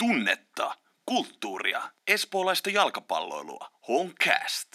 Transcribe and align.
tunnetta, 0.00 0.74
kulttuuria, 1.06 1.82
espoolaista 2.08 2.70
jalkapalloilua. 2.70 3.70
Honcast. 3.88 4.68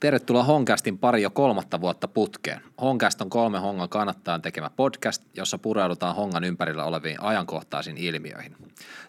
Tervetuloa 0.00 0.42
Honkastin 0.42 0.98
pari 0.98 1.22
jo 1.22 1.30
kolmatta 1.30 1.80
vuotta 1.80 2.08
putkeen. 2.08 2.60
Honkast 2.80 3.20
on 3.20 3.30
kolme 3.30 3.58
Hongan 3.58 3.88
kannattaan 3.88 4.42
tekemä 4.42 4.70
podcast, 4.70 5.22
jossa 5.34 5.58
pureudutaan 5.58 6.16
Hongan 6.16 6.44
ympärillä 6.44 6.84
oleviin 6.84 7.22
ajankohtaisiin 7.22 7.96
ilmiöihin. 7.96 8.56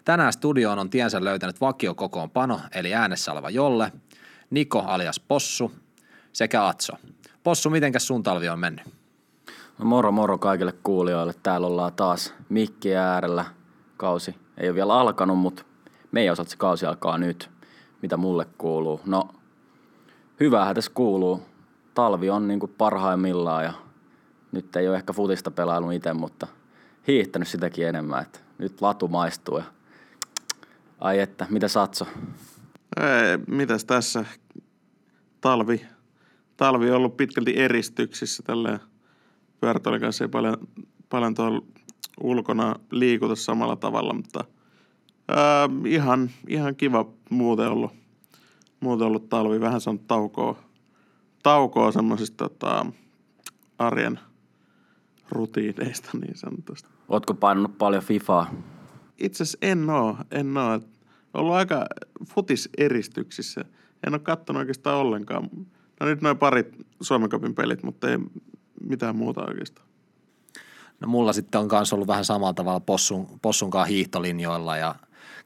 Tänään 0.04 0.32
studioon 0.32 0.78
on 0.78 0.90
tiensä 0.90 1.24
löytänyt 1.24 1.60
vakiokokoonpano, 1.60 2.60
eli 2.74 2.94
äänessä 2.94 3.32
oleva 3.32 3.50
Jolle, 3.50 3.92
Niko 4.50 4.78
alias 4.78 5.20
Possu 5.20 5.72
sekä 6.32 6.66
Atso. 6.66 6.92
Possu, 7.42 7.70
mitenkäs 7.70 8.06
sun 8.06 8.22
talvi 8.22 8.48
on 8.48 8.58
mennyt? 8.58 8.84
No 9.78 9.84
moro 9.84 10.12
moro 10.12 10.38
kaikille 10.38 10.72
kuulijoille. 10.72 11.34
Täällä 11.42 11.66
ollaan 11.66 11.92
taas 11.92 12.34
mikki 12.48 12.96
äärellä. 12.96 13.44
Kausi 13.96 14.34
ei 14.62 14.68
ole 14.68 14.74
vielä 14.74 14.94
alkanut, 14.94 15.38
mutta 15.38 15.64
meidän 16.12 16.32
osalta 16.32 16.50
se 16.50 16.56
kausi 16.56 16.86
alkaa 16.86 17.18
nyt. 17.18 17.50
Mitä 18.02 18.16
mulle 18.16 18.46
kuuluu? 18.58 19.00
No, 19.06 19.28
hyvähän 20.40 20.74
tässä 20.74 20.90
kuuluu. 20.94 21.42
Talvi 21.94 22.30
on 22.30 22.48
niin 22.48 22.60
kuin 22.60 22.74
parhaimmillaan 22.78 23.64
ja 23.64 23.72
nyt 24.52 24.76
ei 24.76 24.88
ole 24.88 24.96
ehkä 24.96 25.12
futista 25.12 25.50
pelaillut 25.50 25.92
itse, 25.92 26.12
mutta 26.12 26.46
hiihtänyt 27.06 27.48
sitäkin 27.48 27.86
enemmän. 27.86 28.22
Että 28.22 28.38
nyt 28.58 28.80
latu 28.80 29.08
maistuu 29.08 29.58
ja 29.58 29.64
ai 31.00 31.18
että, 31.18 31.46
mitä 31.50 31.68
satso? 31.68 32.06
Ei, 33.00 33.38
mitäs 33.46 33.84
tässä? 33.84 34.24
Talvi. 35.40 35.86
Talvi 36.56 36.90
on 36.90 36.96
ollut 36.96 37.16
pitkälti 37.16 37.56
eristyksissä 37.56 38.42
tällä 38.42 38.78
pyörätuolin 39.60 40.00
kanssa 40.00 40.24
ei 40.24 40.28
paljon, 40.28 40.56
paljon 41.08 41.34
tuolla 41.34 41.62
ulkona 42.20 42.74
liikuta 42.90 43.36
samalla 43.36 43.76
tavalla, 43.76 44.14
mutta 44.14 44.44
ää, 45.28 45.68
ihan, 45.86 46.30
ihan 46.48 46.76
kiva 46.76 47.06
muuten 47.30 47.68
ollut, 47.68 47.92
muuten 48.80 49.06
ollut 49.06 49.28
talvi. 49.28 49.60
Vähän 49.60 49.80
se 49.80 49.90
on 49.90 49.98
taukoa, 49.98 50.58
taukoa 51.42 51.92
semmoisista 51.92 52.48
tota, 52.48 52.86
arjen 53.78 54.18
rutiineista 55.30 56.10
niin 56.18 56.38
sanotusti. 56.38 56.88
Ootko 57.08 57.34
painanut 57.34 57.78
paljon 57.78 58.02
FIFAa? 58.02 58.46
Itse 59.18 59.42
asiassa 59.42 59.58
en 59.62 59.90
oo, 59.90 60.16
en 60.30 60.56
oo. 60.56 60.80
Ollut 61.34 61.54
aika 61.54 61.86
futiseristyksissä. 62.26 63.64
En 64.06 64.14
ole 64.14 64.18
kattonut 64.18 64.60
oikeastaan 64.60 64.98
ollenkaan. 64.98 65.48
No 66.00 66.06
nyt 66.06 66.22
noin 66.22 66.38
parit 66.38 66.86
Suomen 67.00 67.30
Cupin 67.30 67.54
pelit, 67.54 67.82
mutta 67.82 68.10
ei 68.10 68.18
mitään 68.80 69.16
muuta 69.16 69.44
oikeastaan. 69.44 69.91
No 71.02 71.08
mulla 71.08 71.32
sitten 71.32 71.60
on 71.60 71.68
kanssa 71.68 71.96
ollut 71.96 72.08
vähän 72.08 72.24
samalla 72.24 72.54
tavalla 72.54 72.80
possun, 72.80 73.38
possunkaan 73.42 73.88
hiihtolinjoilla 73.88 74.76
ja 74.76 74.94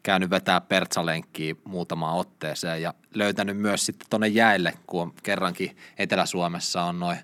käynyt 0.03 0.31
vetää 0.31 0.61
pertsalenkkiä 0.61 1.55
muutamaan 1.65 2.17
otteeseen 2.17 2.83
ja 2.83 2.95
löytänyt 3.15 3.57
myös 3.57 3.87
sitten 3.87 4.07
tuonne 4.11 4.29
jäille, 4.29 4.73
kun 4.87 5.03
on 5.03 5.13
kerrankin 5.23 5.77
Etelä-Suomessa 5.99 6.83
on 6.83 6.99
noin 6.99 7.19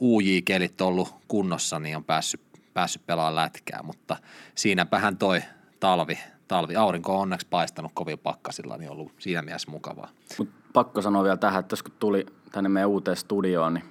UJ-kelit 0.00 0.80
ollut 0.80 1.14
kunnossa, 1.28 1.78
niin 1.78 1.96
on 1.96 2.04
päässyt, 2.04 2.40
päässyt 2.74 3.06
pelaamaan 3.06 3.34
lätkää, 3.34 3.80
mutta 3.82 4.16
siinäpähän 4.54 5.16
toi 5.16 5.42
talvi, 5.80 6.18
talvi, 6.48 6.76
aurinko 6.76 7.14
on 7.14 7.20
onneksi 7.20 7.46
paistanut 7.50 7.92
kovin 7.94 8.18
pakkasilla, 8.18 8.76
niin 8.76 8.90
on 8.90 8.96
ollut 8.96 9.12
siinä 9.18 9.42
mielessä 9.42 9.70
mukavaa. 9.70 10.08
Mut 10.38 10.48
pakko 10.72 11.02
sanoa 11.02 11.22
vielä 11.24 11.36
tähän, 11.36 11.60
että 11.60 11.76
kun 11.84 11.92
tuli 11.98 12.26
tänne 12.52 12.68
meidän 12.68 12.90
uuteen 12.90 13.16
studioon, 13.16 13.74
niin 13.74 13.84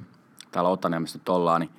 täällä 0.52 0.70
Otaniemessä 0.70 1.20
nyt 1.20 1.30
ollaan, 1.30 1.62
niin 1.62 1.72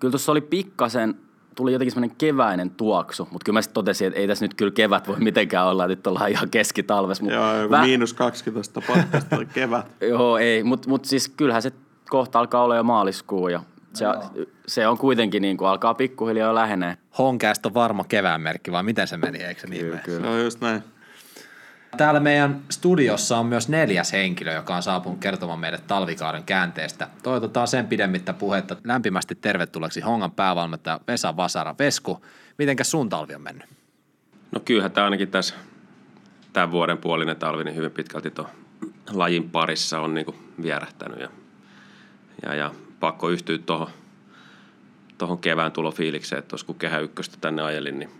kyllä 0.00 0.12
tuossa 0.12 0.32
oli 0.32 0.40
pikkasen, 0.40 1.14
tuli 1.60 1.72
jotenkin 1.72 1.92
semmoinen 1.92 2.16
keväinen 2.16 2.70
tuoksu, 2.70 3.28
mutta 3.30 3.44
kyllä 3.44 3.56
mä 3.56 3.62
sitten 3.62 3.74
totesin, 3.74 4.06
että 4.06 4.20
ei 4.20 4.28
tässä 4.28 4.44
nyt 4.44 4.54
kyllä 4.54 4.72
kevät 4.72 5.08
voi 5.08 5.16
mitenkään 5.18 5.66
olla, 5.66 5.84
että 5.84 5.92
nyt 5.96 6.06
ollaan 6.06 6.30
ihan 6.30 6.50
keskitalves. 6.50 7.22
Mut 7.22 7.32
Joo, 7.32 7.56
joku 7.56 7.74
vä- 7.74 7.80
miinus 7.80 8.14
12 8.14 8.82
pakkasta 8.86 9.36
oli 9.36 9.46
kevät. 9.46 9.86
Joo, 10.10 10.38
ei, 10.38 10.62
mutta 10.62 10.88
mut 10.88 11.04
siis 11.04 11.28
kyllähän 11.28 11.62
se 11.62 11.72
kohta 12.10 12.38
alkaa 12.38 12.64
olla 12.64 12.76
jo 12.76 12.82
maaliskuu 12.82 13.48
ja 13.48 13.62
se, 13.92 14.04
se 14.66 14.86
on 14.86 14.98
kuitenkin 14.98 15.42
niin 15.42 15.56
kuin 15.56 15.68
alkaa 15.68 15.94
pikkuhiljaa 15.94 16.48
jo 16.48 16.54
lähenee. 16.54 16.96
Honkäästä 17.18 17.68
on 17.68 17.74
varma 17.74 18.04
kevään 18.04 18.40
merkki, 18.40 18.72
vai 18.72 18.82
miten 18.82 19.08
se 19.08 19.16
meni, 19.16 19.38
eikö 19.38 19.60
se 19.60 19.66
niin 19.66 19.84
Kyllä, 19.84 19.98
kyllä. 19.98 20.20
Se 20.20 20.28
on 20.28 20.42
just 20.42 20.60
näin. 20.60 20.82
Täällä 21.96 22.20
meidän 22.20 22.60
studiossa 22.70 23.38
on 23.38 23.46
myös 23.46 23.68
neljäs 23.68 24.12
henkilö, 24.12 24.52
joka 24.52 24.76
on 24.76 24.82
saapunut 24.82 25.18
kertomaan 25.18 25.58
meille 25.58 25.78
talvikauden 25.86 26.44
käänteestä. 26.44 27.08
Toivotetaan 27.22 27.68
sen 27.68 27.86
pidemmittä 27.86 28.32
puhetta 28.32 28.76
lämpimästi 28.84 29.34
tervetulleeksi 29.34 30.00
Hongan 30.00 30.32
päävalmentaja 30.32 31.00
Vesa 31.08 31.36
Vasara. 31.36 31.74
Vesku, 31.78 32.24
mitenkäs 32.58 32.90
sun 32.90 33.08
talvi 33.08 33.34
on 33.34 33.42
mennyt? 33.42 33.68
No 34.52 34.60
kyllähän 34.60 34.92
tämä 34.92 35.04
ainakin 35.04 35.28
tässä 35.28 35.54
tämän 36.52 36.70
vuoden 36.70 36.98
puolinen 36.98 37.36
talvi 37.36 37.64
niin 37.64 37.76
hyvin 37.76 37.90
pitkälti 37.90 38.30
tuon 38.30 38.48
lajin 39.10 39.50
parissa 39.50 40.00
on 40.00 40.14
niinku 40.14 40.34
vierähtänyt 40.62 41.20
ja, 41.20 41.28
ja, 42.42 42.54
ja 42.54 42.74
pakko 43.00 43.28
yhtyä 43.28 43.58
tuohon 43.58 43.90
tohon 45.18 45.38
kevään 45.38 45.72
tulofiilikseen, 45.72 46.38
että 46.38 46.56
kun 46.66 46.74
kehä 46.74 46.98
ykköstä 46.98 47.36
tänne 47.40 47.62
ajelin, 47.62 47.98
niin 47.98 48.10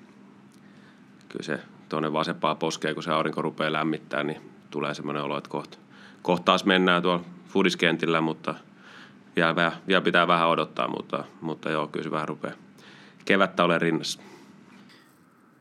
kyllä 1.29 1.43
se 1.43 1.61
tuonne 1.91 2.13
vasempaa 2.13 2.55
poskeen, 2.55 2.95
kun 2.95 3.03
se 3.03 3.11
aurinko 3.11 3.43
rupeaa 3.43 3.73
lämmittää, 3.73 4.23
niin 4.23 4.41
tulee 4.71 4.95
semmoinen 4.95 5.23
olo, 5.23 5.39
että 5.39 5.51
kohta, 5.51 5.79
kohta 6.23 6.45
taas 6.45 6.65
mennään 6.65 7.03
tuolla 7.03 7.25
fudiskentillä, 7.49 8.21
mutta 8.21 8.55
vielä, 9.37 9.57
vielä, 9.57 9.73
vielä 9.89 10.01
pitää 10.01 10.27
vähän 10.27 10.49
odottaa, 10.49 10.89
mutta, 10.89 11.25
mutta 11.41 11.71
joo, 11.71 11.87
kyllä 11.87 12.05
se 12.05 12.11
vähän 12.11 12.29
rupeaa 12.29 12.55
kevättä 13.25 13.65
ole 13.65 13.79
rinnassa. 13.79 14.21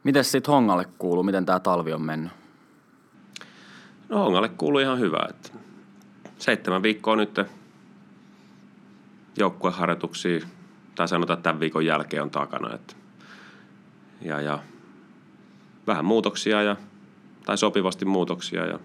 Mites 0.03 0.31
sitten 0.31 0.51
Hongalle 0.51 0.85
kuuluu, 0.97 1.23
miten 1.23 1.45
tämä 1.45 1.59
talvi 1.59 1.93
on 1.93 2.01
mennyt? 2.01 2.31
No 4.09 4.17
Hongalle 4.17 4.49
kuului 4.49 4.81
ihan 4.81 4.99
hyvä. 4.99 5.27
Että 5.29 5.49
seitsemän 6.37 6.83
viikkoa 6.83 7.15
nyt 7.15 7.39
joukkueharjoituksia, 9.37 10.45
tai 10.95 11.07
sanotaan, 11.07 11.37
että 11.37 11.43
tämän 11.43 11.59
viikon 11.59 11.85
jälkeen 11.85 12.23
on 12.23 12.29
takana. 12.29 12.75
Että 12.75 12.95
ja, 14.21 14.41
ja 14.41 14.59
vähän 15.89 16.05
muutoksia, 16.05 16.63
ja, 16.63 16.75
tai 17.45 17.57
sopivasti 17.57 18.05
muutoksia, 18.05 18.65
ja, 18.65 18.79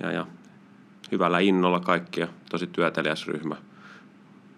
ja, 0.00 0.12
ja 0.12 0.26
hyvällä 1.12 1.38
innolla 1.38 1.80
kaikkia. 1.80 2.28
Tosi 2.50 2.66
työtelijäs 2.66 3.26
ryhmä, 3.26 3.56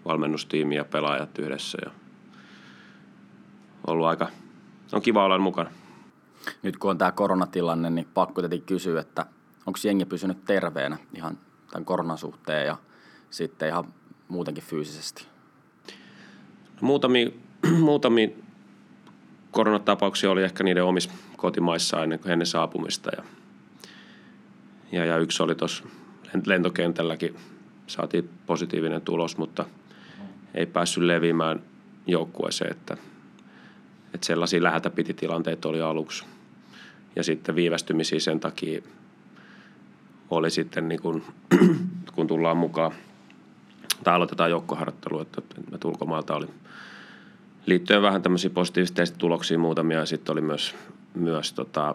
valmennustiimi 0.05 0.77
ja 0.77 0.85
pelaajat 0.85 1.39
yhdessä. 1.39 1.79
Ja 1.85 1.91
ollut 3.87 4.07
aika, 4.07 4.29
on 4.93 5.03
kiva 5.03 5.25
olla 5.25 5.39
mukana. 5.39 5.71
Nyt 6.63 6.77
kun 6.77 6.91
on 6.91 6.99
tämä 6.99 7.13
koronatilanne, 7.13 7.91
niin 7.91 8.09
pakko 8.15 8.43
tietenkin 8.43 8.67
kysyä, 8.67 9.01
että 9.01 9.27
onko 9.67 9.79
jengi 9.85 10.05
pysynyt 10.05 10.45
terveenä 10.45 10.97
ihan 11.15 11.39
tämän 11.71 11.85
koronan 11.85 12.19
suhteen 12.19 12.67
ja 12.67 12.77
sitten 13.31 13.69
ihan 13.69 13.85
muutenkin 14.29 14.65
fyysisesti? 14.65 15.27
Muutamia, 16.81 17.31
muutamia 17.81 18.29
koronatapauksia 19.57 20.31
oli 20.31 20.43
ehkä 20.43 20.65
niiden 20.65 20.85
omissa 20.85 21.11
kotimaissa 21.37 22.03
ennen 22.03 22.21
ennen 22.27 22.47
saapumista. 22.47 23.11
Ja, 23.17 23.25
ja, 24.93 25.05
ja 25.05 25.19
yksi 25.19 25.43
oli 25.43 25.55
tuossa 25.55 25.85
lentokentälläkin, 26.47 27.37
saatiin 27.87 28.31
positiivinen 28.47 29.03
tulos, 29.03 29.37
mutta 29.37 29.65
ei 30.55 30.67
päässyt 30.67 31.03
leviämään 31.03 31.63
joukkueeseen, 32.07 32.71
että, 32.71 32.97
että 34.15 34.27
sellaisia 34.27 34.63
läheltä 34.63 34.91
piti 34.91 35.15
tilanteita 35.15 35.69
oli 35.69 35.81
aluksi. 35.81 36.25
Ja 37.17 37.23
sitten 37.23 37.55
viivästymisiä 37.55 38.21
sen 38.21 38.41
takia 38.41 38.83
oli 40.31 40.51
sitten, 40.51 40.89
niin 40.89 41.03
kun, 41.03 41.23
kun 42.15 42.27
tullaan 42.27 42.57
mukaan 42.57 42.93
tai 44.05 44.15
aloitetaan 44.15 44.51
joukkoharjoittelua, 44.51 45.23
että, 45.23 45.43
että 45.75 45.89
ulkomailta 45.89 46.37
oli 46.37 46.47
liittyen 47.67 48.03
vähän 48.03 48.23
tämmöisiä 48.23 48.51
positiivisia 48.51 48.97
testituloksia 48.97 49.59
muutamia. 49.59 49.99
Ja 49.99 50.07
sitten 50.07 50.33
oli 50.33 50.41
myös, 50.41 50.75
myös 51.15 51.53
tota, 51.53 51.95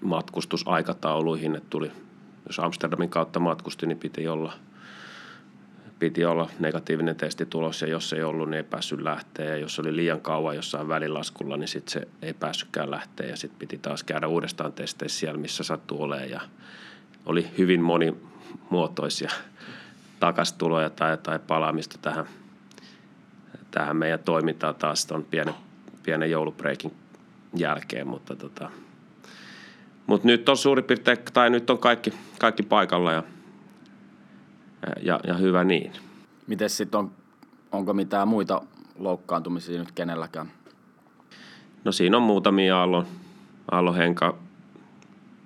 matkustusaikatauluihin, 0.00 1.56
että 1.56 1.70
tuli, 1.70 1.92
jos 2.46 2.58
Amsterdamin 2.58 3.08
kautta 3.08 3.40
matkusti, 3.40 3.86
niin 3.86 3.98
piti 3.98 4.28
olla, 4.28 4.52
piti 5.98 6.24
olla 6.24 6.50
negatiivinen 6.58 7.16
testitulos. 7.16 7.82
Ja 7.82 7.88
jos 7.88 8.12
ei 8.12 8.22
ollut, 8.22 8.50
niin 8.50 8.56
ei 8.56 8.62
päässyt 8.62 9.00
lähteä. 9.00 9.46
Ja 9.46 9.56
jos 9.56 9.78
oli 9.78 9.96
liian 9.96 10.20
kauan 10.20 10.56
jossain 10.56 10.88
välilaskulla, 10.88 11.56
niin 11.56 11.68
sitten 11.68 11.92
se 11.92 12.08
ei 12.22 12.34
päässytkään 12.34 12.90
lähteä. 12.90 13.26
Ja 13.26 13.36
sitten 13.36 13.58
piti 13.58 13.78
taas 13.78 14.04
käydä 14.04 14.26
uudestaan 14.26 14.72
testeissä 14.72 15.18
siellä, 15.18 15.40
missä 15.40 15.64
sattuu 15.64 16.02
olemaan. 16.02 16.30
Ja 16.30 16.40
oli 17.26 17.46
hyvin 17.58 17.80
monimuotoisia 17.80 19.30
takastuloja 20.20 20.90
tai, 20.90 21.18
tai 21.18 21.38
palaamista 21.38 21.98
tähän, 22.02 22.26
tähän 23.76 23.96
meidän 23.96 24.20
toimintaan 24.24 24.74
taas 24.74 25.06
tuon 25.06 25.24
pienen, 25.24 25.54
pienen 26.02 26.30
joulubreikin 26.30 26.92
jälkeen, 27.54 28.08
mutta 28.08 28.36
tota, 28.36 28.70
mut 30.06 30.24
nyt 30.24 30.48
on 30.48 30.56
suurin 30.56 30.84
piirtein, 30.84 31.18
tai 31.32 31.50
nyt 31.50 31.70
on 31.70 31.78
kaikki, 31.78 32.12
kaikki 32.38 32.62
paikalla 32.62 33.12
ja, 33.12 33.22
ja, 35.02 35.20
ja 35.26 35.34
hyvä 35.34 35.64
niin. 35.64 35.92
Miten 36.46 36.70
sitten 36.70 37.00
on, 37.00 37.10
onko 37.72 37.92
mitään 37.92 38.28
muita 38.28 38.62
loukkaantumisia 38.98 39.78
nyt 39.78 39.92
kenelläkään? 39.92 40.50
No 41.84 41.92
siinä 41.92 42.16
on 42.16 42.22
muutamia 42.22 42.78
Aallon, 42.78 43.06
Aallon 43.70 43.96
Henka 43.96 44.38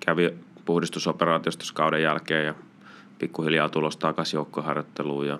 kävi 0.05 0.33
puhdistusoperaatiosta 0.65 1.65
kauden 1.73 2.03
jälkeen 2.03 2.45
ja 2.45 2.55
pikkuhiljaa 3.19 3.69
tulos 3.69 3.97
takaisin 3.97 4.37
joukkoharjoitteluun 4.37 5.27
ja, 5.27 5.39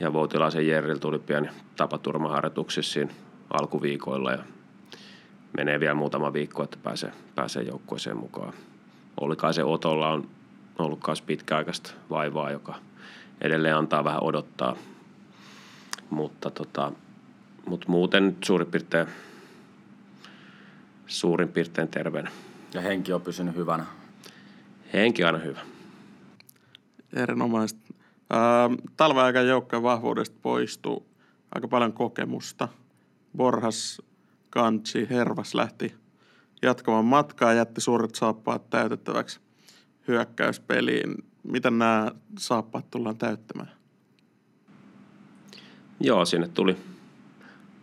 ja 0.00 0.12
Voutilaisen 0.12 0.66
Jerrillä 0.66 0.98
tuli 0.98 1.18
pieni 1.18 1.48
tapaturmaharjoituksissa 1.76 2.92
siinä 2.92 3.12
alkuviikoilla 3.50 4.32
ja 4.32 4.44
menee 5.56 5.80
vielä 5.80 5.94
muutama 5.94 6.32
viikko, 6.32 6.62
että 6.62 6.76
pääsee, 6.82 7.12
pääsee 7.34 7.62
joukkueeseen 7.62 8.16
mukaan. 8.16 8.52
Olli 9.20 9.36
se 9.52 9.64
Otolla 9.64 10.08
on 10.08 10.28
ollut 10.78 11.00
myös 11.06 11.22
pitkäaikaista 11.22 11.90
vaivaa, 12.10 12.50
joka 12.50 12.74
edelleen 13.40 13.76
antaa 13.76 14.04
vähän 14.04 14.22
odottaa. 14.22 14.76
Mutta, 16.10 16.50
tota, 16.50 16.92
mutta 17.66 17.88
muuten 17.88 18.36
suurin 18.44 18.66
piirtein, 18.66 19.06
suurin 21.06 21.48
piirtein 21.48 21.88
terveenä. 21.88 22.30
Ja 22.74 22.80
henki 22.80 23.12
on 23.12 23.20
pysynyt 23.20 23.56
hyvänä. 23.56 23.86
Henki 24.92 25.24
on 25.24 25.26
aina 25.26 25.38
hyvä. 25.38 25.60
Erinomaisesti. 27.12 27.89
Talven 28.96 29.24
aikana 29.24 29.44
joukkojen 29.44 29.82
vahvuudesta 29.82 30.36
poistuu 30.42 31.06
aika 31.54 31.68
paljon 31.68 31.92
kokemusta. 31.92 32.68
Borhas, 33.36 34.02
Kantsi, 34.50 35.06
Hervas 35.10 35.54
lähti 35.54 35.94
jatkamaan 36.62 37.04
matkaa 37.04 37.52
ja 37.52 37.58
jätti 37.58 37.80
suuret 37.80 38.14
saappaat 38.14 38.70
täytettäväksi 38.70 39.40
hyökkäyspeliin. 40.08 41.14
Miten 41.42 41.78
nämä 41.78 42.12
saappaat 42.38 42.90
tullaan 42.90 43.16
täyttämään? 43.16 43.70
Joo, 46.00 46.24
sinne 46.24 46.48
tuli 46.48 46.76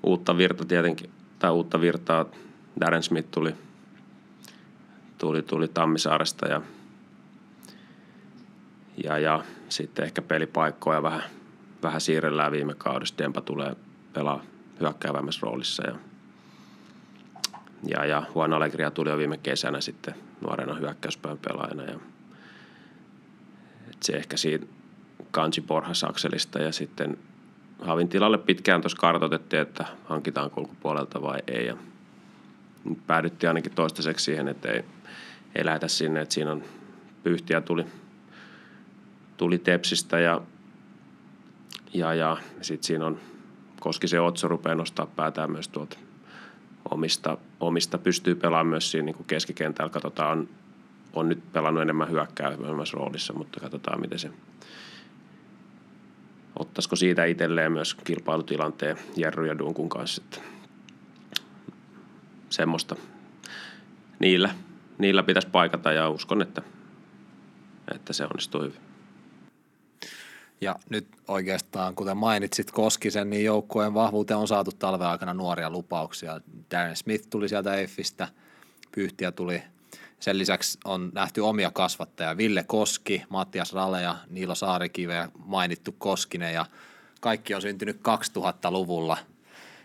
uutta 0.03 0.37
virta 0.37 0.65
tietenkin, 0.65 1.09
tai 1.39 1.51
uutta 1.51 1.81
virtaa. 1.81 2.25
Darren 2.81 3.03
Smith 3.03 3.29
tuli, 3.31 3.55
tuli, 5.17 5.41
tuli 5.41 5.67
Tammisaaresta 5.67 6.47
ja, 6.47 6.61
ja, 9.03 9.19
ja 9.19 9.43
sitten 9.69 10.05
ehkä 10.05 10.21
pelipaikkoja 10.21 11.03
vähän, 11.03 11.23
vähän 11.83 12.01
siirrellään 12.01 12.51
viime 12.51 12.73
kaudesta. 12.73 13.23
Dempa 13.23 13.41
tulee 13.41 13.75
pelaa 14.13 14.43
hyökkäävämmässä 14.79 15.39
roolissa 15.43 15.87
ja, 15.87 15.95
ja, 17.87 18.05
ja 18.05 18.23
Juan 18.35 18.53
Allegria 18.53 18.91
tuli 18.91 19.09
jo 19.09 19.17
viime 19.17 19.37
kesänä 19.37 19.81
sitten 19.81 20.15
nuorena 20.41 20.73
hyökkäyspään 20.73 21.37
pelaajana 21.37 21.83
ja 21.83 21.99
se 23.99 24.13
ehkä 24.13 24.37
siitä 24.37 24.65
kansi 25.31 25.61
porhasakselista 25.61 26.59
ja 26.59 26.71
sitten 26.71 27.17
Havin 27.79 28.09
tilalle 28.09 28.37
pitkään 28.37 28.81
tuossa 28.81 28.97
kartoitettiin, 28.97 29.61
että 29.61 29.85
hankitaan 30.05 30.51
kulkupuolelta 30.51 31.21
vai 31.21 31.39
ei. 31.47 31.65
Ja 31.65 31.77
nyt 32.83 33.07
päädyttiin 33.07 33.49
ainakin 33.49 33.71
toistaiseksi 33.71 34.25
siihen, 34.25 34.47
että 34.47 34.71
ei, 34.71 34.85
ei 35.55 35.65
lähetä 35.65 35.87
sinne, 35.87 36.21
että 36.21 36.33
siinä 36.33 36.51
on 36.51 36.63
pyyhtiä 37.23 37.61
tuli, 37.61 37.85
tuli 39.37 39.57
Tepsistä 39.57 40.19
ja, 40.19 40.41
ja, 41.93 42.13
ja 42.13 42.37
sitten 42.61 42.87
siinä 42.87 43.05
on 43.05 43.19
se 44.05 44.19
Otso 44.19 44.47
rupeaa 44.47 44.75
nostaa 44.75 45.05
päätään 45.05 45.51
myös 45.51 45.67
tuolta 45.67 45.97
omista, 46.91 47.37
omista 47.59 47.97
pystyy 47.97 48.35
pelaamaan 48.35 48.67
myös 48.67 48.91
siinä 48.91 49.05
niin 49.05 49.25
keskikentällä. 49.27 49.89
Katsotaan, 49.89 50.37
on, 50.37 50.49
on 51.13 51.29
nyt 51.29 51.51
pelannut 51.51 51.81
enemmän 51.81 52.09
hyökkäävämmässä 52.09 52.97
roolissa, 52.97 53.33
mutta 53.33 53.59
katsotaan 53.59 54.01
miten 54.01 54.19
se, 54.19 54.31
ottaisiko 56.59 56.95
siitä 56.95 57.25
itselleen 57.25 57.71
myös 57.71 57.95
kilpailutilanteen 57.95 58.97
Jerry 59.15 59.47
ja 59.47 59.57
Dunkun 59.59 59.89
kanssa. 59.89 60.21
Että 60.25 60.41
semmoista 62.49 62.95
niillä, 64.19 64.49
niillä 64.97 65.23
pitäisi 65.23 65.47
paikata 65.47 65.91
ja 65.91 66.09
uskon, 66.09 66.41
että, 66.41 66.61
että 67.95 68.13
se 68.13 68.23
onnistuu 68.23 68.61
hyvin. 68.61 68.86
Ja 70.61 70.75
nyt 70.89 71.07
oikeastaan, 71.27 71.95
kuten 71.95 72.17
mainitsit 72.17 72.71
Koskisen, 72.71 73.29
niin 73.29 73.45
joukkueen 73.45 73.93
vahvuuteen 73.93 74.37
on 74.37 74.47
saatu 74.47 74.71
talven 74.71 75.07
aikana 75.07 75.33
nuoria 75.33 75.69
lupauksia. 75.69 76.41
Darren 76.71 76.95
Smith 76.95 77.29
tuli 77.29 77.49
sieltä 77.49 77.75
EFFistä, 77.75 78.27
Pyhtiä 78.91 79.31
tuli. 79.31 79.61
Sen 80.19 80.37
lisäksi 80.37 80.77
on 80.85 81.11
nähty 81.13 81.41
omia 81.41 81.71
kasvattajia. 81.71 82.37
Ville 82.37 82.63
Koski, 82.63 83.23
Mattias 83.29 83.73
Rale 83.73 84.01
ja 84.01 84.15
Niilo 84.29 84.55
Saarikive 84.55 85.15
ja 85.15 85.29
mainittu 85.45 85.95
Koskinen 85.97 86.53
ja 86.53 86.65
kaikki 87.21 87.55
on 87.55 87.61
syntynyt 87.61 87.97
2000-luvulla. 87.97 89.17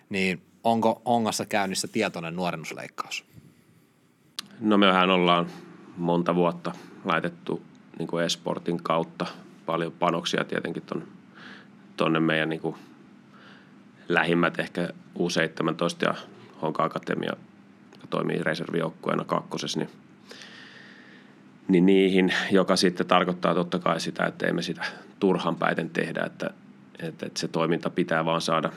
Niin 0.09 0.43
onko 0.65 1.03
Ongassa 1.05 1.47
käynnissä 1.47 1.89
tietoinen 1.89 2.37
nuorennusleikkaus? 2.37 3.25
No 4.61 4.79
mehän 4.79 5.11
ollaan 5.11 5.47
monta 5.97 6.35
vuotta 6.35 6.73
laitettu 7.05 7.63
niin 7.99 8.07
kuin 8.09 8.25
esportin 8.25 8.83
kautta 8.83 9.27
paljon 9.73 9.93
panoksia 9.93 10.45
tietenkin 10.45 10.83
ton, 10.83 11.09
tonne 11.97 12.21
meidän 12.21 12.49
niin 12.49 12.61
kuin 12.61 12.77
lähimmät 14.09 14.59
ehkä 14.61 14.89
U17 15.19 16.07
ja 16.07 16.15
Honka 16.63 16.85
Akatemia, 16.85 17.33
joka 17.93 18.07
toimii 18.11 18.43
reservijoukkueena 18.43 19.25
kakkosessa, 19.25 19.79
niin, 19.79 19.91
niin 21.69 21.87
niihin, 21.87 22.35
joka 22.51 22.77
sitten 22.77 23.07
tarkoittaa 23.07 23.55
totta 23.55 23.79
kai 23.79 24.01
sitä, 24.01 24.25
että 24.25 24.47
emme 24.47 24.63
sitä 24.63 24.85
turhan 25.21 25.57
päiten 25.57 25.91
tehdä, 25.91 26.23
että, 26.27 26.51
että, 26.99 27.27
että 27.27 27.41
se 27.41 27.49
toiminta 27.49 27.91
pitää 27.91 28.25
vaan 28.25 28.41
saada 28.41 28.73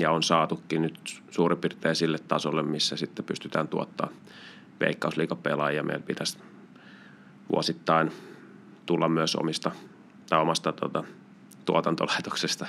ja 0.00 0.10
on 0.10 0.22
saatukin 0.22 0.82
nyt 0.82 1.22
suurin 1.30 1.58
piirtein 1.58 1.96
sille 1.96 2.18
tasolle, 2.18 2.62
missä 2.62 2.96
sitten 2.96 3.24
pystytään 3.24 3.68
tuottaa 3.68 4.08
veikkausliikapelaajia. 4.80 5.82
Meillä 5.82 6.06
pitäisi 6.06 6.38
vuosittain 7.52 8.12
tulla 8.86 9.08
myös 9.08 9.36
omista 9.36 9.70
tai 10.32 10.40
omasta 10.40 10.72
tuota, 10.72 11.04
tuotantolaitoksesta 11.64 12.66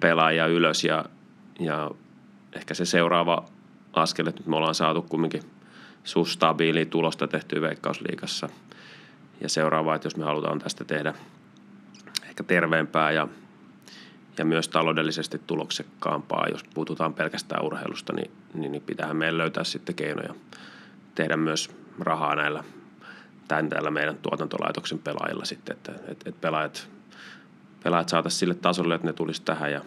pelaajia 0.00 0.46
ylös 0.46 0.84
ja, 0.84 1.04
ja 1.60 1.90
ehkä 2.52 2.74
se 2.74 2.84
seuraava 2.84 3.44
askel, 3.92 4.26
että 4.26 4.42
me 4.46 4.56
ollaan 4.56 4.74
saatu 4.74 5.02
kumminkin 5.02 5.42
sustabiilia 6.04 6.86
tulosta 6.86 7.28
tehtyä 7.28 7.60
Veikkausliikassa. 7.60 8.48
Ja 9.40 9.48
seuraava, 9.48 9.94
että 9.94 10.06
jos 10.06 10.16
me 10.16 10.24
halutaan 10.24 10.58
tästä 10.58 10.84
tehdä 10.84 11.14
ehkä 12.28 12.42
terveempää 12.42 13.10
ja, 13.10 13.28
ja 14.38 14.44
myös 14.44 14.68
taloudellisesti 14.68 15.40
tuloksekkaampaa, 15.46 16.48
jos 16.52 16.64
puututaan 16.74 17.14
pelkästään 17.14 17.64
urheilusta, 17.64 18.12
niin, 18.12 18.30
niin, 18.54 18.72
niin 18.72 18.82
pitäähän 18.82 19.16
meidän 19.16 19.38
löytää 19.38 19.64
sitten 19.64 19.94
keinoja 19.94 20.34
tehdä 21.14 21.36
myös 21.36 21.70
rahaa 21.98 22.34
näillä 22.34 22.64
tämän 23.50 23.68
tällä 23.68 23.90
meidän 23.90 24.16
tuotantolaitoksen 24.16 24.98
pelaajilla 24.98 25.44
sitten, 25.44 25.76
että, 25.76 25.92
että, 25.92 26.30
että 26.30 26.40
pelaajat, 26.40 26.88
pelaajat 27.82 28.08
saataisiin 28.08 28.38
sille 28.38 28.54
tasolle, 28.54 28.94
että 28.94 29.06
ne 29.06 29.12
tulisi 29.12 29.42
tähän 29.42 29.72
ja, 29.72 29.80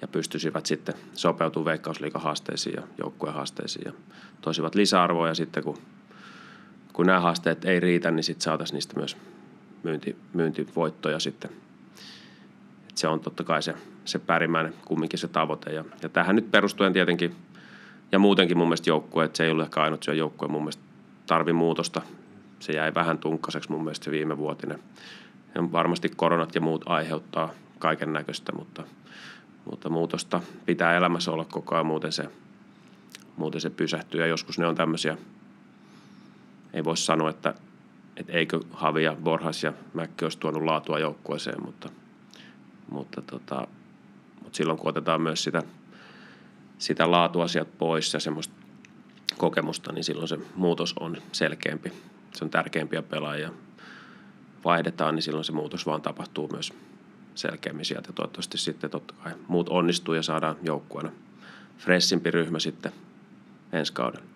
ja 0.00 0.08
pystyisivät 0.08 0.66
sitten 0.66 0.94
sopeutumaan 1.14 1.64
veikkausliikan 1.64 2.22
haasteisiin 2.22 2.74
ja 2.76 2.82
joukkueen 2.98 3.34
haasteisiin 3.34 3.82
ja 3.86 3.92
toisivat 4.40 4.74
lisäarvoa. 4.74 5.28
Ja 5.28 5.34
sitten 5.34 5.64
kun, 5.64 5.78
kun 6.92 7.06
nämä 7.06 7.20
haasteet 7.20 7.64
ei 7.64 7.80
riitä, 7.80 8.10
niin 8.10 8.24
sitten 8.24 8.44
saataisiin 8.44 8.74
niistä 8.74 8.96
myös 8.96 9.16
myynti, 9.82 10.16
myyntivoittoja 10.32 11.20
sitten. 11.20 11.50
Et 12.90 12.96
se 12.96 13.08
on 13.08 13.20
totta 13.20 13.44
kai 13.44 13.62
se, 13.62 13.74
se 14.04 14.18
pärimmäinen 14.18 14.74
kumminkin 14.84 15.18
se 15.18 15.28
tavoite. 15.28 15.72
Ja, 15.72 15.84
ja 16.02 16.08
tähän 16.08 16.36
nyt 16.36 16.50
perustuen 16.50 16.92
tietenkin 16.92 17.36
ja 18.12 18.18
muutenkin 18.18 18.58
mun 18.58 18.68
mielestä 18.68 18.90
joukkue, 18.90 19.24
että 19.24 19.36
se 19.36 19.44
ei 19.44 19.50
ole 19.50 19.62
ehkä 19.62 19.82
ainut 19.82 20.02
se 20.02 20.14
joukkue 20.14 20.48
mun 20.48 20.62
mielestä 20.62 20.82
tarvi 21.26 21.52
muutosta 21.52 22.02
se 22.60 22.72
jäi 22.72 22.94
vähän 22.94 23.18
tunkkaseksi 23.18 23.70
mun 23.70 23.84
mielestä 23.84 24.04
se 24.04 24.10
viime 24.10 24.38
vuotinen. 24.38 24.78
Ja 25.54 25.72
varmasti 25.72 26.08
koronat 26.08 26.54
ja 26.54 26.60
muut 26.60 26.82
aiheuttaa 26.86 27.50
kaiken 27.78 28.12
näköistä, 28.12 28.52
mutta, 28.52 28.84
mutta 29.64 29.88
muutosta 29.88 30.40
pitää 30.66 30.96
elämässä 30.96 31.32
olla 31.32 31.44
koko 31.44 31.74
ajan, 31.74 31.86
muuten 31.86 32.12
se, 32.12 32.28
muuten 33.36 33.60
se 33.60 33.70
pysähtyy. 33.70 34.20
Ja 34.20 34.26
joskus 34.26 34.58
ne 34.58 34.66
on 34.66 34.74
tämmöisiä, 34.74 35.18
ei 36.72 36.84
voi 36.84 36.96
sanoa, 36.96 37.30
että, 37.30 37.54
että 38.16 38.32
eikö 38.32 38.60
Havia, 38.70 39.16
Borhas 39.22 39.62
ja 39.62 39.72
Mäkki 39.94 40.24
olisi 40.24 40.38
tuonut 40.38 40.62
laatua 40.62 40.98
joukkueeseen, 40.98 41.64
mutta, 41.64 41.90
mutta, 42.90 43.22
tota, 43.22 43.66
mutta 44.42 44.56
silloin 44.56 44.78
kun 44.78 44.88
otetaan 44.88 45.20
myös 45.20 45.44
sitä, 45.44 45.62
sitä 46.78 47.10
laatua 47.10 47.48
sieltä 47.48 47.70
pois 47.78 48.14
ja 48.14 48.20
semmoista 48.20 48.54
kokemusta, 49.36 49.92
niin 49.92 50.04
silloin 50.04 50.28
se 50.28 50.38
muutos 50.54 50.94
on 51.00 51.16
selkeämpi 51.32 51.92
se 52.36 52.44
on 52.44 52.50
tärkeimpiä 52.50 53.02
pelaajia 53.02 53.52
vaihdetaan, 54.64 55.14
niin 55.14 55.22
silloin 55.22 55.44
se 55.44 55.52
muutos 55.52 55.86
vaan 55.86 56.02
tapahtuu 56.02 56.48
myös 56.52 56.72
selkeämmin 57.34 57.84
sieltä. 57.84 58.12
Toivottavasti 58.12 58.58
sitten 58.58 58.90
totta 58.90 59.14
kai 59.24 59.32
muut 59.48 59.68
onnistuu 59.68 60.14
ja 60.14 60.22
saadaan 60.22 60.56
joukkueena 60.62 61.12
fressimpi 61.78 62.30
ryhmä 62.30 62.58
sitten 62.58 62.92
ensi 63.72 63.92
kaudella. 63.92 64.26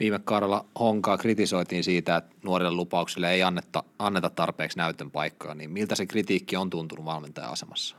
Viime 0.00 0.20
kaudella 0.24 0.64
Honkaa 0.80 1.18
kritisoitiin 1.18 1.84
siitä, 1.84 2.16
että 2.16 2.36
nuorille 2.42 2.70
lupauksille 2.70 3.30
ei 3.30 3.42
anneta, 3.42 3.82
anneta 3.98 4.30
tarpeeksi 4.30 4.78
näytön 4.78 5.10
paikkaa, 5.10 5.54
niin 5.54 5.70
miltä 5.70 5.94
se 5.94 6.06
kritiikki 6.06 6.56
on 6.56 6.70
tuntunut 6.70 7.04
valmentaja-asemassa? 7.04 7.96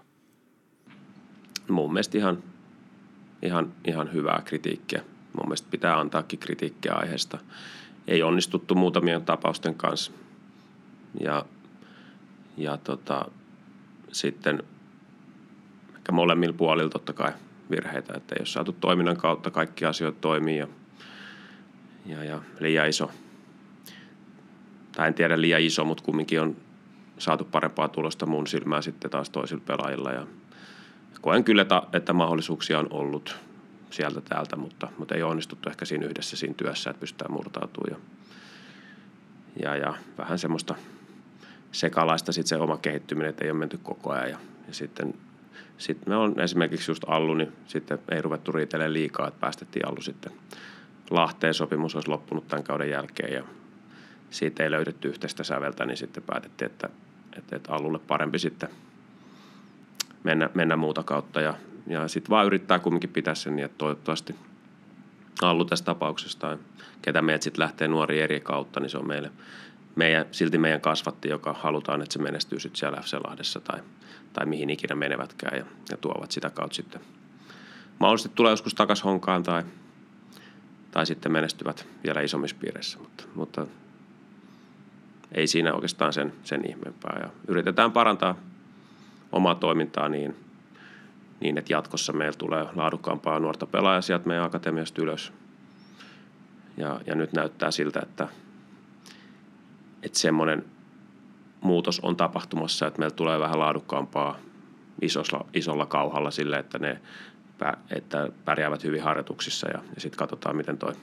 Mun 1.69 1.93
mielestä 1.93 2.17
ihan, 2.17 2.43
ihan, 3.41 3.73
ihan 3.87 4.13
hyvää 4.13 4.41
kritiikkiä. 4.45 5.01
Mun 5.33 5.45
mielestä 5.45 5.67
pitää 5.71 5.99
antaakin 5.99 6.39
kritiikkiä 6.39 6.93
aiheesta 6.93 7.37
ei 8.09 8.23
onnistuttu 8.23 8.75
muutamien 8.75 9.25
tapausten 9.25 9.75
kanssa. 9.75 10.11
Ja, 11.19 11.45
ja 12.57 12.77
tota, 12.77 13.25
sitten 14.11 14.63
ehkä 15.95 16.11
molemmilla 16.11 16.53
puolilla 16.53 16.89
totta 16.89 17.13
kai 17.13 17.31
virheitä, 17.71 18.13
että 18.17 18.35
ei 18.35 18.39
ole 18.39 18.45
saatu 18.45 18.71
toiminnan 18.71 19.17
kautta 19.17 19.51
kaikki 19.51 19.85
asiat 19.85 20.21
toimii 20.21 20.57
ja, 20.57 20.67
ja, 22.05 22.23
ja 22.23 22.41
liian 22.59 22.89
iso, 22.89 23.11
tai 24.95 25.07
en 25.07 25.13
tiedä 25.13 25.41
liian 25.41 25.61
iso, 25.61 25.85
mutta 25.85 26.03
kumminkin 26.03 26.41
on 26.41 26.55
saatu 27.17 27.45
parempaa 27.45 27.87
tulosta 27.87 28.25
mun 28.25 28.47
silmää 28.47 28.81
sitten 28.81 29.11
taas 29.11 29.29
toisilla 29.29 29.63
pelaajilla 29.65 30.11
ja 30.11 30.27
koen 31.21 31.43
kyllä, 31.43 31.65
että 31.93 32.13
mahdollisuuksia 32.13 32.79
on 32.79 32.87
ollut 32.89 33.35
sieltä 33.89 34.21
täältä, 34.21 34.55
mutta, 34.55 34.87
mutta 34.97 35.15
ei 35.15 35.23
onnistuttu 35.23 35.69
ehkä 35.69 35.85
siinä 35.85 36.05
yhdessä 36.05 36.37
siinä 36.37 36.53
työssä, 36.53 36.89
että 36.89 36.99
pystytään 36.99 37.31
murtautumaan. 37.31 38.01
Ja, 39.61 39.75
ja, 39.75 39.75
ja 39.75 39.93
vähän 40.17 40.39
semmoista 40.39 40.75
sekalaista 41.71 42.31
sitten 42.31 42.49
se 42.49 42.57
oma 42.57 42.77
kehittyminen, 42.77 43.29
että 43.29 43.45
ei 43.45 43.51
ole 43.51 43.59
menty 43.59 43.79
koko 43.83 44.11
ajan. 44.11 44.29
Ja, 44.29 44.39
ja 44.67 44.73
sitten 44.73 45.13
sitten 45.77 46.09
me 46.09 46.15
on 46.15 46.39
esimerkiksi 46.39 46.91
just 46.91 47.03
Allu, 47.07 47.33
niin 47.33 47.53
sitten 47.67 47.99
ei 48.11 48.21
ruvettu 48.21 48.51
riitelemään 48.51 48.93
liikaa, 48.93 49.27
että 49.27 49.39
päästettiin 49.39 49.87
Allu 49.87 50.01
sitten 50.01 50.31
Lahteen 51.09 51.53
sopimus 51.53 51.95
olisi 51.95 52.09
loppunut 52.09 52.47
tämän 52.47 52.63
kauden 52.63 52.89
jälkeen 52.89 53.33
ja 53.33 53.43
siitä 54.29 54.63
ei 54.63 54.71
löydetty 54.71 55.07
yhteistä 55.07 55.43
säveltä, 55.43 55.85
niin 55.85 55.97
sitten 55.97 56.23
päätettiin, 56.23 56.71
että, 56.71 56.89
että, 57.37 57.55
että 57.55 57.73
Allulle 57.73 57.99
parempi 57.99 58.39
sitten 58.39 58.69
mennä, 60.23 60.49
mennä 60.53 60.75
muuta 60.75 61.03
kautta 61.03 61.41
ja, 61.41 61.53
ja 61.87 62.07
sitten 62.07 62.29
vaan 62.29 62.45
yrittää 62.45 62.79
kumminkin 62.79 63.09
pitää 63.09 63.35
sen 63.35 63.55
niin, 63.55 63.65
että 63.65 63.77
toivottavasti 63.77 64.35
Allu 65.41 65.65
tässä 65.65 65.85
tapauksessa 65.85 66.39
tai 66.39 66.57
ketä 67.01 67.21
meidät 67.21 67.41
sitten 67.41 67.63
lähtee 67.63 67.87
nuori 67.87 68.21
eri 68.21 68.39
kautta, 68.39 68.79
niin 68.79 68.89
se 68.89 68.97
on 68.97 69.07
meille, 69.07 69.31
meidän, 69.95 70.25
silti 70.31 70.57
meidän 70.57 70.81
kasvatti, 70.81 71.29
joka 71.29 71.53
halutaan, 71.53 72.01
että 72.01 72.13
se 72.13 72.19
menestyy 72.19 72.59
sitten 72.59 72.79
siellä 72.79 73.01
FC 73.01 73.63
tai, 73.63 73.79
tai 74.33 74.45
mihin 74.45 74.69
ikinä 74.69 74.95
menevätkään 74.95 75.57
ja, 75.57 75.65
ja 75.91 75.97
tuovat 75.97 76.31
sitä 76.31 76.49
kautta 76.49 76.75
sitten 76.75 77.01
mahdollisesti 77.99 78.35
tulee 78.35 78.51
joskus 78.51 78.75
takaisin 78.75 79.03
honkaan 79.03 79.43
tai, 79.43 79.63
tai 80.91 81.05
sitten 81.05 81.31
menestyvät 81.31 81.87
vielä 82.03 82.21
isommissa 82.21 82.57
piireissä, 82.59 82.99
mutta, 82.99 83.23
mutta 83.35 83.67
ei 85.31 85.47
siinä 85.47 85.73
oikeastaan 85.73 86.13
sen, 86.13 86.33
sen 86.43 86.69
ihmeempää. 86.69 87.19
Ja 87.23 87.29
yritetään 87.47 87.91
parantaa 87.91 88.35
omaa 89.31 89.55
toimintaa 89.55 90.09
niin, 90.09 90.35
niin, 91.39 91.57
että 91.57 91.73
jatkossa 91.73 92.13
meillä 92.13 92.37
tulee 92.37 92.65
laadukkaampaa 92.75 93.39
nuorta 93.39 93.65
pelaajaa 93.65 94.01
sieltä 94.01 94.27
meidän 94.27 94.45
akatemiasta 94.45 95.01
ylös. 95.01 95.33
Ja, 96.77 97.01
ja 97.05 97.15
nyt 97.15 97.33
näyttää 97.33 97.71
siltä, 97.71 97.99
että, 98.03 98.27
että 100.03 100.19
semmoinen 100.19 100.65
muutos 101.61 101.99
on 101.99 102.15
tapahtumassa, 102.15 102.87
että 102.87 102.99
meillä 102.99 103.15
tulee 103.15 103.39
vähän 103.39 103.59
laadukkaampaa 103.59 104.39
isolla, 105.01 105.45
isolla 105.53 105.85
kauhalla 105.85 106.31
sille, 106.31 106.57
että 106.57 106.79
ne 106.79 107.01
että 107.89 108.29
pärjäävät 108.45 108.83
hyvin 108.83 109.03
harjoituksissa 109.03 109.67
ja, 109.67 109.79
ja 109.95 110.01
sitten 110.01 110.17
katsotaan, 110.17 110.55
miten 110.55 110.77
toi, 110.77 110.93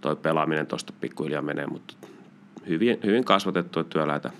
toi 0.00 0.16
pelaaminen 0.16 0.66
tuosta 0.66 0.92
pikkuhiljaa 1.00 1.42
menee, 1.42 1.66
mutta 1.66 1.94
hyvin, 2.68 3.00
hyvin 3.04 3.24
kasvatettu 3.24 3.84
työläitä 3.84 4.30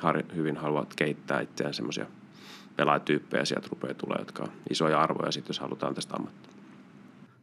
har, 0.00 0.22
hyvin 0.34 0.56
haluavat 0.56 0.94
kehittää 0.96 1.40
itseään 1.40 1.74
semmoisia 1.74 2.06
pelaajatyyppejä 2.76 3.44
sieltä 3.44 3.68
rupeaa 3.70 3.94
tulee, 3.94 4.18
jotka 4.18 4.42
on 4.42 4.52
isoja 4.70 5.00
arvoja 5.00 5.32
sitten, 5.32 5.50
jos 5.50 5.60
halutaan 5.60 5.94
tästä 5.94 6.14
ammattia. 6.16 6.52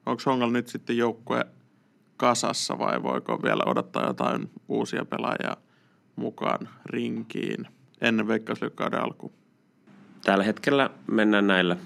Onko 0.06 0.22
Hongalla 0.26 0.54
nyt 0.54 0.68
sitten 0.68 0.98
joukkue 0.98 1.46
kasassa 2.18 2.80
vai 2.80 3.04
voiko 3.04 3.44
vielä 3.44 3.64
odottaa 3.66 4.08
jotain 4.08 4.50
uusia 4.68 5.06
pelaajia 5.06 5.58
mukaan 6.16 6.70
rinkiin 6.86 7.68
ennen 8.02 8.28
veikkauslyykkauden 8.28 9.04
alkuun? 9.04 9.34
Tällä 10.24 10.44
hetkellä 10.44 10.90
mennään 11.08 11.48
näillä, 11.48 11.78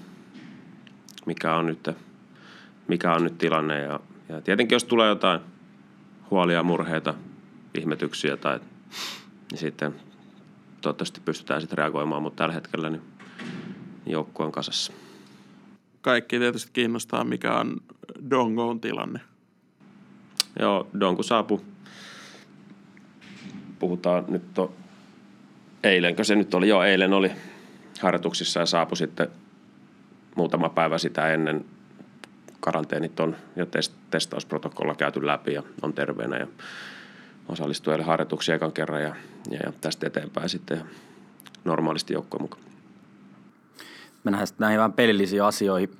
mikä 1.26 1.54
on 1.54 1.66
nyt, 1.66 1.88
mikä 2.88 3.14
on 3.14 3.24
nyt 3.24 3.38
tilanne. 3.38 3.80
Ja, 3.80 4.00
ja 4.28 4.40
tietenkin 4.40 4.76
jos 4.76 4.84
tulee 4.84 5.08
jotain 5.08 5.40
huolia, 6.30 6.62
murheita, 6.62 7.14
ihmetyksiä 7.74 8.36
tai 8.36 8.60
niin 9.50 9.58
sitten 9.58 9.94
toivottavasti 10.80 11.20
pystytään 11.20 11.60
sitten 11.60 11.78
reagoimaan, 11.78 12.22
mutta 12.22 12.36
tällä 12.36 12.54
hetkellä 12.54 12.90
niin 12.90 13.02
joukkue 14.06 14.46
on 14.46 14.52
kasassa. 14.52 14.92
Kaikki 16.00 16.38
tietysti 16.38 16.70
kiinnostaa, 16.72 17.24
mikä 17.24 17.54
on 17.54 17.76
Dongon 18.30 18.80
tilanne. 18.80 19.20
Joo, 20.60 20.88
Donku 21.00 21.22
saapui. 21.22 21.60
Puhutaan 23.78 24.24
nyt 24.28 24.54
to, 24.54 24.74
eilenkö 25.84 26.24
se 26.24 26.34
nyt 26.34 26.54
oli? 26.54 26.68
Joo, 26.68 26.82
eilen 26.82 27.12
oli 27.12 27.30
harjoituksissa 28.00 28.60
ja 28.60 28.66
saapui 28.66 28.96
sitten 28.96 29.28
muutama 30.36 30.68
päivä 30.68 30.98
sitä 30.98 31.32
ennen 31.32 31.64
karanteenit 32.60 33.20
on 33.20 33.36
ja 33.56 33.66
test, 33.66 33.92
testausprotokolla 34.10 34.94
käyty 34.94 35.26
läpi 35.26 35.52
ja 35.52 35.62
on 35.82 35.92
terveenä 35.92 36.36
ja 36.36 36.46
osallistuu 37.48 37.92
eilen 37.92 38.06
harjoituksia 38.06 38.54
ekan 38.54 38.72
kerran 38.72 39.02
ja, 39.02 39.16
ja, 39.50 39.58
ja 39.64 39.72
tästä 39.80 40.06
eteenpäin 40.06 40.48
sitten 40.48 40.82
normaalisti 41.64 42.12
joukkoon 42.12 42.42
mukaan. 42.42 42.65
Mennään 44.26 44.46
näihin 44.58 44.78
vähän 44.78 44.92
pelillisiin 44.92 45.42
asioihin. 45.42 45.90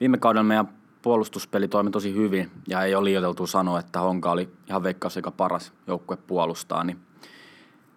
Viime 0.00 0.18
kaudella 0.18 0.44
meidän 0.44 0.68
puolustuspeli 1.02 1.68
toimi 1.68 1.90
tosi 1.90 2.14
hyvin 2.14 2.50
ja 2.68 2.82
ei 2.82 2.94
ole 2.94 3.04
liioiteltu 3.04 3.46
sanoa, 3.46 3.80
että 3.80 4.00
Honka 4.00 4.30
oli 4.30 4.48
ihan 4.68 4.82
veikkaus 4.82 5.14
sekä 5.14 5.30
paras 5.30 5.72
joukkue 5.86 6.16
puolustaa. 6.16 6.84
Niin 6.84 6.98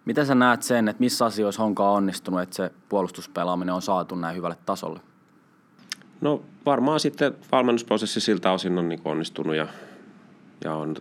miten 0.04 0.26
sä 0.26 0.34
näet 0.34 0.62
sen, 0.62 0.88
että 0.88 1.00
missä 1.00 1.24
asioissa 1.24 1.62
Honka 1.62 1.90
on 1.90 1.96
onnistunut, 1.96 2.40
että 2.40 2.56
se 2.56 2.70
puolustuspelaaminen 2.88 3.74
on 3.74 3.82
saatu 3.82 4.14
näin 4.14 4.36
hyvälle 4.36 4.56
tasolle? 4.66 5.00
No 6.20 6.42
varmaan 6.66 7.00
sitten 7.00 7.34
valmennusprosessi 7.52 8.20
siltä 8.20 8.52
osin 8.52 8.78
on 8.78 8.88
niin 8.88 9.00
onnistunut 9.04 9.56
ja, 9.56 9.66
ja 10.64 10.74
on, 10.74 10.96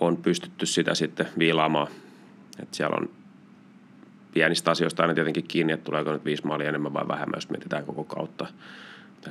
on 0.00 0.16
pystytty 0.16 0.66
sitä 0.66 0.94
sitten 0.94 1.28
viilaamaan. 1.38 1.88
että 2.58 2.76
siellä 2.76 2.96
on 2.96 3.08
pienistä 4.36 4.70
asioista 4.70 5.02
aina 5.02 5.14
tietenkin 5.14 5.44
kiinni, 5.48 5.72
että 5.72 5.84
tuleeko 5.84 6.12
nyt 6.12 6.24
viisi 6.24 6.46
maalia 6.46 6.68
enemmän 6.68 6.94
vai 6.94 7.08
vähemmän, 7.08 7.36
jos 7.36 7.50
mietitään 7.50 7.84
koko 7.84 8.04
kautta 8.04 8.46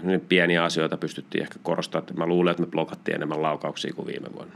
niin 0.04 0.22
pieniä 0.22 0.64
asioita 0.64 0.98
pystyttiin 0.98 1.42
ehkä 1.42 1.60
korostamaan. 1.64 2.04
Että 2.04 2.14
mä 2.14 2.26
luulen, 2.26 2.52
että 2.52 2.64
me 2.64 2.68
blokattiin 2.68 3.16
enemmän 3.16 3.42
laukauksia 3.42 3.94
kuin 3.94 4.08
viime 4.08 4.28
vuonna. 4.34 4.56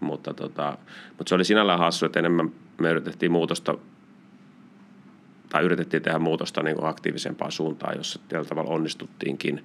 Mutta, 0.00 0.34
tota, 0.34 0.78
mutta 1.18 1.28
se 1.28 1.34
oli 1.34 1.44
sinällään 1.44 1.78
hassu, 1.78 2.06
että 2.06 2.18
enemmän 2.18 2.50
me 2.78 2.90
yritettiin 2.90 3.32
muutosta 3.32 3.74
tai 5.48 5.62
yritettiin 5.64 6.02
tehdä 6.02 6.18
muutosta 6.18 6.62
niin 6.62 6.76
kuin 6.76 6.88
aktiivisempaan 6.88 7.52
suuntaan, 7.52 7.96
jossa 7.96 8.20
tällä 8.28 8.48
tavalla 8.48 8.70
onnistuttiinkin. 8.70 9.64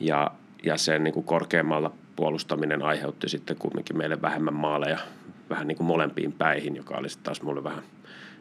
Ja, 0.00 0.30
ja 0.62 0.76
sen 0.76 1.04
niin 1.04 1.14
kuin 1.14 1.26
korkeammalla 1.26 1.92
puolustaminen 2.16 2.82
aiheutti 2.82 3.28
sitten 3.28 3.56
kumminkin 3.56 3.98
meille 3.98 4.22
vähemmän 4.22 4.54
maaleja 4.54 4.98
vähän 5.50 5.68
niin 5.68 5.76
kuin 5.76 5.86
molempiin 5.86 6.32
päihin, 6.32 6.76
joka 6.76 6.96
oli 6.96 7.08
taas 7.22 7.42
mulle 7.42 7.64
vähän 7.64 7.82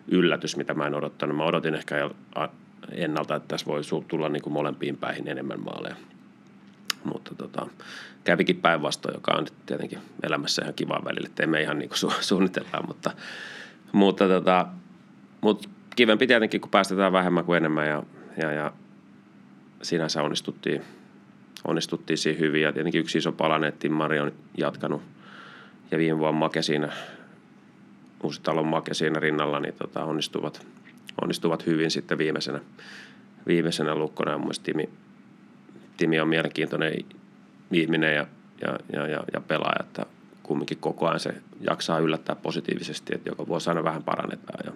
yllätys, 0.07 0.57
mitä 0.57 0.73
mä 0.73 0.87
en 0.87 0.95
odottanut. 0.95 1.37
Mä 1.37 1.43
odotin 1.43 1.75
ehkä 1.75 2.09
ennalta, 2.91 3.35
että 3.35 3.47
tässä 3.47 3.65
voi 3.65 3.81
tulla 4.07 4.29
niin 4.29 4.43
kuin 4.43 4.53
molempiin 4.53 4.97
päihin 4.97 5.27
enemmän 5.27 5.59
maaleja. 5.59 5.95
Mutta 7.03 7.35
tota, 7.35 7.67
kävikin 8.23 8.61
päinvastoin, 8.61 9.15
joka 9.15 9.31
on 9.31 9.45
tietenkin 9.65 9.99
elämässä 10.23 10.61
ihan 10.61 10.73
kiva 10.73 11.01
välillä, 11.05 11.27
että 11.27 11.43
emme 11.43 11.61
ihan 11.61 11.79
niin 11.79 11.89
kuin 11.89 12.11
su- 12.11 12.21
suunnitellaan, 12.29 12.87
mutta, 12.87 13.11
mutta, 13.91 14.27
tota, 14.27 14.67
mutta 15.41 15.69
kivempi 15.95 16.27
tietenkin, 16.27 16.61
kun 16.61 16.71
päästetään 16.71 17.13
vähemmän 17.13 17.45
kuin 17.45 17.57
enemmän 17.57 17.87
ja, 17.87 18.03
ja, 18.37 18.51
ja 18.51 18.73
sinänsä 19.81 20.23
onnistuttiin, 20.23 20.81
onnistuttiin 21.67 22.17
siinä 22.17 22.39
hyvin 22.39 22.61
ja 22.61 22.73
tietenkin 22.73 23.01
yksi 23.01 23.17
iso 23.17 23.31
palanen, 23.31 23.69
että 23.69 23.89
Mari 23.89 24.19
on 24.19 24.31
jatkanut 24.57 25.01
ja 25.91 25.97
viime 25.97 26.19
vuonna 26.19 26.39
Make 26.39 26.61
siinä, 26.61 26.89
talon 28.43 28.67
Make 28.67 28.93
siinä 28.93 29.19
rinnalla, 29.19 29.59
niin 29.59 29.73
tota, 29.73 30.03
onnistuvat– 30.03 30.61
onnistuvat 31.21 31.65
hyvin 31.65 31.91
sitten 31.91 32.17
viimeisenä, 32.17 32.59
viimeisenä 33.47 33.95
lukkona. 33.95 34.31
Ja 34.31 34.37
mun 34.37 34.51
Timi, 34.63 34.89
Timi 35.97 36.19
on 36.19 36.27
mielenkiintoinen 36.27 36.93
ihminen 37.71 38.15
ja, 38.15 38.27
ja, 38.61 38.77
ja, 38.93 39.07
ja, 39.07 39.23
ja 39.33 39.41
pelaaja, 39.41 39.83
että 39.83 40.05
kumminkin 40.43 40.77
koko 40.77 41.07
ajan 41.07 41.19
se 41.19 41.35
jaksaa 41.61 41.99
yllättää 41.99 42.35
positiivisesti, 42.35 43.15
että 43.15 43.29
joka 43.29 43.47
vuosi 43.47 43.69
aina 43.69 43.83
vähän 43.83 44.03
parannetaan 44.03 44.59
ja, 44.65 44.73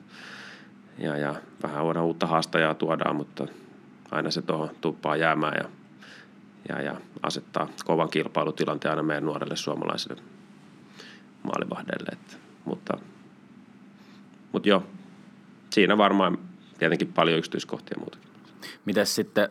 ja, 1.06 1.18
ja 1.18 1.36
vähän 1.64 1.86
voidaan 1.86 2.06
uutta 2.06 2.28
haastajaa 2.28 2.74
tuodaan, 2.74 3.16
mutta 3.16 3.48
aina 4.12 4.32
se 4.32 4.42
tuohon 4.42 4.70
tuppaa 4.82 5.16
jäämään 5.16 5.54
ja, 5.58 5.70
ja, 6.70 6.82
ja 6.82 7.02
asettaa 7.24 7.68
kovan 7.86 8.10
kilpailutilanteen 8.10 8.90
aina 8.90 9.04
meidän 9.04 9.26
nuorelle 9.26 9.56
suomalaiselle 9.56 10.22
maalivahdeille. 11.44 12.10
Että, 12.12 12.34
mutta, 12.66 12.98
mutta 14.52 14.70
joo, 14.70 14.84
siinä 15.70 15.98
varmaan 15.98 16.38
tietenkin 16.80 17.14
paljon 17.14 17.38
yksityiskohtia 17.38 17.98
muutakin. 18.00 18.30
Miten 18.86 19.06
sitten 19.06 19.50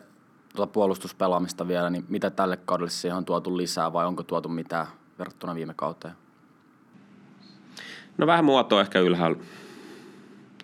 tuota 0.55 0.73
puolustuspelaamista 0.73 1.67
vielä, 1.67 1.89
niin 1.89 2.05
mitä 2.09 2.29
tälle 2.29 2.57
kaudelle 2.57 2.89
siihen 2.89 3.17
on 3.17 3.25
tuotu 3.25 3.57
lisää 3.57 3.93
vai 3.93 4.05
onko 4.05 4.23
tuotu 4.23 4.49
mitään 4.49 4.87
verrattuna 5.19 5.55
viime 5.55 5.73
kauteen? 5.73 6.13
No 8.17 8.27
vähän 8.27 8.45
muotoa 8.45 8.81
ehkä 8.81 8.99
ylhäällä 8.99 9.37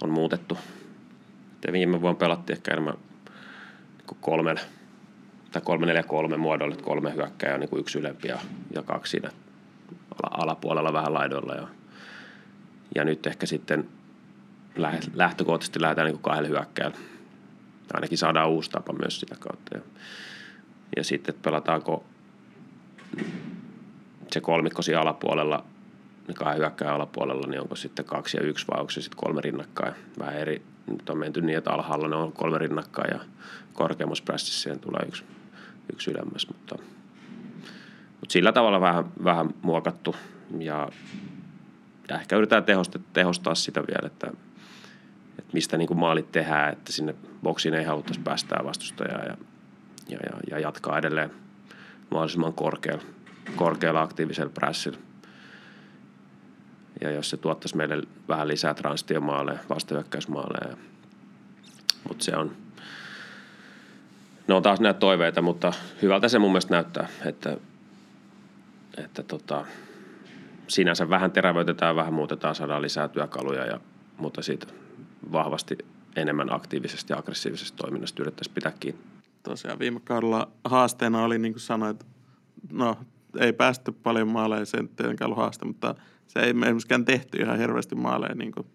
on 0.02 0.10
muutettu. 0.10 0.58
Et 1.66 1.74
viime 1.74 2.02
vuonna 2.02 2.20
pelattiin 2.20 2.58
ehkä 2.58 2.72
enemmän 2.72 2.98
niin 3.98 4.18
kolmen 4.22 4.60
tai 5.52 5.62
kolme 5.62 5.86
neljä 5.86 6.04
kolme 6.04 6.38
muodolle, 6.38 6.76
kolme 6.76 7.14
hyökkääjää 7.14 7.58
niin 7.58 7.70
kuin 7.70 7.80
yksi 7.80 8.00
ylempi 8.00 8.28
ja, 8.28 8.40
ja 8.76 8.84
kaksi 8.84 9.12
siinä 9.12 9.30
alapuolella 10.32 10.94
vähän 10.94 11.14
laidoilla. 11.14 11.54
Ja, 11.54 11.68
ja 12.96 13.04
nyt 13.04 13.28
ehkä 13.28 13.46
sitten 13.46 13.90
lähtökohtaisesti 15.14 15.82
lähdetään 15.82 16.06
niin 16.06 16.16
kuin 16.16 16.24
kahdelle 16.24 16.50
hyökkääjälle. 16.50 16.98
Ainakin 17.94 18.18
saadaan 18.18 18.50
uusi 18.50 18.72
tapa 18.72 18.94
myös 18.94 19.20
sitä 19.20 19.36
kautta. 19.40 19.78
Ja, 19.78 19.82
ja 20.98 21.04
sitten, 21.04 21.36
että 21.36 21.50
pelataanko 21.50 22.06
se 24.32 24.42
kolmikko 24.42 24.82
siinä 24.82 25.02
alapuolella, 25.02 25.66
ne 26.28 26.34
kahden 26.34 26.60
hyökkääjän 26.60 26.96
alapuolella, 26.96 27.48
niin 27.48 27.62
onko 27.62 27.76
sitten 27.76 28.06
kaksi 28.06 28.38
ja 28.38 28.44
yksi 28.44 28.68
vai 28.68 28.80
onko 28.80 28.90
se 28.90 29.02
sitten 29.02 29.20
kolme 29.24 29.42
rinnakkain. 29.42 29.94
Vähän 30.20 30.36
eri, 30.36 30.62
nyt 30.88 31.10
on 31.10 31.18
menty 31.18 31.42
niin, 31.42 31.58
että 31.58 31.72
alhaalla 31.72 32.08
ne 32.08 32.16
on 32.16 32.32
kolme 32.32 32.58
rinnakkain 32.58 33.10
ja 33.14 33.20
korkeammassa 33.74 34.24
prässissä 34.24 34.62
siihen 34.62 34.80
tulee 34.80 35.02
yksi, 35.08 35.24
yksi 35.94 36.12
ylemmäs, 36.12 36.48
mutta, 36.48 36.76
mutta 38.20 38.34
sillä 38.34 38.52
tavalla 38.52 38.82
vähän, 38.82 39.06
vähän 39.24 39.50
muokattu 39.62 40.16
ja, 40.60 40.90
ja 42.10 42.20
ehkä 42.20 42.36
yritetään 42.36 42.64
tehostaa, 42.64 43.02
tehostaa 43.14 43.56
sitä 43.56 43.84
vielä, 43.88 44.08
että, 44.08 44.32
että 45.40 45.54
mistä 45.54 45.78
niin 45.78 45.88
kuin 45.88 46.00
maalit 46.00 46.32
tehdään, 46.32 46.74
että 46.74 46.92
sinne 46.92 47.16
boksiin 47.44 47.74
ei 47.74 47.84
haluttaisi 47.84 48.20
päästää 48.20 48.62
vastustajaa 48.64 49.24
ja, 49.24 49.38
ja, 50.10 50.18
ja, 50.26 50.40
ja 50.50 50.60
jatkaa 50.60 50.98
edelleen 50.98 51.32
mahdollisimman 52.12 52.54
korkealla, 52.54 53.04
korkealla 53.56 54.02
aktiivisella 54.02 54.52
prässillä. 54.54 54.98
Ja 57.02 57.12
jos 57.12 57.30
se 57.30 57.38
tuottaisi 57.38 57.78
meille 57.78 58.04
vähän 58.28 58.48
lisää 58.48 58.74
transtiomaaleja, 58.74 59.60
vastahyökkäysmaaleja. 59.70 60.78
Mutta 62.08 62.24
se 62.24 62.36
on, 62.36 62.52
ne 64.48 64.54
on 64.54 64.64
taas 64.64 64.80
näitä 64.80 65.00
toiveita, 65.00 65.42
mutta 65.42 65.74
hyvältä 66.02 66.28
se 66.28 66.40
mun 66.40 66.52
mielestä 66.52 66.74
näyttää, 66.74 67.08
että, 67.26 67.58
että 68.98 69.24
tota, 69.24 69.66
sinänsä 70.68 71.10
vähän 71.10 71.32
terävöitetään, 71.32 71.96
vähän 71.96 72.14
muutetaan, 72.14 72.56
saadaan 72.56 72.82
lisää 72.82 73.08
työkaluja, 73.08 73.66
ja, 73.66 73.80
mutta 74.18 74.42
siitä 74.42 74.68
vahvasti 75.32 75.78
enemmän 76.16 76.54
aktiivisesti 76.54 77.14
ja 77.14 77.20
aggressiivisesta 77.20 77.78
toiminnasta 77.78 78.22
yritettäisiin 78.22 78.56
pitää 78.56 78.74
kiinni. 78.80 79.02
Tosiaan 79.44 79.80
viime 79.80 80.00
kaudella 80.00 80.52
haasteena 80.64 81.24
oli, 81.24 81.40
niin 81.40 81.54
kuin 81.54 81.62
sanoit, 81.62 82.06
no 82.72 82.98
ei 83.40 83.54
päästy 83.54 83.92
paljon 83.92 84.28
maaleja, 84.28 84.66
se 84.66 84.78
ei 84.78 84.88
tietenkään 84.96 85.26
ollut 85.26 85.38
haaste, 85.38 85.66
mutta 85.66 85.96
se 86.28 86.40
ei 86.40 86.54
myöskään 86.54 87.06
tehty 87.06 87.38
ihan 87.38 87.60
hirveästi 87.60 87.96
maaleja, 87.96 88.36
niin 88.36 88.52
kuin 88.52 88.68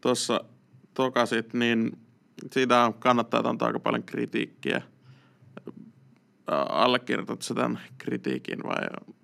tuossa 0.00 0.44
tokasit, 0.94 1.54
niin 1.54 1.98
siitä 2.52 2.84
on 2.84 2.94
kannattaa 2.94 3.48
antaa 3.48 3.66
aika 3.66 3.80
paljon 3.80 4.02
kritiikkiä. 4.02 4.82
Allekirjoitatko 6.68 7.54
tämän 7.54 7.80
kritiikin 7.98 8.58
vai? 8.62 9.14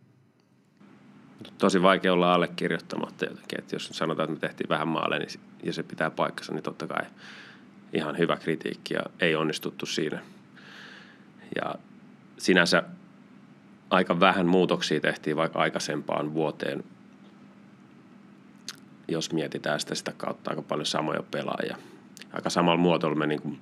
Tosi 1.59 1.83
vaikea 1.83 2.13
olla 2.13 2.35
allekirjoittamatta 2.35 3.25
jotenkin, 3.25 3.59
että 3.59 3.77
jos 3.77 3.89
sanotaan, 3.89 4.25
että 4.25 4.35
me 4.35 4.49
tehtiin 4.49 4.69
vähän 4.69 4.89
maaleja 4.89 5.19
niin, 5.19 5.41
ja 5.63 5.73
se 5.73 5.83
pitää 5.83 6.11
paikkansa, 6.11 6.53
niin 6.53 6.63
totta 6.63 6.87
kai 6.87 7.05
ihan 7.93 8.19
hyvä 8.19 8.37
kritiikki 8.37 8.95
ja 8.95 9.01
ei 9.21 9.37
onnistuttu 9.37 9.87
siinä. 9.87 10.23
Ja 11.57 11.75
sinänsä 12.39 12.83
aika 13.91 14.21
vähän 14.21 14.47
muutoksia 14.47 15.01
tehtiin 15.01 15.37
vaikka 15.37 15.59
aikaisempaan 15.59 16.35
vuoteen, 16.35 16.85
jos 19.09 19.33
mietitään 19.33 19.81
sitä, 19.81 19.95
sitä 19.95 20.13
kautta 20.17 20.51
aika 20.51 20.63
paljon 20.63 20.87
samoja 20.87 21.23
pelaajia. 21.31 21.77
Aika 22.33 22.51
samalla 22.51 22.81
muotoilla 22.81 23.19
me 23.19 23.27
niin 23.27 23.61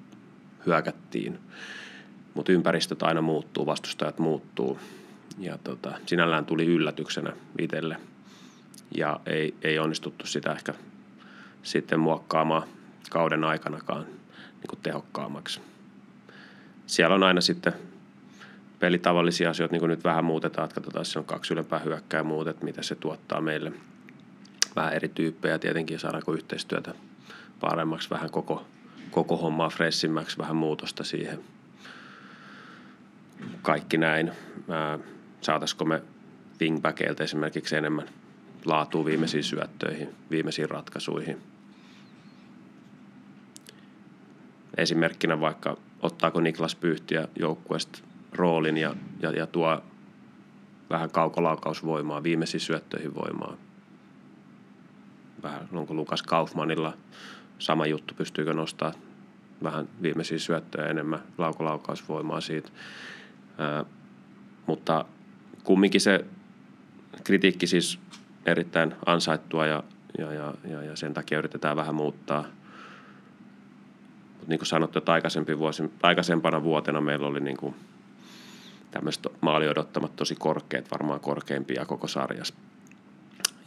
hyökättiin, 0.67 1.39
mutta 2.35 2.53
ympäristöt 2.53 3.03
aina 3.03 3.23
muuttuu, 3.23 3.67
vastustajat 3.67 4.19
muuttuu. 4.19 4.79
Ja 5.39 5.59
tota, 5.65 5.99
sinällään 6.07 6.47
tuli 6.47 6.67
yllätyksenä 6.67 7.33
itselle 7.59 7.97
ja 8.97 9.21
ei, 9.27 9.55
ei 9.63 9.79
onnistuttu 9.79 10.27
sitä 10.27 10.53
ehkä 10.53 10.75
sitten 11.63 12.01
muokkaamaan 12.01 12.69
kauden 13.11 13.45
aikanakaan 13.45 14.05
niin 14.05 14.69
kuin 14.69 14.81
tehokkaammaksi. 14.83 15.61
Siellä 16.87 17.15
on 17.15 17.23
aina 17.23 17.41
sitten 17.41 17.73
pelitavallisia 18.79 19.51
asioita, 19.51 19.73
niin 19.73 19.81
kuin 19.81 19.91
nyt 19.91 20.05
vähän 20.05 20.25
muutetaan, 20.25 20.65
että 20.65 20.75
katsotaan, 20.75 21.05
se 21.05 21.19
on 21.19 21.25
kaksi 21.25 21.55
ylempää 21.55 21.79
hyökkää 21.79 22.23
muutet, 22.23 22.63
mitä 22.63 22.83
se 22.83 22.95
tuottaa 22.95 23.41
meille. 23.41 23.73
Vähän 24.77 24.93
eri 24.93 25.09
tyyppejä 25.09 25.59
tietenkin, 25.59 25.99
saadaanko 25.99 26.33
yhteistyötä 26.33 26.95
paremmaksi, 27.61 28.11
vähän 28.11 28.31
koko, 28.31 28.67
koko 29.11 29.37
hommaa 29.37 29.69
fressimmäksi, 29.69 30.39
vähän 30.39 30.57
muutosta 30.57 31.05
siihen. 31.05 31.41
Kaikki 33.63 33.99
näin. 33.99 34.33
Saataisiko 35.43 35.85
me 35.85 36.03
wingbackeilta 36.61 37.25
esimerkiksi 37.25 37.77
enemmän 37.77 38.09
laatua 38.65 39.05
viimeisiin 39.05 39.45
syöttöihin, 39.45 40.09
viimeisiin 40.31 40.71
ratkaisuihin. 40.71 41.39
Esimerkkinä 44.77 45.41
vaikka 45.41 45.77
ottaako 46.03 46.41
Niklas 46.41 46.75
Pyhtiä 46.75 47.29
joukkueesta 47.39 47.99
roolin 48.33 48.77
ja, 48.77 48.95
ja, 49.23 49.31
ja 49.31 49.47
tuo 49.47 49.83
vähän 50.91 51.11
kaukolaukausvoimaa, 51.11 52.23
viimeisiin 52.23 52.61
syöttöihin 52.61 53.15
voimaa. 53.15 53.57
Vähän 55.43 55.69
onko 55.73 55.95
Lukas 55.95 56.23
Kaufmanilla 56.23 56.93
sama 57.59 57.87
juttu, 57.87 58.15
pystyykö 58.15 58.55
nostaa 58.55 58.93
vähän 59.63 59.89
viimeisiä 60.03 60.39
syöttöjä 60.39 60.87
enemmän 60.87 61.23
laukolaukausvoimaa 61.39 62.41
siitä. 62.41 62.71
Ää, 63.59 63.85
mutta 64.67 65.05
kumminkin 65.65 66.01
se 66.01 66.25
kritiikki 67.25 67.67
siis 67.67 67.99
erittäin 68.47 68.95
ansaittua 69.07 69.67
ja, 69.67 69.83
ja, 70.19 70.33
ja, 70.33 70.55
ja, 70.65 70.83
ja 70.83 70.97
sen 70.97 71.15
takia 71.15 71.39
yritetään 71.39 71.77
vähän 71.77 71.95
muuttaa. 71.95 72.45
Mutta 74.33 74.47
niin 74.49 74.59
kuin 74.59 74.67
sanottu, 74.67 74.99
että 74.99 75.13
aikaisempi 75.13 75.59
vuosi, 75.59 75.83
aikaisempana 76.03 76.63
vuotena 76.63 77.01
meillä 77.01 77.27
oli 77.27 77.41
niin 77.41 77.57
kuin– 77.57 77.75
tämmöiset 78.93 79.27
maaliodottamat 79.41 80.17
tosi 80.17 80.35
korkeat, 80.35 80.91
varmaan 80.91 81.21
korkeimpia 81.21 81.87
koko 81.87 82.09
sarjassa. 82.09 82.55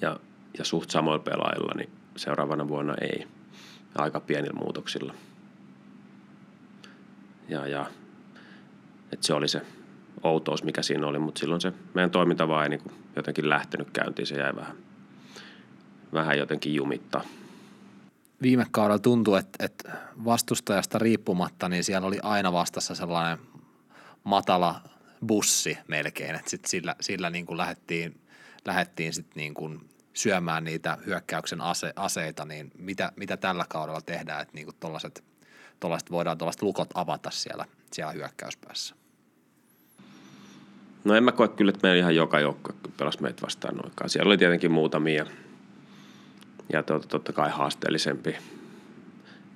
Ja, 0.02 0.20
ja 0.58 0.66
suht 0.66 0.90
samoilla 0.90 1.24
pelaajilla, 1.24 1.74
niin 1.76 1.90
seuraavana 2.16 2.68
vuonna 2.68 2.96
ei. 3.02 3.28
Aika 3.96 4.20
pienillä 4.20 4.60
muutoksilla. 4.60 5.14
Ja, 7.50 7.68
ja 7.68 7.86
että 9.12 9.28
se 9.28 9.34
oli 9.34 9.48
se 9.48 9.62
outous, 10.24 10.64
mikä 10.64 10.82
siinä 10.82 11.08
oli, 11.08 11.20
mutta 11.20 11.40
silloin 11.40 11.62
se 11.62 11.74
meidän 11.94 12.12
toiminta 12.12 12.48
vaan 12.48 12.64
ei 12.64 12.70
niin 12.70 12.92
jotenkin 13.16 13.50
lähtenyt 13.50 13.90
käyntiin, 13.92 14.28
se 14.28 14.36
jäi 14.36 14.56
vähän, 14.56 14.78
vähän 16.14 16.38
jotenkin 16.38 16.76
jumittaa. 16.76 17.22
Viime 18.42 18.66
kaudella 18.72 19.00
tuntui, 19.00 19.40
että, 19.40 19.66
että 19.66 19.92
vastustajasta 20.26 21.00
riippumatta, 21.00 21.70
niin 21.70 21.84
siellä 21.84 22.08
oli 22.08 22.20
aina 22.24 22.54
vastassa 22.54 22.96
sellainen 22.96 23.38
matala 24.24 24.82
bussi 25.28 25.78
melkein, 25.88 26.36
että 26.36 26.50
sit 26.50 26.66
sillä, 26.66 26.96
sillä 27.02 27.30
niin 27.30 27.46
kuin 27.46 27.58
lähdettiin, 27.58 28.20
lähdettiin 28.66 29.14
sit 29.14 29.36
niin 29.36 29.54
kuin 29.54 29.90
syömään 30.14 30.64
niitä 30.64 30.98
hyökkäyksen 31.06 31.62
ase, 31.62 31.94
aseita, 31.96 32.46
niin 32.46 32.72
mitä, 32.78 33.12
mitä 33.16 33.38
tällä 33.38 33.66
kaudella 33.70 34.02
tehdään, 34.02 34.42
että 34.42 34.54
niin 34.54 34.66
kuin 34.66 34.78
tollaset, 34.80 35.24
tollaset 35.80 36.12
voidaan 36.12 36.38
tuollaiset 36.38 36.62
lukot 36.62 36.90
avata 36.94 37.32
siellä, 37.32 37.66
siellä 37.92 38.14
hyökkäyspäässä? 38.14 38.96
No 41.06 41.16
en 41.16 41.24
mä 41.24 41.32
koe 41.32 41.48
kyllä, 41.48 41.70
että 41.70 41.88
meillä 41.88 42.00
ihan 42.00 42.16
joka 42.16 42.40
joukko 42.40 42.74
pelasi 42.98 43.22
meitä 43.22 43.42
vastaan 43.42 43.76
noikaan. 43.76 44.10
Siellä 44.10 44.30
oli 44.30 44.38
tietenkin 44.38 44.72
muutamia 44.72 45.26
ja 46.74 46.84
totta, 46.84 47.08
totta 47.08 47.34
kai 47.34 47.50
haasteellisempi 47.50 48.36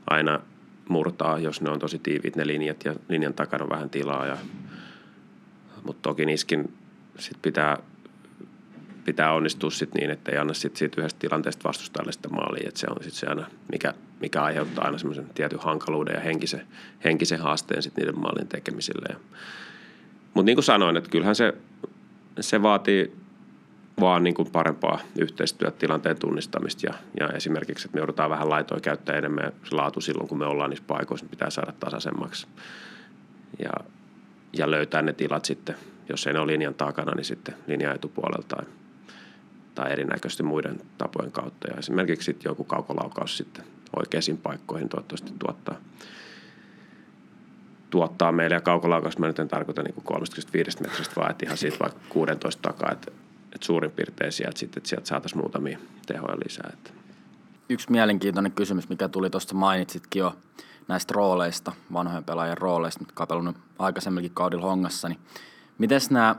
aina 0.08 0.40
murtaa, 0.90 1.40
jos 1.40 1.62
ne 1.62 1.70
on 1.70 1.80
tosi 1.80 2.00
tiiviit 2.00 2.36
ne 2.36 2.48
linjat 2.48 2.86
ja 2.86 2.96
linjan 3.10 3.34
takana 3.34 3.64
on 3.64 3.70
vähän 3.70 3.90
tilaa 3.90 4.26
ja 4.26 4.38
mutta 5.84 6.10
toki 6.10 6.26
niskin 6.26 6.74
sit 7.20 7.38
pitää, 7.42 7.78
pitää 9.06 9.34
onnistua 9.34 9.72
sit 9.72 9.94
niin, 9.94 10.10
että 10.10 10.32
ei 10.32 10.38
anna 10.38 10.54
sit 10.54 10.76
siitä 10.76 11.02
yhdestä 11.02 11.20
tilanteesta 11.20 11.68
vastustajalle 11.68 12.12
sitä 12.12 12.30
maalia. 12.30 12.70
Et 12.70 12.78
se 12.78 12.88
on 12.90 13.04
sit 13.04 13.14
se 13.14 13.28
aina, 13.28 13.48
mikä, 13.72 13.94
mikä 14.20 14.44
aiheuttaa 14.44 14.86
aina 14.86 14.98
semmoisen 14.98 15.30
tietyn 15.36 15.60
hankaluuden 15.60 16.14
ja 16.14 16.20
henkisen, 16.20 16.68
henkisen 17.04 17.40
haasteen 17.40 17.84
sit 17.84 17.98
niiden 17.98 18.20
maalin 18.20 18.48
tekemiselle. 18.48 19.16
Mutta 20.34 20.46
niin 20.46 20.56
kuin 20.56 20.64
sanoin, 20.64 20.98
että 20.98 21.10
kyllähän 21.10 21.36
se, 21.36 21.54
se 22.40 22.62
vaatii 22.62 23.16
vaan 24.00 24.24
niin 24.24 24.34
kuin 24.34 24.52
parempaa 24.52 25.00
yhteistyötilanteen 25.20 26.20
tunnistamista 26.20 26.86
ja, 26.86 26.94
ja 27.20 27.30
esimerkiksi, 27.30 27.88
että 27.88 27.96
me 27.96 28.00
joudutaan 28.00 28.30
vähän 28.30 28.50
laitoja 28.50 28.82
käyttää 28.82 29.18
enemmän 29.18 29.54
se 29.64 29.76
laatu 29.76 30.02
silloin, 30.02 30.28
kun 30.28 30.38
me 30.38 30.46
ollaan 30.46 30.70
niissä 30.70 30.86
paikoissa, 30.88 31.24
niin 31.24 31.32
pitää 31.32 31.50
saada 31.50 31.74
tasaisemmaksi. 31.80 32.48
Ja 33.60 33.72
ja 34.54 34.72
löytää 34.72 35.02
ne 35.02 35.14
tilat 35.14 35.46
sitten, 35.46 35.76
jos 36.10 36.28
ei 36.28 36.34
ne 36.34 36.40
ole 36.40 36.52
linjan 36.52 36.74
takana, 36.74 37.16
niin 37.16 37.26
sitten 37.26 37.56
linjan 37.68 37.96
etupuolelta. 37.96 38.64
tai 39.76 39.92
erinäköisesti 39.92 40.44
muiden 40.44 40.82
tapojen 40.98 41.32
kautta. 41.32 41.68
Ja 41.68 41.78
esimerkiksi 41.78 42.26
sitten 42.26 42.50
joku 42.50 42.64
kaukolaukaus 42.64 43.38
sitten 43.38 43.66
oikeisiin 43.96 44.38
paikkoihin 44.38 44.90
toivottavasti 44.90 45.34
tuottaa, 45.40 45.76
tuottaa 47.90 48.32
meille. 48.32 48.56
Ja 48.56 48.62
kaukolaukaus 48.62 49.18
mä 49.18 49.28
nyt 49.28 49.40
en 49.40 49.48
tarkoita 49.48 49.84
niin 49.84 49.96
35 50.04 50.82
metristä, 50.82 51.16
vaan 51.16 51.32
että 51.32 51.46
ihan 51.46 51.58
siitä 51.58 51.78
vaikka 51.80 52.00
16 52.10 52.62
takaa, 52.62 52.92
että, 52.92 53.12
että 53.54 53.66
suurin 53.66 53.92
piirtein 53.92 54.32
sieltä 54.32 54.60
sitten, 54.60 54.80
että 54.80 54.90
sieltä 54.90 55.08
saataisiin 55.08 55.42
muutamia 55.42 55.80
tehoja 56.06 56.36
lisää. 56.46 56.70
Että. 56.74 56.92
Yksi 57.70 57.92
mielenkiintoinen 57.92 58.52
kysymys, 58.52 58.90
mikä 58.90 59.08
tuli 59.08 59.30
tuosta 59.30 59.56
mainitsitkin 59.56 60.20
jo 60.20 60.36
näistä 60.88 61.14
rooleista, 61.14 61.72
vanhojen 61.94 62.24
pelaajien 62.24 62.58
rooleista, 62.58 63.00
mitkä 63.00 63.24
on 63.24 63.28
pelannut 63.28 63.58
aikaisemminkin 63.80 64.32
kaudella 64.34 64.66
hongassa, 64.66 65.10
niin 65.10 65.20
miten 65.78 66.02
nämä 66.10 66.36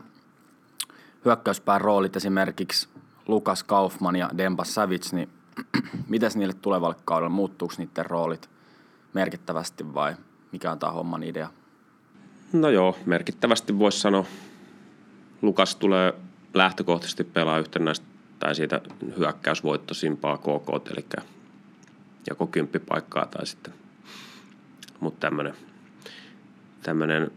hyökkäyspään 1.25 1.81
roolit 1.81 2.17
esimerkiksi 2.17 2.89
Lukas 3.29 3.65
Kaufman 3.65 4.17
ja 4.17 4.31
Demba 4.39 4.65
Savage, 4.65 5.09
niin 5.13 5.29
miten 6.09 6.31
niille 6.35 6.55
tulevalle 6.55 6.97
kaudelle, 7.05 7.35
muuttuuko 7.35 7.75
niiden 7.79 8.07
roolit 8.07 8.51
merkittävästi 9.15 9.95
vai 9.95 10.17
mikä 10.53 10.71
on 10.71 10.79
tämä 10.79 10.93
homman 10.93 11.23
idea? 11.23 11.51
No 12.53 12.71
joo, 12.71 12.99
merkittävästi 13.07 13.79
voisi 13.79 14.01
sanoa. 14.01 14.25
Lukas 15.43 15.77
tulee 15.77 16.15
lähtökohtaisesti 16.55 17.25
pelaa 17.25 17.59
yhtenäistä 17.59 18.07
tai 18.39 18.55
siitä 18.55 18.81
hyökkäysvoittosimpaa 19.19 20.39
KK, 20.39 20.91
eli 20.91 21.07
joko 22.31 22.47
kymppipaikkaa 22.47 23.27
tai 23.27 23.47
sitten, 23.47 23.75
mutta 25.01 25.21
tämmöinen, 25.21 25.55
tämmöinen 26.83 27.31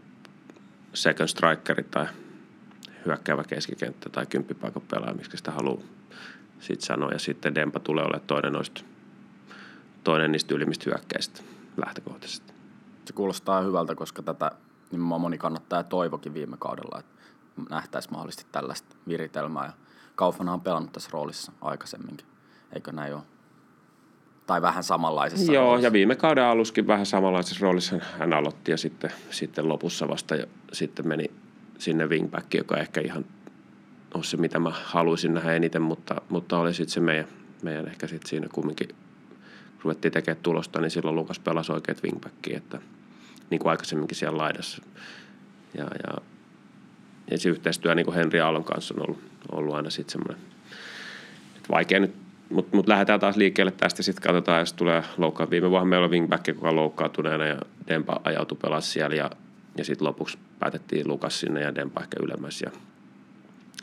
second 0.94 1.28
strikeri 1.28 1.82
tai 1.82 2.06
hyökkäävä 3.06 3.44
keskikenttä 3.44 4.10
tai 4.10 4.26
kymppipaikan 4.26 4.82
pelaaja, 4.90 5.14
miksi 5.14 5.36
sitä 5.36 5.50
haluaa 5.50 5.82
sitten 6.60 6.86
sanoa. 6.86 7.12
Ja 7.12 7.18
sitten 7.18 7.54
Dempa 7.54 7.80
tulee 7.80 8.04
olemaan 8.04 8.26
toinen, 8.26 8.52
noista, 8.52 8.80
toinen 10.04 10.32
niistä 10.32 10.54
ylimmistä 10.54 10.84
hyökkäistä 10.86 11.42
lähtökohtaisesti. 11.76 12.53
Se 13.04 13.12
kuulostaa 13.12 13.62
hyvältä, 13.62 13.94
koska 13.94 14.22
tätä 14.22 14.50
nimenomaan 14.90 15.20
moni 15.20 15.38
kannattaa 15.38 15.78
ja 15.78 15.84
toivokin 15.84 16.34
viime 16.34 16.56
kaudella, 16.58 16.98
että 16.98 17.14
nähtäisi 17.70 18.10
mahdollisesti 18.10 18.46
tällaista 18.52 18.96
viritelmää. 19.08 19.66
Ja 19.66 19.72
Kaufman 20.14 20.48
on 20.48 20.60
pelannut 20.60 20.92
tässä 20.92 21.10
roolissa 21.12 21.52
aikaisemminkin, 21.60 22.26
eikö 22.72 22.92
näin 22.92 23.14
ole? 23.14 23.22
Tai 24.46 24.62
vähän 24.62 24.84
samanlaisessa 24.84 25.52
Joo, 25.52 25.64
roolissa. 25.64 25.86
ja 25.86 25.92
viime 25.92 26.16
kauden 26.16 26.44
aluskin 26.44 26.86
vähän 26.86 27.06
samanlaisessa 27.06 27.62
roolissa 27.62 27.96
hän 28.18 28.32
aloitti 28.32 28.70
ja 28.70 28.76
sitten, 28.76 29.10
sitten 29.30 29.68
lopussa 29.68 30.08
vasta 30.08 30.36
ja 30.36 30.46
sitten 30.72 31.08
meni 31.08 31.30
sinne 31.78 32.06
wingback, 32.06 32.54
joka 32.54 32.76
ehkä 32.76 33.00
ihan 33.00 33.24
on 34.14 34.24
se, 34.24 34.36
mitä 34.36 34.58
mä 34.58 34.72
haluaisin 34.84 35.34
nähdä 35.34 35.52
eniten, 35.52 35.82
mutta, 35.82 36.20
mutta 36.28 36.58
oli 36.58 36.74
sitten 36.74 36.92
se 36.94 37.00
meidän, 37.00 37.28
meidän 37.62 37.88
ehkä 37.88 38.06
sitten 38.06 38.28
siinä 38.30 38.46
kumminkin 38.52 38.88
ruvettiin 39.84 40.12
tekemään 40.12 40.42
tulosta, 40.42 40.80
niin 40.80 40.90
silloin 40.90 41.16
Lukas 41.16 41.38
pelasi 41.38 41.72
oikeat 41.72 42.02
wingbackia, 42.02 42.56
että 42.56 42.78
niin 43.50 43.58
kuin 43.58 43.70
aikaisemminkin 43.70 44.16
siellä 44.16 44.38
laidassa. 44.38 44.82
Ja, 45.74 45.84
ja, 45.84 46.14
ja 47.30 47.38
se 47.38 47.48
yhteistyö 47.48 47.94
niin 47.94 48.06
kuin 48.06 48.14
Henri 48.14 48.40
Aallon 48.40 48.64
kanssa 48.64 48.94
on 48.94 49.02
ollut, 49.02 49.22
ollut 49.52 49.74
aina 49.74 49.90
sitten 49.90 50.12
semmoinen, 50.12 50.46
että 51.56 51.68
vaikea 51.70 52.00
nyt, 52.00 52.14
mutta 52.50 52.76
mut 52.76 52.88
lähdetään 52.88 53.20
taas 53.20 53.36
liikkeelle 53.36 53.70
tästä, 53.70 54.02
sitten 54.02 54.22
katsotaan, 54.22 54.60
jos 54.60 54.72
tulee 54.72 55.02
loukkaa. 55.16 55.50
Viime 55.50 55.70
vuonna 55.70 55.86
meillä 55.86 56.06
oli 56.06 56.12
wingback, 56.12 56.48
joka 56.48 56.68
on 56.68 56.76
loukkaantuneena 56.76 57.46
ja 57.46 57.58
Dempa 57.88 58.20
ajautui 58.24 58.58
pelasi 58.62 58.90
siellä 58.90 59.16
ja, 59.16 59.30
ja 59.78 59.84
sitten 59.84 60.08
lopuksi 60.08 60.38
päätettiin 60.58 61.08
Lukas 61.08 61.40
sinne 61.40 61.60
ja 61.60 61.74
Dempa 61.74 62.00
ehkä 62.00 62.16
ylemmäs 62.22 62.62
ja, 62.62 62.70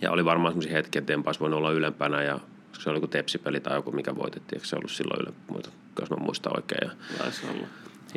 ja 0.01 0.11
oli 0.11 0.25
varmaan 0.25 0.51
semmoisia 0.51 0.71
hetkiä, 0.71 0.99
että 0.99 1.13
Dempa 1.13 1.29
olisi 1.29 1.39
voinut 1.39 1.57
olla 1.57 1.71
ylempänä 1.71 2.23
ja 2.23 2.39
se 2.79 2.89
oli 2.89 2.97
joku 2.97 3.07
tepsipeli 3.07 3.59
tai 3.59 3.77
joku, 3.77 3.91
mikä 3.91 4.15
voitettiin, 4.15 4.57
eikö 4.57 4.67
se 4.67 4.75
ollut 4.75 4.91
silloin 4.91 5.21
ylempänä, 5.21 5.80
jos 5.99 6.09
mä 6.09 6.17
muistan 6.17 6.53
oikein. 6.57 6.91
Ja, 6.91 7.17
Taisi 7.17 7.47
olla. 7.47 7.67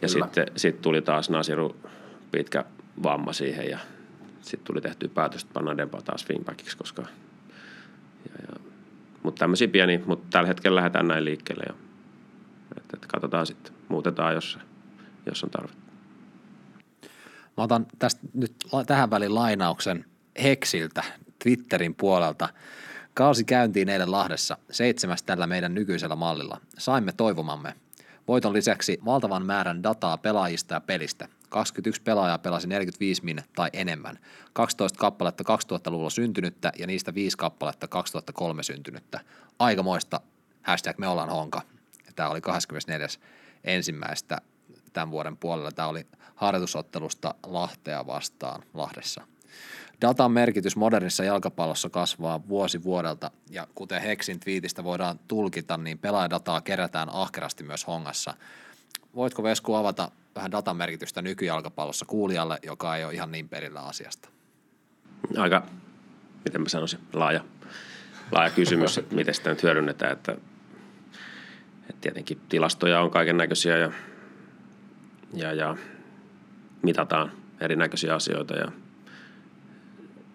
ja 0.03 0.09
sitten 0.09 0.47
sit 0.57 0.81
tuli 0.81 1.03
taas 1.03 1.31
Nasiru 1.31 1.77
pitkä 2.31 2.65
vamma 3.03 3.33
siihen 3.33 3.71
ja 3.71 3.79
sitten 4.41 4.67
tuli 4.67 4.81
tehty 4.81 5.09
päätös, 5.09 5.43
että 5.43 5.53
pannaan 5.53 5.77
Dempa 5.77 6.03
taas 6.03 6.29
wingbackiksi, 6.29 6.77
koska 6.77 7.03
ja, 7.03 8.43
ja, 8.43 8.61
mutta 9.23 9.39
tämmöisiä 9.39 9.69
pieniä, 9.69 10.01
mutta 10.07 10.27
tällä 10.31 10.49
hetkellä 10.49 10.77
lähdetään 10.77 11.09
näin 11.09 11.25
liikkeelle 11.25 11.65
ja 11.69 11.75
että, 12.77 12.91
että 12.95 13.07
katsotaan 13.09 13.47
sitten, 13.47 13.75
muutetaan, 13.89 14.35
jos, 14.35 14.59
jos 15.27 15.45
on 15.45 15.51
tarvetta. 15.51 15.85
Mä 17.57 17.65
otan 17.65 17.87
tästä 17.99 18.21
nyt 18.35 18.55
tähän 18.87 19.11
väliin 19.11 19.35
lainauksen 19.35 20.05
Heksiltä 20.43 21.05
Twitterin 21.43 21.95
puolelta. 21.95 22.49
Kausi 23.15 23.45
käyntiin 23.45 23.89
eilen 23.89 24.11
Lahdessa, 24.11 24.57
seitsemäs 24.71 25.23
tällä 25.23 25.47
meidän 25.47 25.75
nykyisellä 25.75 26.17
mallilla. 26.17 26.61
Saimme 26.79 27.13
toivomamme. 27.13 27.75
Voiton 28.29 28.53
lisäksi 28.53 28.99
valtavan 29.05 29.47
määrän 29.47 29.83
dataa 29.83 30.19
pelaajista 30.19 30.75
ja 30.75 30.81
pelistä. 30.81 31.29
21 31.49 32.03
pelaajaa 32.03 32.39
pelasi 32.39 32.69
45 32.69 33.25
min 33.25 33.43
tai 33.57 33.71
enemmän. 33.73 34.19
12 34.53 34.99
kappaletta 34.99 35.45
2000-luvulla 35.45 36.11
syntynyttä 36.11 36.73
ja 36.79 36.87
niistä 36.87 37.15
5 37.15 37.37
kappaletta 37.37 37.89
2003 37.89 38.63
syntynyttä. 38.63 39.21
Aikamoista 39.59 40.21
hashtag 40.63 40.99
me 40.99 41.09
ollaan 41.09 41.31
honka. 41.31 41.63
Tämä 42.17 42.29
oli 42.29 42.41
24. 42.41 43.09
ensimmäistä 43.65 44.39
tämän 44.93 45.11
vuoden 45.11 45.37
puolella. 45.37 45.73
Tämä 45.73 45.89
oli 45.89 46.07
harjoitusottelusta 46.35 47.35
Lahtea 47.47 48.07
vastaan 48.07 48.63
Lahdessa. 48.75 49.27
Datan 50.05 50.33
merkitys 50.33 50.77
modernissa 50.77 51.25
jalkapallossa 51.25 51.91
kasvaa 51.91 52.49
vuosi 52.49 52.83
vuodelta 52.83 53.31
ja 53.51 53.67
kuten 53.75 54.03
Heksin 54.03 54.41
twiitistä 54.41 54.85
voidaan 54.85 55.19
tulkita, 55.29 55.77
niin 55.77 55.99
pelaajadataa 55.99 56.61
kerätään 56.61 57.09
ahkerasti 57.13 57.65
myös 57.65 57.87
hongassa. 57.87 58.35
Voitko 59.15 59.43
Vesku 59.43 59.75
avata 59.75 60.11
vähän 60.35 60.51
datan 60.51 60.77
merkitystä 60.77 61.23
nykyjalkapallossa 61.23 62.05
kuulijalle, 62.05 62.59
joka 62.63 62.97
ei 62.97 63.05
ole 63.05 63.15
ihan 63.15 63.33
niin 63.33 63.49
perillä 63.49 63.81
asiasta? 63.81 64.29
aika, 65.37 65.67
miten 66.45 66.63
mä 66.63 66.69
sanoisin, 66.69 66.99
laaja, 67.13 67.45
laaja 68.33 68.51
kysymys, 68.51 68.99
että 68.99 69.15
miten 69.15 69.35
sitä 69.35 69.51
nyt 69.51 69.63
hyödynnetään, 69.63 70.13
että, 70.13 70.33
että 71.81 72.01
tietenkin 72.01 72.41
tilastoja 72.49 73.01
on 73.01 73.11
kaiken 73.11 73.37
näköisiä 73.37 73.77
ja, 73.77 73.93
ja, 75.35 75.53
ja 75.53 75.77
mitataan 76.83 77.33
erinäköisiä 77.61 78.15
asioita 78.15 78.55
ja 78.55 78.73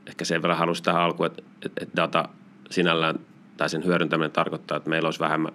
ehkä 0.10 0.26
sen 0.26 0.42
verran 0.42 0.58
haluaisin 0.58 0.86
tähän 0.86 1.02
alkuun, 1.02 1.28
että, 1.28 1.44
että, 1.66 1.96
data 1.96 2.30
sinällään 2.70 3.20
tai 3.58 3.70
sen 3.70 3.86
hyödyntäminen 3.86 4.32
tarkoittaa, 4.32 4.78
että 4.78 4.90
meillä 4.90 5.08
olisi 5.08 5.20
vähemmän 5.20 5.54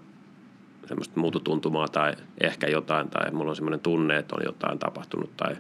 semmoista 0.87 1.21
muututuntumaa 1.21 1.89
tai 1.89 2.13
ehkä 2.41 2.67
jotain, 2.67 3.11
tai 3.11 3.31
mulla 3.31 3.51
on 3.51 3.57
semmoinen 3.57 3.81
tunne, 3.81 4.17
että 4.17 4.37
on 4.37 4.43
jotain 4.45 4.79
tapahtunut, 4.79 5.37
tai 5.37 5.55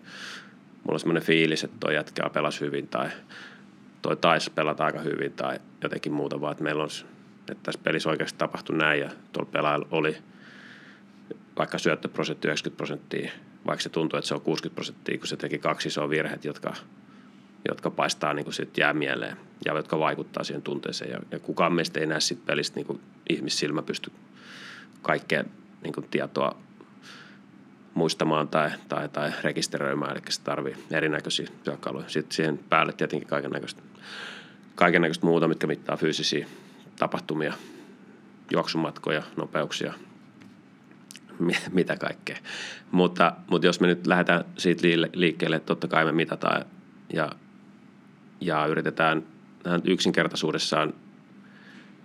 mulla 0.85 0.92
on 0.92 1.00
semmoinen 1.00 1.22
fiilis, 1.22 1.64
että 1.64 1.76
toi 1.80 1.94
jätkä 1.94 2.30
pelasi 2.30 2.61
hyvin, 2.61 2.88
tai 2.88 3.09
toi 4.02 4.16
taisi 4.16 4.50
pelata 4.50 4.85
aika 4.85 4.98
hyvin, 4.98 5.33
tai 5.33 5.59
jotenkin 5.83 6.12
muuta, 6.12 6.40
vaan 6.40 6.52
että 6.52 6.64
meillä 6.64 6.83
on, 6.83 6.88
että 7.50 7.62
tässä 7.62 7.80
pelissä 7.85 8.11
oikeasti 8.11 8.38
tapahtui 8.38 8.76
näin, 8.76 9.00
ja 9.00 9.11
tuolla 9.33 9.50
pelaajalla 9.52 9.88
oli 9.90 10.16
vaikka 11.59 11.78
syöttöprosentti 11.78 12.48
90 12.48 12.76
prosenttia, 12.76 13.30
vaikka 13.66 13.83
se 13.83 13.88
tuntuu, 13.88 14.18
että 14.18 14.28
se 14.28 14.35
on 14.35 14.40
60 14.40 14.74
prosenttia, 14.74 15.18
kun 15.18 15.26
se 15.26 15.37
teki 15.37 15.59
kaksi 15.59 15.88
isoa 15.88 16.11
virheet, 16.11 16.44
jotka, 16.44 16.74
jotka 17.68 17.90
paistaa 17.90 18.35
niin 18.35 18.44
kuin 18.44 18.55
sit 18.55 18.79
jää 18.79 18.92
mieleen 18.92 19.37
ja 19.64 19.74
jotka 19.74 19.98
vaikuttaa 19.98 20.44
siihen 20.44 20.62
tunteeseen. 20.62 21.11
Ja, 21.11 21.18
ja 21.31 21.38
kukaan 21.38 21.72
meistä 21.72 22.00
ei 22.00 22.07
näe 22.07 22.20
siitä 22.20 22.42
pelistä 22.46 22.77
niin 22.77 22.87
kuin 22.87 23.00
ihmissilmä 23.29 23.83
pysty 23.83 24.12
kaikkea 25.03 25.44
niin 25.83 25.92
kuin 25.92 26.07
tietoa 26.11 26.57
muistamaan 27.94 28.48
tai, 28.48 28.70
tai, 28.88 29.09
tai 29.09 29.33
rekisteröimään, 29.42 30.12
eli 30.12 30.20
se 30.29 30.42
tarvii 30.42 30.77
erinäköisiä 30.90 31.48
työkaluja. 31.64 32.09
Sitten 32.09 32.37
siihen 32.37 32.59
päälle 32.59 32.92
tietenkin 32.92 33.29
kaiken 33.29 33.50
näköistä 33.50 33.83
kaiken 34.74 35.03
näköistä 35.03 35.27
muuta, 35.27 35.48
mitkä 35.48 35.66
mittaa 35.66 35.96
fyysisiä 35.96 36.46
tapahtumia, 36.98 37.55
juoksumatkoja, 38.53 39.22
nopeuksia, 39.37 39.94
mi- 41.38 41.57
mitä 41.72 41.96
kaikkea. 41.96 42.37
Mutta, 42.90 43.33
mutta 43.50 43.66
jos 43.66 43.81
me 43.81 43.87
nyt 43.87 44.07
lähdetään 44.07 44.44
siitä 44.59 44.83
liikkeelle, 45.12 45.61
totta 45.61 45.88
kai 45.88 46.05
me 46.05 46.12
mitataan 46.12 46.64
ja, 47.12 47.33
ja 48.40 48.66
yritetään 48.66 49.23
yksinkertaisuudessaan, 49.85 50.94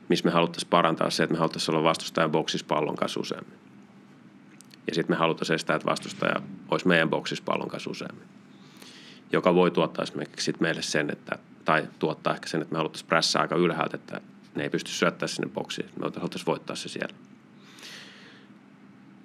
missä 0.09 0.25
me 0.25 0.31
haluttaisiin 0.31 0.69
parantaa 0.69 1.09
se, 1.09 1.23
että 1.23 1.33
me 1.33 1.39
haluttaisiin 1.39 1.75
olla 1.75 1.89
vastustajan 1.89 2.31
boksissa 2.31 2.67
pallon 2.67 2.95
kanssa 2.95 3.19
useammin. 3.19 3.59
Ja 4.87 4.95
sitten 4.95 5.15
me 5.15 5.19
haluttaisiin 5.19 5.55
estää, 5.55 5.75
että 5.75 5.89
vastustaja 5.89 6.41
olisi 6.71 6.87
meidän 6.87 7.09
boksissa 7.09 7.43
pallon 7.43 7.69
kanssa 7.69 7.89
useammin. 7.89 8.27
Joka 9.31 9.55
voi 9.55 9.71
tuottaa 9.71 10.03
esimerkiksi 10.03 10.45
sit 10.45 10.59
meille 10.59 10.81
sen, 10.81 11.09
että, 11.09 11.39
tai 11.65 11.87
tuottaa 11.99 12.33
ehkä 12.33 12.47
sen, 12.47 12.61
että 12.61 12.73
me 12.73 12.77
haluttaisiin 12.77 13.07
prässää 13.07 13.41
aika 13.41 13.55
ylhäältä, 13.55 13.97
että 13.97 14.21
ne 14.55 14.63
ei 14.63 14.69
pysty 14.69 14.91
syöttämään 14.91 15.29
sinne 15.29 15.49
boksiin. 15.53 15.89
Me 15.95 16.01
haluttaisiin 16.01 16.45
voittaa 16.45 16.75
se 16.75 16.89
siellä. 16.89 17.15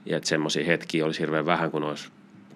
Ja 0.06 0.16
että 0.16 0.28
semmoisia 0.28 0.64
hetkiä 0.64 1.04
olisi 1.04 1.20
hirveän 1.20 1.46
vähän, 1.46 1.70
kun 1.70 1.82
olisi 1.82 2.08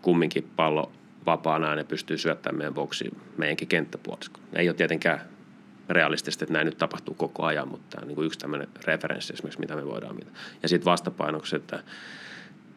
kumminkin 0.02 0.50
pallo 0.56 0.92
vapaana 1.30 1.68
ja 1.68 1.76
ne 1.76 1.84
pystyy 1.84 2.18
syöttämään 2.18 2.58
meidän 2.58 2.74
boksiin 2.74 3.16
meidänkin 3.36 3.68
kenttäpuoliskoon. 3.68 4.46
Ei 4.52 4.68
ole 4.68 4.76
tietenkään 4.76 5.20
realistisesti, 5.88 6.44
että 6.44 6.52
näin 6.52 6.64
nyt 6.64 6.78
tapahtuu 6.78 7.14
koko 7.14 7.44
ajan, 7.44 7.68
mutta 7.68 7.86
tämä 7.90 8.02
on 8.02 8.08
niin 8.08 8.14
kuin 8.14 8.26
yksi 8.26 8.38
tämmöinen 8.38 8.68
referenssi 8.84 9.32
esimerkiksi, 9.32 9.60
mitä 9.60 9.76
me 9.76 9.86
voidaan 9.86 10.16
mitä. 10.16 10.30
Ja 10.62 10.68
sitten 10.68 10.84
vastapainoksi, 10.84 11.56
että, 11.56 11.82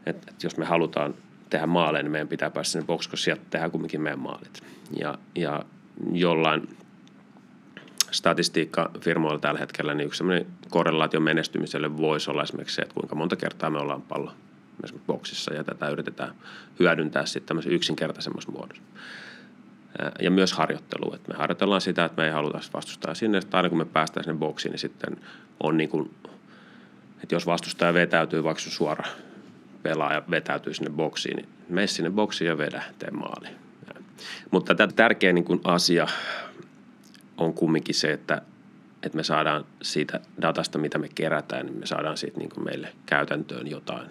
että, 0.06 0.32
että 0.32 0.46
jos 0.46 0.58
me 0.58 0.66
halutaan 0.66 1.14
tehdä 1.50 1.68
maaleja, 1.68 2.04
niin 2.04 2.12
meidän 2.12 2.28
pitää 2.28 2.50
päästä 2.50 2.72
sinne 2.72 2.86
box, 2.86 2.98
koska 2.98 3.18
sieltä 3.18 3.42
tehdään 3.50 3.72
kumminkin 3.72 4.02
meidän 4.02 4.20
maalit. 4.20 4.64
Ja, 5.00 5.18
ja 5.36 5.66
jollain 6.12 6.70
statistiikkafirmoilla 8.12 9.40
tällä 9.40 9.60
hetkellä, 9.60 9.94
niin 9.94 10.08
yksi 10.08 10.24
korrelaatio 10.70 11.20
menestymiselle 11.20 11.98
voisi 11.98 12.32
olla 12.32 12.44
esimerkiksi 12.44 12.76
se, 12.76 12.82
että 12.82 12.94
kuinka 12.94 13.16
monta 13.16 13.36
kertaa 13.36 13.70
me 13.70 13.80
ollaan 13.80 14.02
pallo 14.02 14.32
esimerkiksi 14.84 15.08
boksissa 15.08 15.54
ja 15.54 15.64
tätä 15.64 15.90
yritetään 15.90 16.36
hyödyntää 16.80 17.26
sitten 17.26 17.48
tämmöisen 17.48 17.72
yksinkertaisemmassa 17.72 18.52
muodossa. 18.52 18.84
Ja 20.22 20.32
myös 20.32 20.54
harjoittelu, 20.54 21.14
että 21.14 21.32
me 21.32 21.38
harjoitellaan 21.38 21.82
sitä, 21.82 22.06
että 22.06 22.22
me 22.22 22.28
ei 22.28 22.34
haluta 22.34 22.60
vastustaa 22.74 23.14
sinne, 23.14 23.38
että 23.38 23.58
aina 23.58 23.70
kun 23.70 23.78
me 23.78 23.86
päästään 23.86 24.24
sinne 24.24 24.40
boksiin, 24.40 24.72
niin 24.72 24.80
sitten 24.80 25.18
on 25.64 25.78
niin 25.78 25.90
kuin, 25.90 26.12
että 27.24 27.36
jos 27.36 27.46
vastustaja 27.46 27.94
vetäytyy 27.94 28.44
vaikka 28.44 28.62
suora 28.62 29.04
pelaaja 29.84 30.24
vetäytyy 30.32 30.74
sinne 30.74 30.92
boksiin, 30.92 31.36
niin 31.36 31.50
mene 31.70 31.88
sinne 31.88 32.10
boksiin 32.10 32.48
ja 32.48 32.58
vedä, 32.58 32.84
tee 33.00 33.12
maali. 33.12 33.48
Mutta 34.52 34.76
tämä 34.76 34.94
tärkeä 34.94 35.34
niin 35.34 35.44
kuin 35.44 35.62
asia 35.64 36.08
on 37.38 37.54
kumminkin 37.54 37.96
se, 37.96 38.12
että, 38.12 38.42
että 39.04 39.16
me 39.16 39.24
saadaan 39.24 39.66
siitä 39.82 40.20
datasta, 40.42 40.78
mitä 40.78 40.98
me 40.98 41.10
kerätään, 41.16 41.66
niin 41.66 41.80
me 41.80 41.86
saadaan 41.86 42.18
siitä 42.18 42.38
niin 42.38 42.50
kuin 42.50 42.64
meille 42.64 42.94
käytäntöön 43.06 43.68
jotain, 43.68 44.10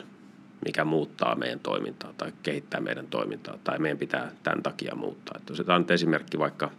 mikä 0.65 0.85
muuttaa 0.85 1.35
meidän 1.35 1.61
toimintaa 1.61 2.13
tai 2.19 2.33
kehittää 2.43 2.81
meidän 2.81 3.07
toimintaa 3.07 3.59
tai 3.65 3.79
meidän 3.79 3.99
pitää 3.99 4.33
tämän 4.43 4.63
takia 4.63 4.95
muuttaa. 4.95 5.35
Että 5.37 5.53
jos 5.53 5.61
on 5.61 5.87
esimerkki 5.91 6.39
vaikka, 6.39 6.71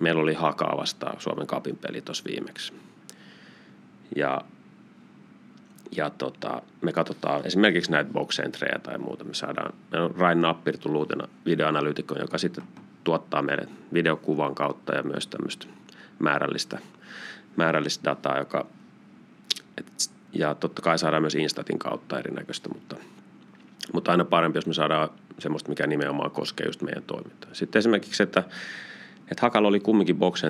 meillä 0.00 0.22
oli 0.22 0.34
Hakaa 0.34 0.76
vastaan 0.76 1.20
Suomen 1.20 1.46
kapin 1.46 1.76
peli 1.76 2.00
tuossa 2.00 2.24
viimeksi. 2.24 2.72
Ja 4.16 4.40
ja 5.96 6.10
tota, 6.10 6.62
me 6.82 6.92
katsotaan 6.92 7.46
esimerkiksi 7.46 7.90
näitä 7.90 8.10
box 8.12 8.40
tai 8.82 8.98
muuta. 8.98 9.24
Me 9.24 9.34
saadaan, 9.34 9.74
me 9.92 10.00
on 10.00 10.14
Rain 10.14 10.40
Nappir 10.40 10.78
tullut 10.78 10.98
uutena 10.98 11.28
joka 12.20 12.38
sitten 12.38 12.64
tuottaa 13.04 13.42
meille 13.42 13.68
videokuvan 13.92 14.54
kautta 14.54 14.94
ja 14.94 15.02
myös 15.02 15.26
tämmöistä 15.26 15.66
määrällistä, 16.18 16.78
määrällistä 17.56 18.04
dataa, 18.04 18.38
joka, 18.38 18.66
et, 19.78 20.10
ja 20.34 20.54
totta 20.54 20.82
kai 20.82 20.98
saadaan 20.98 21.22
myös 21.22 21.34
Instatin 21.34 21.78
kautta 21.78 22.18
erinäköistä, 22.18 22.68
mutta, 22.68 22.96
mutta 23.92 24.10
aina 24.10 24.24
parempi, 24.24 24.58
jos 24.58 24.66
me 24.66 24.74
saadaan 24.74 25.08
semmoista, 25.38 25.68
mikä 25.68 25.86
nimenomaan 25.86 26.30
koskee 26.30 26.66
just 26.66 26.82
meidän 26.82 27.02
toimintaa. 27.02 27.50
Sitten 27.54 27.78
esimerkiksi, 27.78 28.22
että, 28.22 28.40
että 29.20 29.42
Hakalla 29.42 29.68
oli 29.68 29.80
kumminkin 29.80 30.16
box 30.16 30.42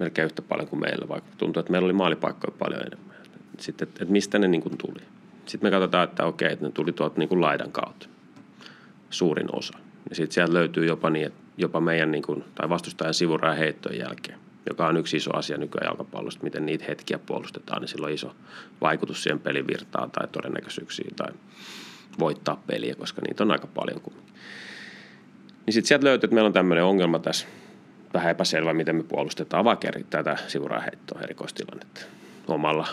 melkein 0.00 0.26
yhtä 0.26 0.42
paljon 0.42 0.68
kuin 0.68 0.80
meillä, 0.80 1.08
vaikka 1.08 1.30
tuntuu, 1.38 1.60
että 1.60 1.72
meillä 1.72 1.86
oli 1.86 1.92
maalipaikkoja 1.92 2.56
paljon 2.58 2.82
enemmän. 2.86 3.16
Sitten, 3.58 3.88
että, 3.88 4.04
että 4.04 4.12
mistä 4.12 4.38
ne 4.38 4.48
niin 4.48 4.62
kuin 4.62 4.78
tuli. 4.78 5.00
Sitten 5.46 5.66
me 5.66 5.70
katsotaan, 5.70 6.08
että 6.08 6.24
okei, 6.24 6.52
että 6.52 6.64
ne 6.64 6.72
tuli 6.72 6.92
tuolta 6.92 7.18
niin 7.18 7.28
kuin 7.28 7.40
laidan 7.40 7.72
kautta, 7.72 8.06
suurin 9.10 9.56
osa. 9.56 9.78
Ja 10.10 10.16
sitten 10.16 10.34
sieltä 10.34 10.54
löytyy 10.54 10.86
jopa 10.86 11.10
niin, 11.10 11.32
jopa 11.56 11.80
meidän 11.80 12.10
niin 12.10 12.22
kuin, 12.22 12.44
tai 12.54 12.68
vastustajan 12.68 13.14
sivurajan 13.14 13.56
heittojen 13.56 13.98
jälkeen, 13.98 14.38
joka 14.68 14.86
on 14.86 14.96
yksi 14.96 15.16
iso 15.16 15.36
asia 15.36 15.56
nykyään 15.56 15.86
jalkapallosta, 15.86 16.44
miten 16.44 16.66
niitä 16.66 16.84
hetkiä 16.88 17.18
puolustetaan, 17.18 17.80
niin 17.80 17.88
sillä 17.88 18.06
on 18.06 18.12
iso 18.12 18.34
vaikutus 18.80 19.22
siihen 19.22 19.40
pelivirtaan 19.40 20.10
tai 20.10 20.28
todennäköisyyksiin 20.28 21.14
tai 21.16 21.32
voittaa 22.18 22.62
peliä, 22.66 22.94
koska 22.94 23.22
niitä 23.22 23.44
on 23.44 23.52
aika 23.52 23.66
paljon. 23.66 24.00
Niin 25.66 25.74
sitten 25.74 25.88
sieltä 25.88 26.04
löytyy, 26.04 26.26
että 26.26 26.34
meillä 26.34 26.46
on 26.46 26.52
tämmöinen 26.52 26.84
ongelma 26.84 27.18
tässä, 27.18 27.46
vähän 28.14 28.30
epäselvä, 28.30 28.72
miten 28.72 28.96
me 28.96 29.02
puolustetaan 29.02 29.64
vakeri 29.64 30.04
tätä 30.10 30.36
sivuraheittoa 30.46 31.20
erikoistilannetta 31.20 32.00
omalla 32.46 32.86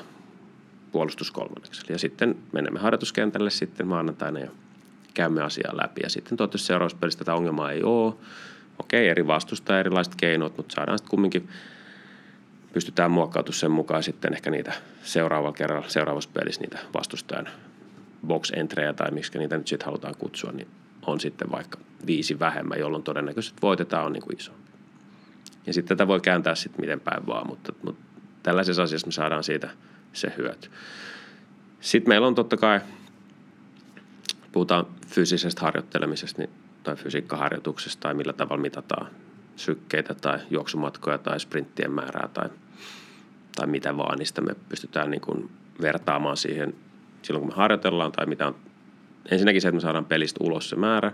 puolustuskolmanneksella. 0.91 1.91
Ja 1.91 1.99
sitten 1.99 2.35
menemme 2.51 2.79
harjoituskentälle 2.79 3.49
sitten 3.49 3.87
maanantaina 3.87 4.39
ja 4.39 4.51
käymme 5.13 5.41
asiaa 5.41 5.77
läpi. 5.77 6.01
Ja 6.03 6.09
sitten 6.09 6.37
toivottavasti 6.37 6.67
seuraavassa 6.67 6.97
pelissä 6.97 7.19
tätä 7.19 7.35
ongelmaa 7.35 7.71
ei 7.71 7.83
ole. 7.83 8.13
Okei, 8.81 9.07
eri 9.07 9.27
vastusta 9.27 9.79
erilaiset 9.79 10.15
keinot, 10.15 10.57
mutta 10.57 10.75
saadaan 10.75 10.97
sitten 10.97 11.09
kumminkin 11.09 11.49
pystytään 12.73 13.11
muokkautumaan 13.11 13.59
sen 13.59 13.71
mukaan 13.71 14.03
sitten 14.03 14.33
ehkä 14.33 14.51
niitä 14.51 14.73
seuraavalla 15.03 15.55
kerralla, 15.55 15.89
seuraavassa 15.89 16.29
pelissä 16.33 16.61
niitä 16.61 16.79
vastustajan 16.93 17.47
box 18.27 18.51
entrejä 18.55 18.93
tai 18.93 19.11
miksi 19.11 19.37
niitä 19.39 19.57
nyt 19.57 19.67
sitten 19.67 19.85
halutaan 19.85 20.15
kutsua, 20.17 20.51
niin 20.51 20.67
on 21.05 21.19
sitten 21.19 21.51
vaikka 21.51 21.77
viisi 22.05 22.39
vähemmän, 22.39 22.79
jolloin 22.79 23.03
todennäköisesti 23.03 23.61
voitetaan 23.61 24.05
on 24.05 24.13
niin 24.13 24.23
kuin 24.23 24.37
isompi. 24.37 24.71
Ja 25.67 25.73
sitten 25.73 25.97
tätä 25.97 26.07
voi 26.07 26.19
kääntää 26.19 26.55
sitten 26.55 26.81
miten 26.81 26.99
päin 26.99 27.27
vaan, 27.27 27.47
mutta, 27.47 27.73
mutta 27.83 28.01
tällaisessa 28.43 28.83
asiassa 28.83 29.07
me 29.07 29.11
saadaan 29.11 29.43
siitä 29.43 29.69
se 30.13 30.33
hyöty. 30.37 30.69
Sitten 31.81 32.09
meillä 32.09 32.27
on 32.27 32.35
totta 32.35 32.57
kai 32.57 32.79
puhutaan 34.51 34.85
fyysisestä 35.07 35.61
harjoittelemisesta 35.61 36.41
niin, 36.41 36.49
tai 36.83 36.95
fysiikkaharjoituksesta 36.95 38.01
tai 38.01 38.13
millä 38.13 38.33
tavalla 38.33 38.61
mitataan 38.61 39.07
sykkeitä 39.55 40.13
tai 40.13 40.39
juoksumatkoja 40.49 41.17
tai 41.17 41.39
sprinttien 41.39 41.91
määrää 41.91 42.29
tai, 42.33 42.49
tai 43.55 43.67
mitä 43.67 43.97
vaan, 43.97 44.17
niin 44.17 44.45
me 44.45 44.55
pystytään 44.69 45.11
niin 45.11 45.21
kuin 45.21 45.49
vertaamaan 45.81 46.37
siihen 46.37 46.75
silloin, 47.21 47.41
kun 47.41 47.53
me 47.53 47.55
harjoitellaan 47.55 48.11
tai 48.11 48.25
mitä 48.25 48.47
on. 48.47 48.55
Ensinnäkin 49.31 49.61
se, 49.61 49.67
että 49.67 49.75
me 49.75 49.81
saadaan 49.81 50.05
pelistä 50.05 50.43
ulos 50.43 50.69
se 50.69 50.75
määrä, 50.75 51.11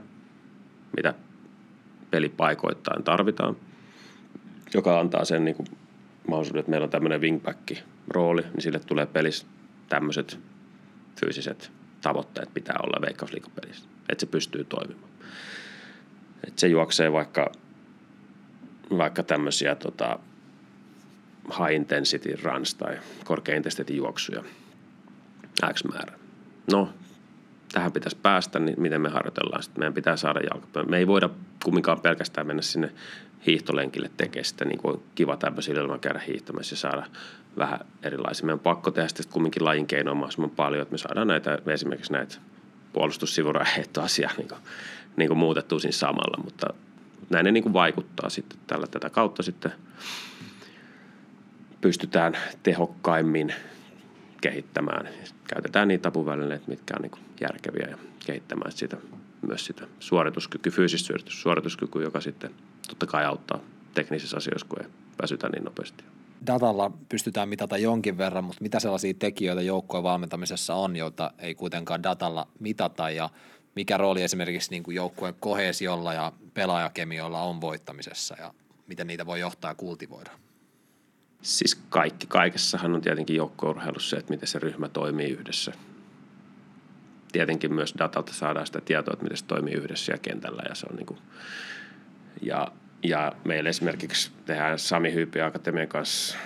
mitä 0.95 1.13
pelipaikoittain 2.12 3.03
tarvitaan, 3.03 3.56
joka 4.73 4.99
antaa 4.99 5.25
sen 5.25 5.45
niin 5.45 5.56
kuin 5.56 5.67
mahdollisuuden, 6.27 6.60
että 6.60 6.69
meillä 6.69 6.86
on 6.86 6.89
tämmöinen 6.89 7.21
wingback-rooli, 7.21 8.41
niin 8.41 8.62
sille 8.62 8.80
tulee 8.80 9.06
pelissä 9.06 9.47
tämmöiset 9.89 10.39
fyysiset 11.19 11.71
tavoitteet 12.01 12.53
pitää 12.53 12.75
olla 12.84 13.01
veikkausliikapelissä, 13.01 13.89
että 14.10 14.25
se 14.25 14.32
pystyy 14.32 14.63
toimimaan. 14.63 15.10
Että 16.48 16.62
se 16.62 16.68
juoksee 16.68 17.12
vaikka, 17.12 17.52
vaikka 18.98 19.24
tämmöisiä 19.24 19.76
tota, 19.76 20.20
high 21.50 21.76
intensity 21.76 22.40
runs 22.44 22.76
tai 22.76 22.98
korkea 23.26 23.56
intensity 23.56 23.94
juoksuja 23.94 24.44
X 25.74 25.84
määrä. 25.84 26.14
No, 26.72 26.90
tähän 27.72 27.92
pitäisi 27.92 28.18
päästä, 28.22 28.60
niin 28.60 28.82
miten 28.82 29.02
me 29.02 29.10
harjoitellaan. 29.10 29.64
Sitten 29.64 29.80
meidän 29.80 29.94
pitää 29.94 30.18
saada 30.18 30.40
jalkapallo. 30.40 30.90
Me 30.90 30.98
ei 30.98 31.08
voida 31.08 31.30
kumminkaan 31.64 32.02
pelkästään 32.02 32.48
mennä 32.48 32.62
sinne 32.62 32.92
hiihtolenkille 33.48 34.12
tekemään 34.18 34.46
sitä 34.46 34.66
niin 34.66 34.80
kuin 34.80 35.02
kiva 35.16 35.38
tämmöisillä 35.38 35.82
ilman 35.82 36.00
käydä 36.00 36.20
hiihtämässä 36.28 36.74
ja 36.74 36.78
saada 36.78 37.06
vähän 37.58 37.80
erilaisia. 38.04 38.46
Meidän 38.46 38.60
on 38.60 38.60
pakko 38.60 38.92
tehdä 38.92 39.08
sitten 39.08 39.26
kumminkin 39.30 39.66
lajin 39.66 39.88
keinoa 39.88 40.14
mahdollisimman 40.14 40.50
paljon, 40.50 40.82
että 40.82 40.92
me 40.92 40.98
saadaan 40.98 41.28
näitä, 41.28 41.60
esimerkiksi 41.68 42.14
näitä 42.14 42.36
puolustussivuraheittoasiaa 42.94 44.32
niin 44.38 44.48
niin 45.17 45.27
kuin 45.27 45.38
muutettua 45.38 45.80
siinä 45.80 45.91
samalla, 45.91 46.43
mutta 46.43 46.67
näin 47.30 47.43
ne 47.45 47.51
niin 47.51 47.63
kuin 47.63 47.73
vaikuttaa 47.73 48.30
sitten 48.30 48.60
tällä 48.67 48.88
tätä 48.88 49.10
kautta 49.10 49.43
sitten 49.43 49.71
pystytään 51.82 52.38
tehokkaimmin 52.63 53.53
kehittämään. 54.41 55.10
Käytetään 55.47 55.88
niitä 55.88 56.08
apuvälineitä, 56.08 56.65
mitkä 56.67 56.93
on 56.97 57.01
niin 57.01 57.25
järkeviä 57.41 57.88
ja 57.89 57.97
kehittämään 58.25 58.71
sitä, 58.71 58.97
myös 59.47 59.65
sitä 59.65 59.88
suorituskykyä, 59.99 60.71
fyysistä 60.71 61.13
suorituskykyä, 61.27 62.03
joka 62.03 62.21
sitten 62.21 62.51
totta 62.88 63.06
kai 63.06 63.25
auttaa 63.25 63.60
teknisissä 63.93 64.38
asioissa, 64.38 64.67
kun 64.69 64.82
ei 64.82 64.89
väsytä 65.21 65.49
niin 65.49 65.63
nopeasti. 65.63 66.03
Datalla 66.47 66.91
pystytään 67.10 67.49
mitata 67.49 67.77
jonkin 67.77 68.17
verran, 68.17 68.43
mutta 68.43 68.62
mitä 68.62 68.80
sellaisia 68.80 69.13
tekijöitä 69.13 69.62
joukkojen 69.62 70.03
valmentamisessa 70.03 70.75
on, 70.75 70.95
joita 70.95 71.32
ei 71.39 71.56
kuitenkaan 71.56 72.03
datalla 72.03 72.47
mitata 72.60 73.10
ja 73.10 73.30
mikä 73.78 73.98
rooli 73.98 74.24
esimerkiksi 74.24 74.72
niin 74.72 74.84
kuin 74.84 74.96
joukkueen 74.96 75.36
kohesiolla 75.40 76.13
ja 76.13 76.34
pelaajakemiolla 76.54 77.42
on 77.42 77.62
voittamisessa 77.62 78.36
ja 78.40 78.54
miten 78.88 79.08
niitä 79.08 79.26
voi 79.26 79.40
johtaa 79.40 79.72
ja 79.72 79.76
kultivoida? 79.76 80.32
Siis 81.42 81.76
kaikki. 81.90 82.28
Kaikessahan 82.28 82.96
on 82.96 83.02
tietenkin 83.02 83.36
joukkourheilussa 83.36 84.10
se, 84.10 84.16
että 84.18 84.34
miten 84.34 84.48
se 84.48 84.60
ryhmä 84.60 84.90
toimii 84.90 85.30
yhdessä. 85.30 85.74
Tietenkin 87.32 87.74
myös 87.74 87.94
datalta 88.00 88.34
saadaan 88.34 88.68
sitä 88.68 88.82
tietoa, 88.82 89.13
että 89.13 89.24
miten 89.24 89.38
se 89.38 89.46
toimii 89.46 89.74
yhdessä 89.74 90.06
siellä 90.06 90.22
kentällä 90.22 90.63
ja 90.70 90.76
se 90.76 90.88
on 90.90 90.96
niin 90.96 91.06
kuin, 91.06 91.20
ja, 92.42 92.72
ja 93.04 93.34
meillä 93.44 93.70
esimerkiksi 93.70 94.32
tehdään 94.46 94.80
Sami 94.80 95.13
Hyypi 95.13 95.42
Akatemian 95.42 95.88
kanssa 95.88 96.38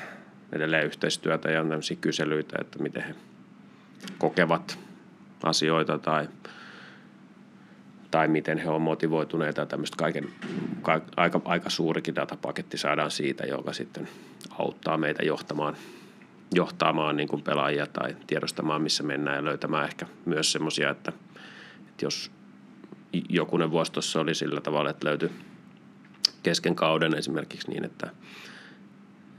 edelleen 0.52 0.86
yhteistyötä 0.86 1.52
ja 1.52 1.62
on 1.62 1.70
tämmöisiä 1.70 1.98
kyselyitä, 2.02 2.58
että 2.62 2.80
miten 2.80 3.04
he 3.04 3.16
kokevat 4.18 4.80
asioita 5.44 5.98
tai, 5.98 6.28
tai 8.12 8.28
miten 8.28 8.58
he 8.58 8.70
on 8.70 8.82
motivoituneita. 8.82 9.66
Tämmöistä 9.66 9.98
kaiken, 9.98 10.30
ka, 10.82 11.02
aika, 11.18 11.42
aika 11.46 11.70
suurikin 11.70 12.16
datapaketti 12.16 12.78
saadaan 12.78 13.12
siitä, 13.12 13.44
joka 13.44 13.74
sitten 13.74 14.08
auttaa 14.52 14.98
meitä 14.98 15.26
johtamaan, 15.26 15.76
johtamaan 16.54 17.18
niin 17.18 17.30
kuin 17.30 17.42
pelaajia 17.42 17.88
tai 17.88 18.16
tiedostamaan, 18.28 18.82
missä 18.82 19.04
mennään 19.04 19.38
ja 19.38 19.46
löytämään 19.46 19.86
ehkä 19.86 20.06
myös 20.26 20.52
semmoisia, 20.52 20.90
että, 20.90 21.14
että 21.90 22.06
jos 22.06 22.32
jokunen 23.30 23.72
vuosi 23.72 23.92
tuossa 23.92 24.22
oli 24.22 24.36
sillä 24.36 24.62
tavalla, 24.62 24.90
että 24.90 25.08
löytyi 25.08 25.32
kesken 26.44 26.76
kauden 26.76 27.18
esimerkiksi 27.18 27.72
niin, 27.72 27.86
että, 27.86 28.10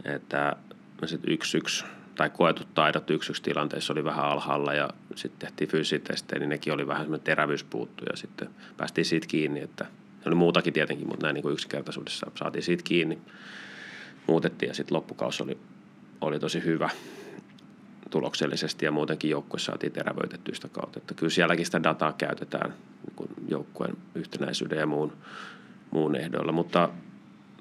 että 0.04 0.56
sit 1.06 1.20
yksi 1.26 1.58
yksi 1.58 1.84
tai 2.14 2.30
koetut 2.30 2.74
taidot 2.74 3.06
tilanteessa 3.42 3.92
oli 3.92 4.04
vähän 4.04 4.24
alhaalla 4.24 4.74
ja 4.74 4.90
sitten 5.14 5.48
tehtiin 5.48 5.70
fyysitestejä, 5.70 6.38
niin 6.38 6.48
nekin 6.48 6.72
oli 6.72 6.86
vähän 6.86 7.02
semmoinen 7.02 7.24
terävyys 7.24 7.64
puuttu 7.64 8.04
ja 8.10 8.16
sitten 8.16 8.48
päästiin 8.76 9.04
siitä 9.04 9.26
kiinni, 9.26 9.60
että 9.60 9.84
ne 9.84 10.22
oli 10.26 10.34
muutakin 10.34 10.72
tietenkin, 10.72 11.08
mutta 11.08 11.26
näin 11.26 11.34
niin 11.34 11.42
kuin 11.42 11.52
yksinkertaisuudessa 11.52 12.30
saatiin 12.34 12.62
siitä 12.62 12.84
kiinni, 12.84 13.18
muutettiin 14.26 14.68
ja 14.68 14.74
sitten 14.74 14.96
loppukausi 14.96 15.42
oli, 15.42 15.58
oli 16.20 16.38
tosi 16.38 16.64
hyvä 16.64 16.90
tuloksellisesti 18.10 18.84
ja 18.84 18.92
muutenkin 18.92 19.30
joukkue 19.30 19.60
saatiin 19.60 19.92
terävöitettyä 19.92 20.54
sitä 20.54 20.68
kautta. 20.68 20.98
Että 20.98 21.14
kyllä 21.14 21.30
sielläkin 21.30 21.66
sitä 21.66 21.82
dataa 21.82 22.12
käytetään 22.12 22.74
niin 23.18 23.30
joukkueen 23.48 23.96
yhtenäisyyden 24.14 24.78
ja 24.78 24.86
muun, 24.86 25.12
muun 25.90 26.16
ehdoilla, 26.16 26.52
mutta 26.52 26.88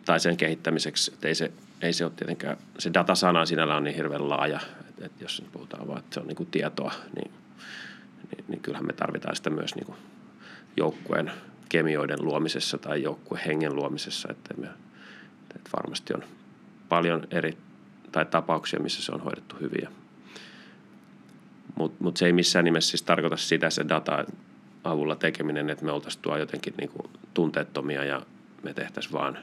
tai 0.06 0.20
sen 0.20 0.38
kehittämiseksi, 0.38 1.14
että 1.14 1.28
ei 1.28 1.36
se, 1.36 1.52
ei 1.82 1.94
se 1.94 2.06
ole 2.06 2.14
tietenkään, 2.16 2.58
se 2.80 2.94
datasana 2.94 3.46
sinällä 3.46 3.76
on 3.76 3.84
niin 3.84 3.96
hirveän 3.96 4.30
laaja, 4.30 4.60
että, 4.90 5.06
että 5.06 5.24
jos 5.24 5.44
puhutaan 5.52 5.88
vaan, 5.88 6.00
että 6.00 6.14
se 6.14 6.20
on 6.20 6.28
niin 6.28 6.36
kuin 6.36 6.52
tietoa, 6.52 6.94
niin, 7.16 7.32
niin, 8.32 8.46
niin 8.48 8.62
kyllähän 8.62 8.88
me 8.88 8.94
tarvitaan 8.94 9.36
sitä 9.36 9.50
myös 9.50 9.76
niin 9.76 9.86
kuin 9.86 9.98
joukkueen 10.78 11.32
kemioiden 11.70 12.26
luomisessa 12.26 12.78
tai 12.78 13.04
joukkueen 13.04 13.46
hengen 13.46 13.76
luomisessa, 13.76 14.28
että, 14.32 14.54
me, 14.58 14.68
että 15.56 15.70
varmasti 15.74 16.14
on 16.14 16.24
paljon 16.90 17.28
eri 17.32 17.58
tai 18.12 18.26
tapauksia, 18.26 18.80
missä 18.80 19.02
se 19.02 19.12
on 19.12 19.22
hoidettu 19.22 19.56
hyvin. 19.60 19.88
Mutta 21.76 22.04
mut 22.04 22.18
se 22.18 22.26
ei 22.26 22.34
missään 22.34 22.66
nimessä 22.66 22.90
siis 22.90 23.02
tarkoita 23.02 23.38
sitä 23.38 23.70
se 23.70 23.86
data 23.90 24.26
avulla 24.84 25.16
tekeminen, 25.16 25.70
että 25.70 25.86
me 25.86 25.92
oltaisiin 25.92 26.22
tuo 26.22 26.38
jotenkin 26.38 26.74
niinku 26.78 27.10
tunteettomia 27.34 28.04
ja 28.04 28.22
me 28.64 28.74
tehtäisiin 28.74 29.14
vaan, 29.14 29.38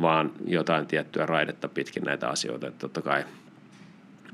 vaan 0.00 0.32
jotain 0.46 0.86
tiettyä 0.86 1.26
raidetta 1.26 1.68
pitkin 1.68 2.02
näitä 2.02 2.28
asioita. 2.28 2.66
Että 2.66 2.78
totta 2.78 3.02
kai 3.02 3.24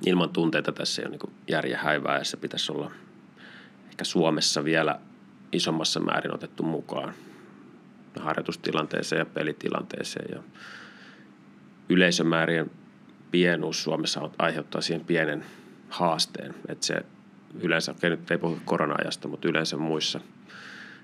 ilman 0.07 0.31
tunteita 0.31 0.73
tässä 0.73 1.03
ei 1.03 1.07
ole 1.07 1.11
niinku 1.11 1.31
järjen 1.49 1.79
häivää 1.79 2.19
ja 2.19 2.25
se 2.25 2.37
pitäisi 2.37 2.73
olla 2.73 2.91
ehkä 3.91 4.05
Suomessa 4.05 4.65
vielä 4.65 5.01
isommassa 5.53 6.01
määrin 6.01 6.35
otettu 6.35 6.63
mukaan 6.63 7.15
harjoitustilanteeseen 8.21 9.19
ja 9.19 9.27
pelitilanteeseen. 9.27 10.29
Ja 10.33 10.43
yleisömäärien 11.89 12.71
pienuus 13.31 13.83
Suomessa 13.83 14.31
aiheuttaa 14.39 14.81
siihen 14.81 15.05
pienen 15.07 15.45
haasteen, 15.89 16.55
että 16.69 16.87
se 16.87 17.03
yleensä, 17.61 17.93
okei 17.93 18.11
nyt 18.11 18.31
ei 18.31 18.39
puhu 18.39 18.59
korona-ajasta, 18.65 19.29
mutta 19.29 19.49
yleensä 19.49 19.77
muissa 19.77 20.21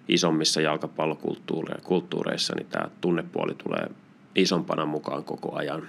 isommissa 0.09 0.61
jalkapallokulttuureissa, 0.61 2.55
niin 2.55 2.67
tämä 2.67 2.91
tunnepuoli 3.01 3.55
tulee 3.55 3.91
isompana 4.37 4.87
mukaan 4.87 5.25
koko 5.25 5.57
ajan. 5.57 5.89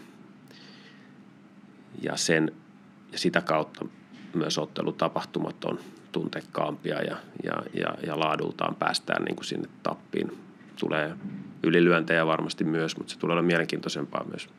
Ja, 2.01 2.15
sen, 2.17 2.51
ja 3.11 3.17
sitä 3.17 3.41
kautta 3.41 3.85
myös 4.33 4.57
ottelutapahtumat 4.57 5.65
on 5.65 5.79
tuntekkaampia 6.11 7.01
ja, 7.01 7.17
ja, 7.43 7.53
ja, 7.73 7.87
ja 8.07 8.19
laadultaan 8.19 8.75
päästään 8.75 9.25
niin 9.25 9.35
kuin 9.35 9.45
sinne 9.45 9.69
tappiin. 9.83 10.37
Tulee 10.79 11.15
ylilyöntejä 11.63 12.25
varmasti 12.25 12.63
myös, 12.63 12.97
mutta 12.97 13.13
se 13.13 13.19
tulee 13.19 13.33
olla 13.33 13.41
mielenkiintoisempaa 13.41 14.23
myös, 14.23 14.49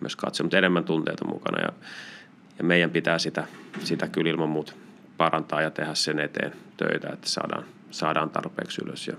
myös 0.00 0.16
katsoa, 0.16 0.44
mutta 0.44 0.58
enemmän 0.58 0.84
tunteita 0.84 1.24
mukana. 1.24 1.60
Ja, 1.60 1.72
ja 2.58 2.64
meidän 2.64 2.90
pitää 2.90 3.18
sitä, 3.18 3.46
sitä 3.84 4.08
kyllä 4.08 4.30
ilman 4.30 4.48
muuta 4.48 4.72
parantaa 5.16 5.62
ja 5.62 5.70
tehdä 5.70 5.94
sen 5.94 6.20
eteen 6.20 6.52
töitä, 6.76 7.08
että 7.12 7.28
saadaan, 7.28 7.64
saadaan 7.90 8.30
tarpeeksi 8.30 8.82
ylös. 8.84 9.08
Ja, 9.08 9.14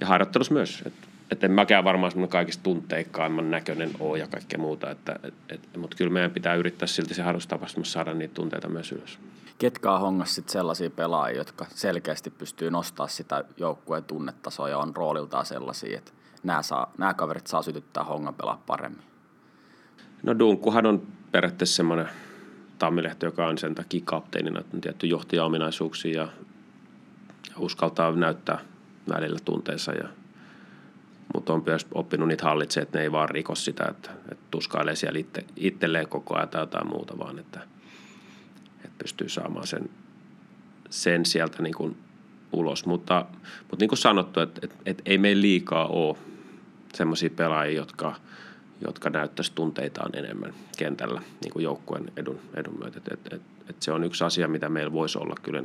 ja 0.00 0.06
harjoittelussa 0.06 0.54
myös, 0.54 0.82
että 0.86 1.08
että 1.30 1.46
en 1.46 1.52
mäkään 1.52 1.84
varmaan 1.84 2.10
semmoinen 2.12 2.32
kaikista 2.32 2.62
tunteikkaimman 2.62 3.50
näköinen 3.50 3.90
ole 4.00 4.18
ja 4.18 4.26
kaikkea 4.26 4.58
muuta, 4.58 4.90
että, 4.90 5.18
et, 5.22 5.34
et, 5.48 5.76
mutta 5.76 5.96
kyllä 5.96 6.12
meidän 6.12 6.30
pitää 6.30 6.54
yrittää 6.54 6.86
silti 6.86 7.14
se 7.14 7.22
harrastapahtumassa 7.22 7.92
saada 7.92 8.14
niitä 8.14 8.34
tunteita 8.34 8.68
myös 8.68 8.92
ylös. 8.92 9.18
Ketkä 9.58 9.92
on 9.92 10.00
hongassa 10.00 10.34
sit 10.34 10.48
sellaisia 10.48 10.90
pelaajia, 10.90 11.38
jotka 11.38 11.66
selkeästi 11.74 12.30
pystyy 12.30 12.70
nostaa 12.70 13.06
sitä 13.06 13.44
joukkueen 13.56 14.04
tunnetasoa 14.04 14.68
ja 14.68 14.78
on 14.78 14.96
rooliltaan 14.96 15.46
sellaisia, 15.46 15.98
että 15.98 16.12
nämä, 16.42 16.62
saa, 16.62 16.92
nämä 16.98 17.14
kaverit 17.14 17.46
saa 17.46 17.62
sytyttää 17.62 18.04
hongan 18.04 18.34
pelaa 18.34 18.62
paremmin? 18.66 19.02
No 20.22 20.38
Dunkkuhan 20.38 20.86
on 20.86 21.02
periaatteessa 21.32 21.76
semmoinen 21.76 22.08
Tammilehti, 22.78 23.26
joka 23.26 23.46
on 23.46 23.58
sen 23.58 23.74
takia 23.74 24.02
kapteenina, 24.04 24.60
että 24.60 24.76
on 24.76 24.80
tietty 24.80 25.06
johtajaominaisuuksia 25.06 26.20
ja, 26.20 26.28
ja 27.50 27.54
uskaltaa 27.58 28.12
näyttää 28.12 28.58
välillä 29.08 29.38
tunteensa 29.44 29.92
ja 29.92 30.08
mutta 31.52 31.70
on 31.70 31.72
myös 31.74 31.86
oppinut 31.94 32.28
niitä 32.28 32.44
hallitsemaan, 32.44 32.82
että 32.82 32.98
ne 32.98 33.04
ei 33.04 33.12
vaan 33.12 33.28
riko 33.28 33.54
sitä, 33.54 33.84
että, 33.90 34.10
että 34.32 34.44
tuskailee 34.50 34.96
siellä 34.96 35.18
itse, 35.18 35.44
itselleen 35.56 36.08
koko 36.08 36.36
ajan 36.36 36.48
tai 36.48 36.62
jotain 36.62 36.88
muuta, 36.88 37.18
vaan 37.18 37.38
että, 37.38 37.60
että 38.76 38.98
pystyy 38.98 39.28
saamaan 39.28 39.66
sen, 39.66 39.90
sen 40.90 41.26
sieltä 41.26 41.62
niin 41.62 41.74
kuin 41.74 41.96
ulos. 42.52 42.86
Mutta, 42.86 43.26
mutta 43.60 43.82
niin 43.82 43.88
kuin 43.88 43.98
sanottu, 43.98 44.40
että, 44.40 44.60
että, 44.62 44.76
että 44.86 45.02
ei 45.06 45.18
meillä 45.18 45.42
liikaa 45.42 45.86
ole 45.86 46.16
semmoisia 46.94 47.30
pelaajia, 47.30 47.76
jotka, 47.76 48.14
jotka 48.86 49.10
näyttäisi 49.10 49.52
tunteitaan 49.54 50.16
enemmän 50.16 50.54
kentällä 50.78 51.22
niin 51.42 51.52
kuin 51.52 51.62
joukkueen 51.62 52.12
edun, 52.16 52.40
edun 52.54 52.78
myötä. 52.78 52.98
Että, 52.98 53.14
että, 53.14 53.36
että 53.60 53.84
se 53.84 53.92
on 53.92 54.04
yksi 54.04 54.24
asia, 54.24 54.48
mitä 54.48 54.68
meillä 54.68 54.92
voisi 54.92 55.18
olla 55.18 55.34
kyllä. 55.42 55.62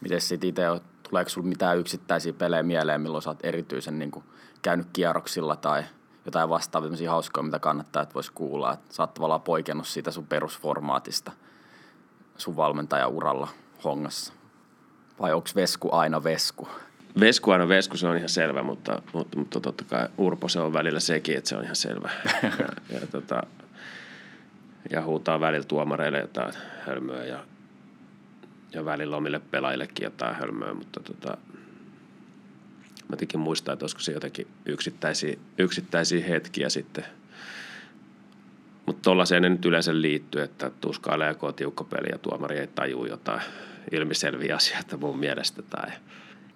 Miten 0.00 0.20
sitten 0.20 0.48
itse 0.48 0.62
Tuleeko 1.08 1.30
sinulla 1.30 1.48
mitään 1.48 1.78
yksittäisiä 1.78 2.32
pelejä 2.32 2.62
mieleen, 2.62 3.00
milloin 3.00 3.22
sä 3.22 3.30
oot 3.30 3.44
erityisen 3.44 3.98
niin 3.98 4.10
kuin, 4.10 4.24
käynyt 4.62 4.86
kierroksilla 4.92 5.56
tai 5.56 5.84
jotain 6.24 6.48
vastaavia 6.48 7.10
hauskoja, 7.10 7.44
mitä 7.44 7.58
kannattaa, 7.58 8.02
että 8.02 8.14
voisi 8.14 8.32
kuulla. 8.34 8.72
Että 8.72 8.94
sä 8.94 9.02
oot 9.02 9.14
tavallaan 9.14 9.42
poikennut 9.42 9.86
siitä 9.86 10.10
sun 10.10 10.26
perusformaatista 10.26 11.32
sun 12.36 12.56
valmentajan 12.56 13.10
uralla 13.10 13.48
hongassa. 13.84 14.32
Vai 15.20 15.32
onko 15.32 15.48
Vesku 15.56 15.88
aina 15.92 16.24
Vesku? 16.24 16.68
Vesku 17.20 17.50
aina 17.50 17.68
Vesku, 17.68 17.96
se 17.96 18.08
on 18.08 18.16
ihan 18.16 18.28
selvä, 18.28 18.62
mutta, 18.62 19.02
mutta, 19.12 19.38
mutta 19.38 19.60
totta 19.60 19.84
kai 19.84 20.08
Urpo 20.18 20.48
se 20.48 20.60
on 20.60 20.72
välillä 20.72 21.00
sekin, 21.00 21.36
että 21.36 21.48
se 21.48 21.56
on 21.56 21.64
ihan 21.64 21.76
selvä. 21.76 22.10
ja, 22.42 22.50
ja, 22.90 23.06
tota, 23.06 23.42
ja 24.90 25.02
huutaa 25.02 25.40
välillä 25.40 25.64
tuomareille 25.64 26.18
jotain 26.18 26.54
hölmöä 26.86 27.24
ja 27.24 27.38
ja 28.74 28.84
välillä 28.84 29.16
omille 29.16 29.40
pelaajillekin 29.50 30.04
jotain 30.04 30.36
hölmöä, 30.36 30.74
mutta 30.74 31.00
tota, 31.00 31.36
mä 33.08 33.16
tekin 33.16 33.40
muistaa, 33.40 33.72
että 33.72 33.84
olisiko 33.84 34.00
se 34.00 34.12
jotenkin 34.12 34.46
yksittäisiä, 34.66 35.36
yksittäisiä 35.58 36.24
hetkiä 36.26 36.68
sitten. 36.68 37.04
Mutta 38.86 39.02
tuollaiseen 39.02 39.42
ne 39.42 39.48
nyt 39.48 39.64
yleensä 39.64 40.00
liittyy, 40.00 40.42
että 40.42 40.70
tuskailee 40.80 41.28
joko 41.28 41.52
tiukka 41.52 41.84
peli 41.84 42.08
ja 42.12 42.18
tuomari 42.18 42.58
ei 42.58 42.66
tajuu 42.66 43.06
jotain 43.06 43.40
ilmiselviä 43.92 44.56
asioita 44.56 44.96
mun 44.96 45.18
mielestä. 45.18 45.62
Tai... 45.62 45.90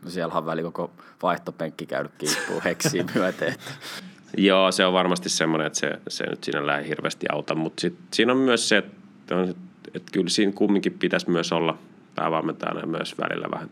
No 0.02 0.10
siellä 0.10 0.34
on 0.34 0.46
väli 0.46 0.62
koko 0.62 0.90
vaihtopenkki 1.22 1.86
käynyt 1.86 2.12
kiippuu 2.18 2.60
heksiin 2.64 3.06
myöten. 3.14 3.54
Joo, 4.36 4.72
se 4.72 4.86
on 4.86 4.92
varmasti 4.92 5.28
semmoinen, 5.28 5.66
että 5.66 5.78
se, 5.78 6.00
se 6.08 6.26
nyt 6.26 6.44
siinä 6.44 6.78
ei 6.78 6.88
hirveästi 6.88 7.26
auta, 7.32 7.54
mutta 7.54 7.80
sit, 7.80 7.94
siinä 8.12 8.32
on 8.32 8.38
myös 8.38 8.68
se, 8.68 8.76
että, 8.76 9.36
on, 9.36 9.54
että 9.94 10.12
kyllä 10.12 10.28
siinä 10.28 10.52
kumminkin 10.52 10.92
pitäisi 10.92 11.30
myös 11.30 11.52
olla– 11.52 11.78
päävalmentajana 12.18 12.86
myös 12.86 13.18
välillä 13.18 13.50
vähän 13.50 13.70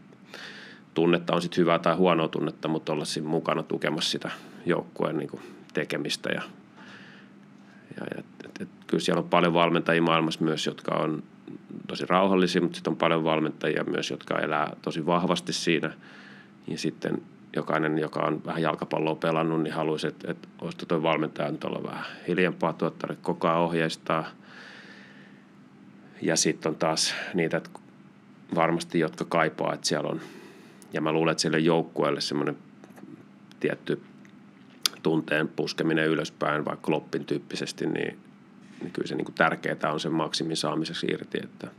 tunnetta 0.94 1.34
on 1.34 1.42
sitten 1.42 1.62
hyvää 1.62 1.78
tai 1.78 1.94
huonoa 1.94 2.28
tunnetta, 2.28 2.68
mutta 2.68 2.92
olla 2.92 3.04
siinä 3.04 3.28
mukana 3.28 3.62
tukemassa 3.62 4.10
sitä 4.10 4.30
joukkueen 4.66 5.16
niin 5.16 5.30
tekemistä. 5.74 6.28
Ja, 6.28 6.42
ja, 7.96 8.06
ja 8.14 8.18
et, 8.18 8.60
et, 8.60 8.68
kyllä 8.86 9.00
siellä 9.00 9.22
on 9.22 9.28
paljon 9.28 9.54
valmentajia 9.54 10.02
maailmassa 10.02 10.44
myös, 10.44 10.66
jotka 10.66 10.94
on 10.94 11.22
tosi 11.88 12.06
rauhallisia, 12.06 12.62
mutta 12.62 12.76
sitten 12.76 12.90
on 12.90 12.96
paljon 12.96 13.24
valmentajia 13.24 13.84
myös, 13.84 14.10
jotka 14.10 14.38
elää 14.38 14.76
tosi 14.82 15.06
vahvasti 15.06 15.52
siinä. 15.52 15.90
Ja 16.66 16.78
sitten 16.78 17.22
jokainen, 17.56 17.98
joka 17.98 18.20
on 18.20 18.42
vähän 18.46 18.62
jalkapalloa 18.62 19.14
pelannut, 19.14 19.62
niin 19.62 19.74
haluaisi, 19.74 20.06
että, 20.06 20.30
että 20.30 20.48
olisi 20.60 20.78
tuo 20.78 21.02
valmentaja 21.02 21.50
nyt 21.50 21.64
olla 21.64 21.82
vähän 21.82 22.04
hiljempaa, 22.28 22.72
tuottaa 22.72 23.16
koko 23.22 23.48
ajan 23.48 23.60
ohjeistaa. 23.60 24.24
Ja 26.22 26.36
sitten 26.36 26.70
on 26.70 26.76
taas 26.76 27.14
niitä, 27.34 27.56
että 27.56 27.70
varmasti, 28.54 28.98
jotka 28.98 29.24
kaipaa, 29.24 29.74
että 29.74 29.86
siellä 29.86 30.10
on, 30.10 30.20
ja 30.92 31.00
mä 31.00 31.12
luulen, 31.12 31.32
että 31.32 31.42
siellä 31.42 31.58
joukkueelle 31.58 32.20
semmoinen 32.20 32.56
tietty 33.60 34.02
tunteen 35.02 35.48
puskeminen 35.48 36.08
ylöspäin, 36.08 36.64
vaikka 36.64 36.86
Kloppin 36.86 37.24
tyyppisesti, 37.24 37.86
niin, 37.86 38.18
niin 38.80 38.92
kyllä 38.92 39.08
se 39.08 39.14
niin 39.14 39.24
kuin 39.24 39.34
tärkeää 39.34 39.92
on 39.92 40.00
sen 40.00 40.12
maksimin 40.12 40.56
saamiseksi 40.56 41.06
irti. 41.06 41.38
Että, 41.42 41.70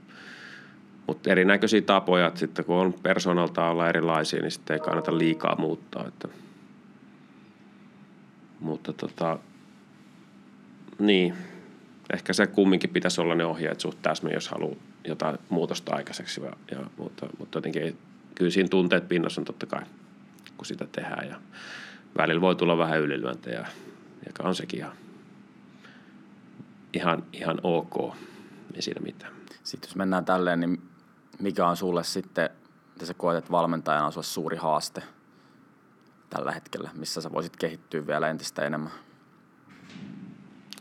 mutta 1.08 1.30
erinäköisiä 1.30 1.82
tapoja, 1.82 2.28
että 2.28 2.40
sitten 2.40 2.66
kun 2.66 2.76
on 2.76 2.94
persoonalta 3.04 3.70
olla 3.70 3.90
erilaisia, 3.90 4.42
niin 4.42 4.52
sitten 4.52 4.74
ei 4.74 4.80
kannata 4.80 5.18
liikaa 5.18 5.56
muuttaa. 5.60 6.08
Että, 6.08 6.28
mutta 8.60 8.94
tota, 8.94 9.40
niin, 11.00 11.34
ehkä 12.14 12.34
se 12.34 12.48
kumminkin 12.48 12.90
pitäisi 12.90 13.22
olla 13.22 13.36
ne 13.36 13.46
ohjeet 13.46 13.80
suht 13.80 13.98
täsmä, 14.02 14.30
jos 14.30 14.50
haluaa 14.50 14.87
jotain 15.08 15.38
muutosta 15.50 15.96
aikaiseksi. 15.96 16.42
Ja, 16.42 16.54
ja, 16.72 16.86
mutta, 16.98 17.28
mutta 17.40 17.58
jotenkin 17.58 17.84
ei, 17.84 17.96
kyllä 18.36 18.52
siinä 18.52 18.70
tunteet 18.70 19.08
pinnassa 19.08 19.42
on 19.42 19.46
totta 19.46 19.66
kai, 19.66 19.82
kun 20.58 20.66
sitä 20.66 20.88
tehdään. 20.92 21.28
Ja 21.28 21.40
välillä 22.18 22.42
voi 22.42 22.56
tulla 22.56 22.78
vähän 22.78 23.00
ylilyöntejä, 23.00 23.68
joka 24.28 24.44
on 24.44 24.56
sekin 24.56 24.80
ihan, 24.80 24.94
ihan, 26.94 27.24
ihan 27.34 27.60
ok, 27.64 28.16
ei 28.74 28.82
siinä 28.82 29.02
mitään. 29.02 29.34
Sitten 29.64 29.88
jos 29.88 29.96
mennään 29.96 30.26
tälleen, 30.26 30.60
niin 30.60 30.82
mikä 31.40 31.68
on 31.68 31.78
sulle 31.78 32.04
sitten, 32.04 32.46
että 32.92 33.06
sä 33.06 33.14
koet, 33.14 33.38
että 33.38 33.52
valmentajana 33.52 34.06
on 34.06 34.12
sulle 34.12 34.26
suuri 34.26 34.58
haaste 34.58 35.04
tällä 36.30 36.52
hetkellä, 36.52 36.90
missä 36.94 37.22
sä 37.22 37.32
voisit 37.32 37.58
kehittyä 37.58 38.08
vielä 38.08 38.30
entistä 38.30 38.66
enemmän? 38.66 38.92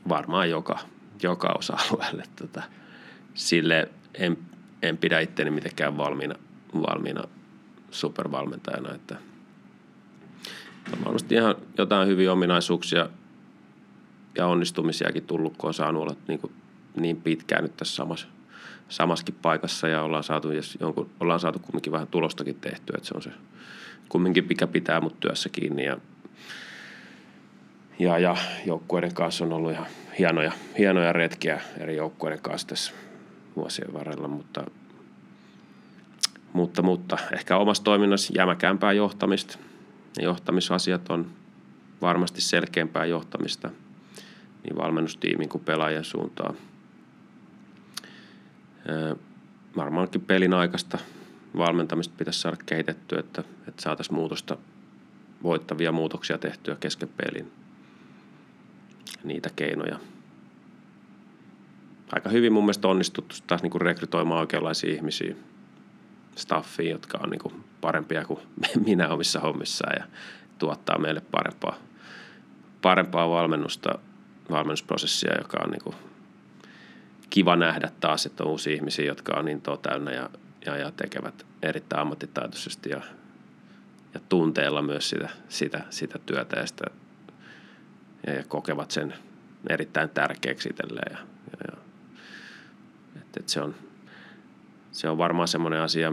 Varmaan 0.09 0.51
joka, 0.51 0.79
joka 1.22 1.55
osa-alueelle. 1.59 2.22
Tota, 2.37 2.62
sille 3.35 3.89
en, 4.19 4.39
en 4.83 4.99
pidä 4.99 5.21
itteni 5.21 5.51
mitenkään 5.51 5.97
valmiina, 5.97 6.35
valmiina 6.75 7.25
supervalmentajana, 7.91 8.95
että 8.95 9.17
on 10.93 11.05
varmasti 11.05 11.35
ihan 11.35 11.55
jotain 11.79 12.09
hyviä 12.09 12.33
ominaisuuksia 12.33 13.09
ja 14.39 14.47
onnistumisiakin 14.47 15.27
tullut, 15.27 15.57
kun 15.57 15.69
on 15.69 15.75
saanut 15.75 16.03
olla 16.03 16.17
niin, 16.29 16.41
kuin 16.41 16.53
niin 16.97 17.23
pitkään 17.23 17.62
nyt 17.62 17.77
tässä 17.77 17.95
samassa, 17.95 18.29
samassakin 18.89 19.35
paikassa 19.43 19.89
ja 19.89 20.03
ollaan 20.03 20.25
saatu, 20.25 20.49
jonkun, 20.81 21.11
ollaan 21.21 21.41
saatu 21.41 21.59
kumminkin 21.59 21.93
vähän 21.93 22.09
tulostakin 22.09 22.61
tehtyä, 22.61 22.95
että 22.97 23.09
se 23.09 23.14
on 23.17 23.23
se 23.23 23.31
kumminkin, 24.09 24.47
mikä 24.49 24.67
pitää 24.67 25.01
mut 25.01 25.21
työssä 25.21 25.49
kiinni 25.49 25.85
ja, 25.85 25.97
ja, 27.99 28.19
ja 28.19 28.37
joukkueiden 28.67 29.14
kanssa 29.14 29.45
on 29.45 29.53
ollut 29.53 29.73
ihan 29.73 29.87
hienoja, 30.19 30.53
hienoja 30.79 31.12
retkiä 31.12 31.61
eri 31.79 31.97
joukkueiden 31.97 32.43
kanssa 32.43 32.69
tässä 32.69 32.93
vuosien 33.57 33.93
varrella, 33.93 34.29
mutta, 34.29 34.65
mutta, 36.53 36.83
mutta 36.83 37.19
ehkä 37.33 37.57
omassa 37.57 37.85
toiminnassa 37.85 38.33
jämäkämpää 38.37 38.93
johtamista. 38.93 39.59
Ne 40.19 40.25
johtamisasiat 40.25 41.11
on 41.11 41.31
varmasti 42.01 42.41
selkeämpää 42.41 43.05
johtamista 43.05 43.71
niin 44.65 44.77
valmennustiimin 44.77 45.49
kuin 45.49 45.65
pelaajien 45.65 46.05
suuntaan. 46.05 46.57
Varmaankin 49.77 50.21
pelin 50.21 50.55
aikaista 50.55 50.99
valmentamista 51.57 52.15
pitäisi 52.19 52.41
saada 52.41 52.57
kehitettyä, 52.67 53.21
että, 53.21 53.45
että 53.69 53.83
saataisiin 53.83 54.15
muutosta, 54.15 54.57
voittavia 55.43 55.93
muutoksia 55.93 56.39
tehtyä 56.39 56.77
kesken 56.81 57.09
pelin. 57.09 57.53
Niitä 59.25 59.51
keinoja– 59.57 59.99
aika 62.13 62.29
hyvin 62.29 62.53
mun 62.53 62.65
mielestä 62.65 62.89
onnistuttu 62.89 63.37
taas 63.47 63.63
niin 63.63 63.71
kuin 63.71 63.83
rekrytoimaan 63.83 64.41
oikeanlaisia 64.41 64.95
ihmisiä 64.95 65.37
staffiin, 66.37 66.91
jotka 66.91 67.19
on 67.23 67.31
niin 67.31 67.39
kuin 67.39 67.65
parempia 67.81 68.25
kuin 68.25 68.41
minä 68.87 69.09
omissa 69.09 69.41
hommissaan 69.41 69.97
ja 69.99 70.07
tuottaa 70.59 70.99
meille 70.99 71.23
parempaa, 71.31 71.79
parempaa 72.83 73.31
valmennusta, 73.31 73.99
valmennusprosessia, 74.51 75.39
joka 75.39 75.59
on 75.65 75.71
niin 75.71 75.83
kuin 75.83 75.97
kiva 77.31 77.57
nähdä 77.57 77.91
taas, 78.01 78.27
että 78.27 78.45
on 78.45 78.51
uusia 78.51 78.75
ihmisiä, 78.75 79.05
jotka 79.05 79.37
on 79.39 79.45
niin 79.45 79.63
täynnä 79.83 80.11
ja, 80.11 80.31
ja, 80.67 80.77
ja 80.77 80.91
tekevät 80.91 81.47
erittäin 81.63 82.03
ammattitaitoisesti 82.03 82.91
ja, 82.91 83.01
ja 84.15 84.21
tunteella 84.29 84.83
myös 84.83 85.11
sitä, 85.11 85.29
sitä, 85.49 85.85
sitä 85.91 86.19
työtä 86.27 86.59
ja, 86.59 86.67
sitä, 86.67 86.85
ja, 88.27 88.33
ja 88.33 88.45
kokevat 88.49 88.91
sen 88.91 89.15
erittäin 89.71 90.11
tärkeäksi 90.11 90.69
itselleen 90.69 91.13
ja 91.13 91.36
että, 93.37 93.53
se, 93.53 93.61
on, 93.61 93.74
se 94.93 95.09
on 95.09 95.18
varmaan 95.18 95.49
semmoinen 95.49 95.80
asia, 95.80 96.12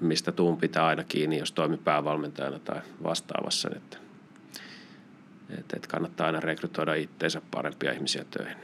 mistä 0.00 0.32
tuun 0.32 0.56
pitää 0.56 0.86
aina 0.86 1.04
kiinni, 1.04 1.38
jos 1.38 1.52
toimii 1.52 1.78
päävalmentajana 1.78 2.58
tai 2.58 2.80
vastaavassa, 3.02 3.68
että, 3.76 3.98
että, 5.50 5.76
että 5.76 5.88
kannattaa 5.88 6.26
aina 6.26 6.40
rekrytoida 6.40 6.94
itseensä 6.94 7.42
parempia 7.50 7.92
ihmisiä 7.92 8.24
töihin 8.30 8.56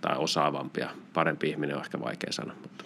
tai 0.00 0.16
osaavampia. 0.16 0.90
Parempi 1.14 1.48
ihminen 1.48 1.76
on 1.76 1.82
ehkä 1.82 2.00
vaikea 2.00 2.32
sana, 2.32 2.54
mutta, 2.62 2.84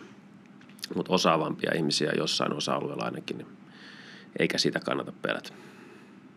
mutta 0.95 1.13
osaavampia 1.13 1.73
ihmisiä 1.75 2.13
jossain 2.17 2.53
osa-alueella 2.53 3.05
ainakin, 3.05 3.39
niin 3.39 3.49
eikä 4.39 4.59
sitä 4.59 4.81
kannata 4.81 5.13
pelätä. 5.23 5.49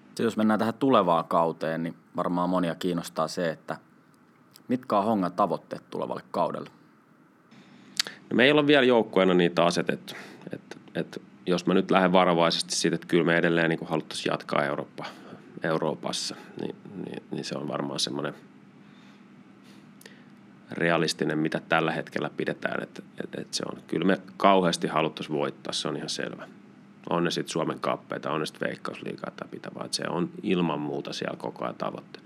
Sitten 0.07 0.23
jos 0.23 0.37
mennään 0.37 0.59
tähän 0.59 0.73
tulevaan 0.73 1.25
kauteen, 1.25 1.83
niin 1.83 1.95
varmaan 2.15 2.49
monia 2.49 2.75
kiinnostaa 2.75 3.27
se, 3.27 3.49
että 3.49 3.77
mitkä 4.67 4.97
on 4.97 5.05
Hongan 5.05 5.33
tavoitteet 5.33 5.89
tulevalle 5.89 6.21
kaudelle? 6.31 6.69
Ja 8.31 8.35
me 8.35 8.43
ei 8.43 8.51
ole 8.51 8.67
vielä 8.67 8.85
joukkueena 8.85 9.33
niitä 9.33 9.65
asetettu. 9.65 10.13
Et, 10.53 10.77
et, 10.95 11.21
jos 11.45 11.65
mä 11.65 11.73
nyt 11.73 11.91
lähden 11.91 12.11
varovaisesti 12.11 12.75
siitä, 12.75 12.95
että 12.95 13.07
kyllä 13.07 13.23
me 13.23 13.37
edelleen 13.37 13.69
niin 13.69 13.79
haluttaisiin 13.85 14.31
jatkaa 14.31 14.65
Eurooppa, 14.65 15.05
Euroopassa, 15.63 16.35
niin, 16.61 16.75
niin, 17.05 17.23
niin 17.31 17.45
se 17.45 17.57
on 17.57 17.67
varmaan 17.67 17.99
semmoinen 17.99 18.33
realistinen, 20.71 21.37
mitä 21.37 21.61
tällä 21.69 21.91
hetkellä 21.91 22.29
pidetään. 22.37 22.83
Että 22.83 23.01
et, 23.23 23.39
et 23.39 23.53
se 23.53 23.63
on. 23.71 23.81
Kyllä 23.87 24.05
me 24.05 24.21
kauheasti 24.37 24.87
haluttaisiin 24.87 25.37
voittaa, 25.37 25.73
se 25.73 25.87
on 25.87 25.97
ihan 25.97 26.09
selvä. 26.09 26.47
On 27.09 27.23
ne 27.23 27.31
sitten 27.31 27.51
Suomen 27.51 27.79
kappeita, 27.79 28.31
on 28.31 28.39
ne 28.39 28.45
sitten 28.45 28.67
veikkausliikaa 28.67 29.31
tai 29.31 29.47
mitä 29.51 29.71
vaan. 29.75 29.89
Se 29.91 30.03
on 30.09 30.29
ilman 30.43 30.79
muuta 30.79 31.13
siellä 31.13 31.37
koko 31.37 31.65
ajan 31.65 31.75
tavoitte. 31.75 32.19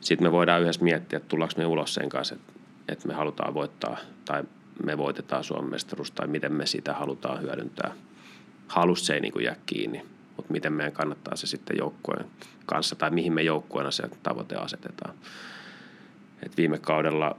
Sitten 0.00 0.26
me 0.26 0.32
voidaan 0.32 0.62
yhdessä 0.62 0.84
miettiä, 0.84 1.16
että 1.16 1.28
tullaanko 1.28 1.54
me 1.56 1.66
ulos 1.66 1.94
sen 1.94 2.08
kanssa, 2.08 2.34
että, 2.34 2.52
että 2.88 3.08
me 3.08 3.14
halutaan 3.14 3.54
voittaa 3.54 3.96
tai 4.24 4.44
me 4.84 4.98
voitetaan 4.98 5.44
Suomen 5.44 5.70
mestaruus 5.70 6.10
tai 6.10 6.26
miten 6.26 6.52
me 6.52 6.66
sitä 6.66 6.94
halutaan 6.94 7.42
hyödyntää. 7.42 7.92
Halus 8.68 9.06
se 9.06 9.14
ei 9.14 9.20
niin 9.20 9.32
kuin 9.32 9.44
jää 9.44 9.56
kiinni, 9.66 10.06
mutta 10.36 10.52
miten 10.52 10.72
meidän 10.72 10.92
kannattaa 10.92 11.36
se 11.36 11.46
sitten 11.46 11.78
joukkueen 11.78 12.26
kanssa 12.66 12.96
tai 12.96 13.10
mihin 13.10 13.32
me 13.32 13.42
joukkueena 13.42 13.90
se 13.90 14.02
tavoite 14.22 14.56
asetetaan. 14.56 15.14
Et 16.42 16.56
viime 16.56 16.78
kaudella 16.78 17.36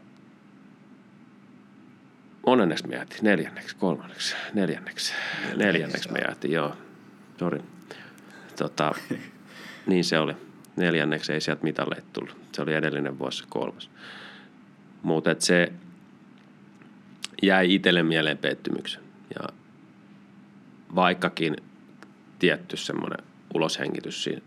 monenneksi 2.45 2.87
me 2.87 2.95
jäätiin, 2.95 3.23
neljänneksi, 3.23 3.75
kolmanneksi, 3.75 4.35
neljänneksi, 4.53 5.13
neljänneksi 5.55 6.11
me 6.11 6.19
jäätiin, 6.19 6.53
joo, 6.53 6.75
sori. 7.39 7.61
Tota, 8.57 8.91
niin 9.87 10.03
se 10.03 10.19
oli. 10.19 10.35
Neljänneksi 10.75 11.33
ei 11.33 11.41
sieltä 11.41 11.63
mitalle 11.63 12.03
tullut. 12.13 12.37
Se 12.51 12.61
oli 12.61 12.73
edellinen 12.73 13.19
vuosi 13.19 13.43
kolmas. 13.49 13.89
Mutta 15.03 15.35
se 15.39 15.73
jäi 17.45 17.73
itselle 17.73 18.03
mieleen 18.03 18.37
pettymyksen. 18.37 19.03
Ja 19.35 19.47
vaikkakin 20.95 21.55
tietty 22.39 22.77
semmoinen 22.77 23.25
uloshengitys 23.53 24.23
siinä 24.23 24.41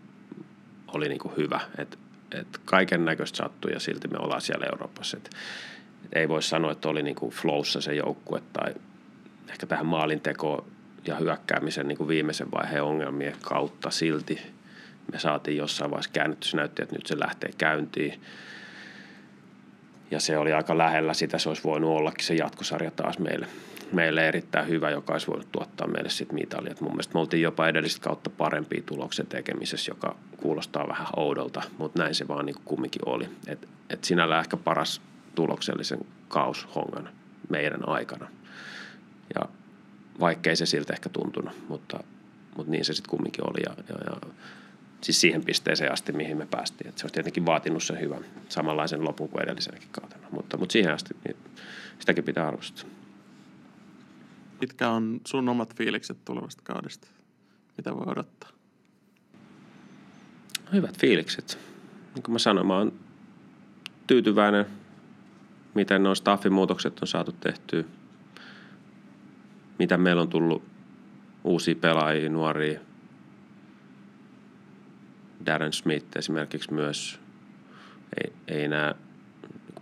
oli 0.89 1.09
niin 1.09 1.19
kuin 1.19 1.37
hyvä, 1.37 1.61
että 1.79 1.97
et 2.33 2.61
kaiken 2.65 3.05
näköistä 3.05 3.37
sattui 3.37 3.73
ja 3.73 3.81
silti 3.81 4.09
me 4.09 4.19
ollaan 4.19 4.41
siellä 4.41 4.67
Euroopassa. 4.67 5.17
Et, 5.17 5.31
et 6.05 6.17
ei 6.17 6.29
voi 6.29 6.43
sanoa, 6.43 6.73
että 6.73 6.89
oli 6.89 7.03
niin 7.03 7.17
kuin 7.17 7.33
flowssa 7.33 7.81
se 7.81 7.95
joukkue 7.95 8.43
tai 8.53 8.75
ehkä 9.49 9.67
tähän 9.67 9.87
maalintekoon 9.87 10.67
ja 11.07 11.17
hyökkäämisen 11.17 11.89
niin 11.89 11.99
kuin 11.99 12.09
viimeisen 12.09 12.51
vaiheen 12.51 12.83
ongelmien 12.83 13.37
kautta 13.43 13.91
silti 13.91 14.57
me 15.13 15.19
saatiin 15.19 15.57
jossain 15.57 15.91
vaiheessa 15.91 16.11
käännetty, 16.13 16.49
se 16.49 16.57
näytti, 16.57 16.83
että 16.83 16.95
nyt 16.95 17.07
se 17.07 17.19
lähtee 17.19 17.51
käyntiin 17.59 18.21
ja 20.11 20.21
se 20.21 20.39
oli 20.39 20.53
aika 20.53 20.79
lähellä 20.79 21.15
sitä, 21.15 21.39
se 21.39 21.49
olisi 21.49 21.65
voinut 21.65 21.99
ollakin 21.99 22.25
se 22.25 22.35
jatkosarja 22.35 22.91
taas 22.91 23.19
meille, 23.19 23.47
meille 23.93 24.29
erittäin 24.29 24.69
hyvä, 24.69 24.91
joka 24.91 25.13
olisi 25.13 25.27
voinut 25.27 25.53
tuottaa 25.53 25.87
meille 25.87 26.11
sitten 26.11 26.35
mitalia. 26.35 26.75
Mun 26.81 26.93
mielestä 26.93 27.15
me 27.15 27.21
oltiin 27.21 27.43
jopa 27.43 27.69
edellistä 27.69 28.01
kautta 28.01 28.31
parempia 28.31 28.83
tuloksen 28.87 29.27
tekemisessä, 29.27 29.91
joka 29.91 30.17
kuulostaa 30.37 30.89
vähän 30.89 31.07
oudolta, 31.17 31.63
mutta 31.79 32.03
näin 32.03 32.15
se 32.15 32.29
vaan 32.29 32.47
niin 32.47 32.57
kumminkin 32.65 33.03
oli. 33.07 33.29
Et, 33.47 33.69
et 33.91 34.05
sinällä 34.05 34.41
ehkä 34.41 34.57
paras 34.57 35.01
tuloksellisen 35.35 35.99
kaus 36.29 36.69
hongan 36.75 37.09
meidän 37.49 37.89
aikana. 37.89 38.29
Ja 39.35 39.49
vaikkei 40.21 40.57
se 40.57 40.67
siltä 40.67 40.93
ehkä 40.93 41.09
tuntunut, 41.09 41.69
mutta, 41.69 42.05
mutta 42.57 42.71
niin 42.71 42.85
se 42.85 42.95
sitten 42.95 43.11
kumminkin 43.11 43.45
oli. 43.51 43.63
Ja, 43.67 43.75
ja, 43.89 43.95
ja 44.05 44.33
siis 45.01 45.21
siihen 45.21 45.45
pisteeseen 45.45 45.93
asti, 45.93 46.13
mihin 46.13 46.37
me 46.37 46.47
päästiin. 46.47 46.89
Et 46.89 46.99
se 46.99 47.05
olisi 47.05 47.15
tietenkin 47.15 47.47
vaatinut 47.47 47.83
sen 47.83 48.01
hyvän 48.01 48.25
samanlaisen 48.49 49.05
lopun 49.05 49.29
kuin 49.29 49.43
edellisenäkin 49.43 49.89
kautena, 49.93 50.27
mutta, 50.31 50.57
mutta 50.57 50.73
siihen 50.73 50.95
asti 50.95 51.17
niin 51.25 51.37
sitäkin 51.99 52.25
pitää 52.25 52.49
arvostaa. 52.49 52.85
Mitkä 54.61 54.91
on 54.91 55.21
sun 55.27 55.49
omat 55.49 55.77
fiilikset 55.77 56.19
tulevasta 56.25 56.63
kaudesta? 56.65 57.09
Mitä 57.77 57.95
voi 57.95 58.05
odottaa? 58.07 58.51
No, 60.65 60.73
hyvät 60.73 60.99
fiilikset. 60.99 61.59
Niin 62.15 62.23
kuin 62.23 62.33
mä 62.33 62.39
sanoin, 62.39 62.67
mä 62.67 62.79
oon 62.79 62.93
tyytyväinen, 64.07 64.67
miten 65.75 66.03
nuo 66.03 66.15
staffimuutokset 66.15 67.01
on 67.01 67.09
saatu 67.09 67.33
tehtyä, 67.33 67.85
mitä 69.79 69.97
meillä 69.97 70.23
on 70.23 70.29
tullut 70.29 70.63
uusia 71.45 71.75
pelaajia, 71.75 72.29
nuoria, 72.29 72.81
Darren 75.47 75.73
Smith 75.73 76.07
esimerkiksi 76.17 76.75
myös, 76.75 77.21
ei, 78.23 78.33
ei 78.49 78.65
enää 78.65 78.95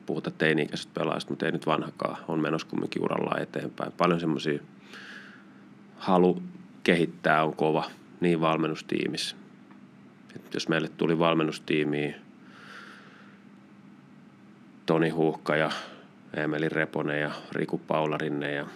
puhuta 0.06 0.30
teini-ikäisestä 0.30 0.92
pelaajista, 0.94 1.32
mutta 1.32 1.46
ei 1.46 1.52
nyt 1.52 1.66
vanhakaan, 1.66 2.16
on 2.28 2.40
menossa 2.40 2.66
kumminkin 2.66 3.02
uralla 3.02 3.40
eteenpäin. 3.40 3.92
Paljon 3.92 4.20
semmoisia 4.20 4.62
halu 5.96 6.42
kehittää 6.82 7.44
on 7.44 7.56
kova 7.56 7.90
niin 8.20 8.40
valmennustiimissä. 8.40 9.36
Et 10.36 10.54
jos 10.54 10.68
meille 10.68 10.88
tuli 10.88 11.18
valmennustiimiä 11.18 12.14
Toni 14.86 15.08
Huuhka 15.08 15.56
ja 15.56 15.70
Emeli 16.34 16.68
Reponen 16.68 17.20
ja 17.20 17.30
Riku 17.52 17.78
Paularinne 17.78 18.52
ja 18.52 18.66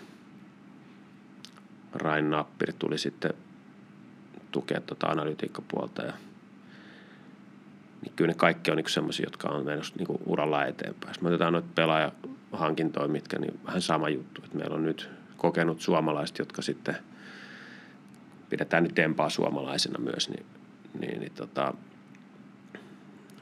Rain 1.94 2.30
Nappiri 2.30 2.72
tuli 2.78 2.98
sitten 2.98 3.34
tukea 4.50 4.80
tuota 4.80 5.06
analytiikkapuolta. 5.06 6.02
Ja, 6.02 6.12
niin 8.02 8.12
kyllä 8.16 8.28
ne 8.28 8.34
kaikki 8.34 8.70
on 8.70 8.76
niin 8.76 8.90
semmoisia, 8.90 9.26
jotka 9.26 9.48
on 9.48 9.64
menossa 9.64 9.94
niin 9.98 10.18
uralla 10.26 10.64
eteenpäin. 10.64 11.10
Jos 11.10 11.20
me 11.20 11.28
otetaan 11.28 11.52
noita 11.52 11.68
pelaajahankintoja, 11.74 13.08
mitkä 13.08 13.38
niin 13.38 13.60
vähän 13.66 13.82
sama 13.82 14.08
juttu. 14.08 14.42
Että 14.44 14.56
meillä 14.56 14.76
on 14.76 14.84
nyt 14.84 15.10
kokenut 15.36 15.80
suomalaiset, 15.80 16.38
jotka 16.38 16.62
sitten 16.62 16.96
pidetään 18.50 18.82
nyt 18.82 18.96
Dempaa 18.96 19.30
suomalaisena 19.30 19.98
myös, 19.98 20.28
niin, 20.28 20.46
niin, 21.00 21.20
niin 21.20 21.32
tota, 21.32 21.74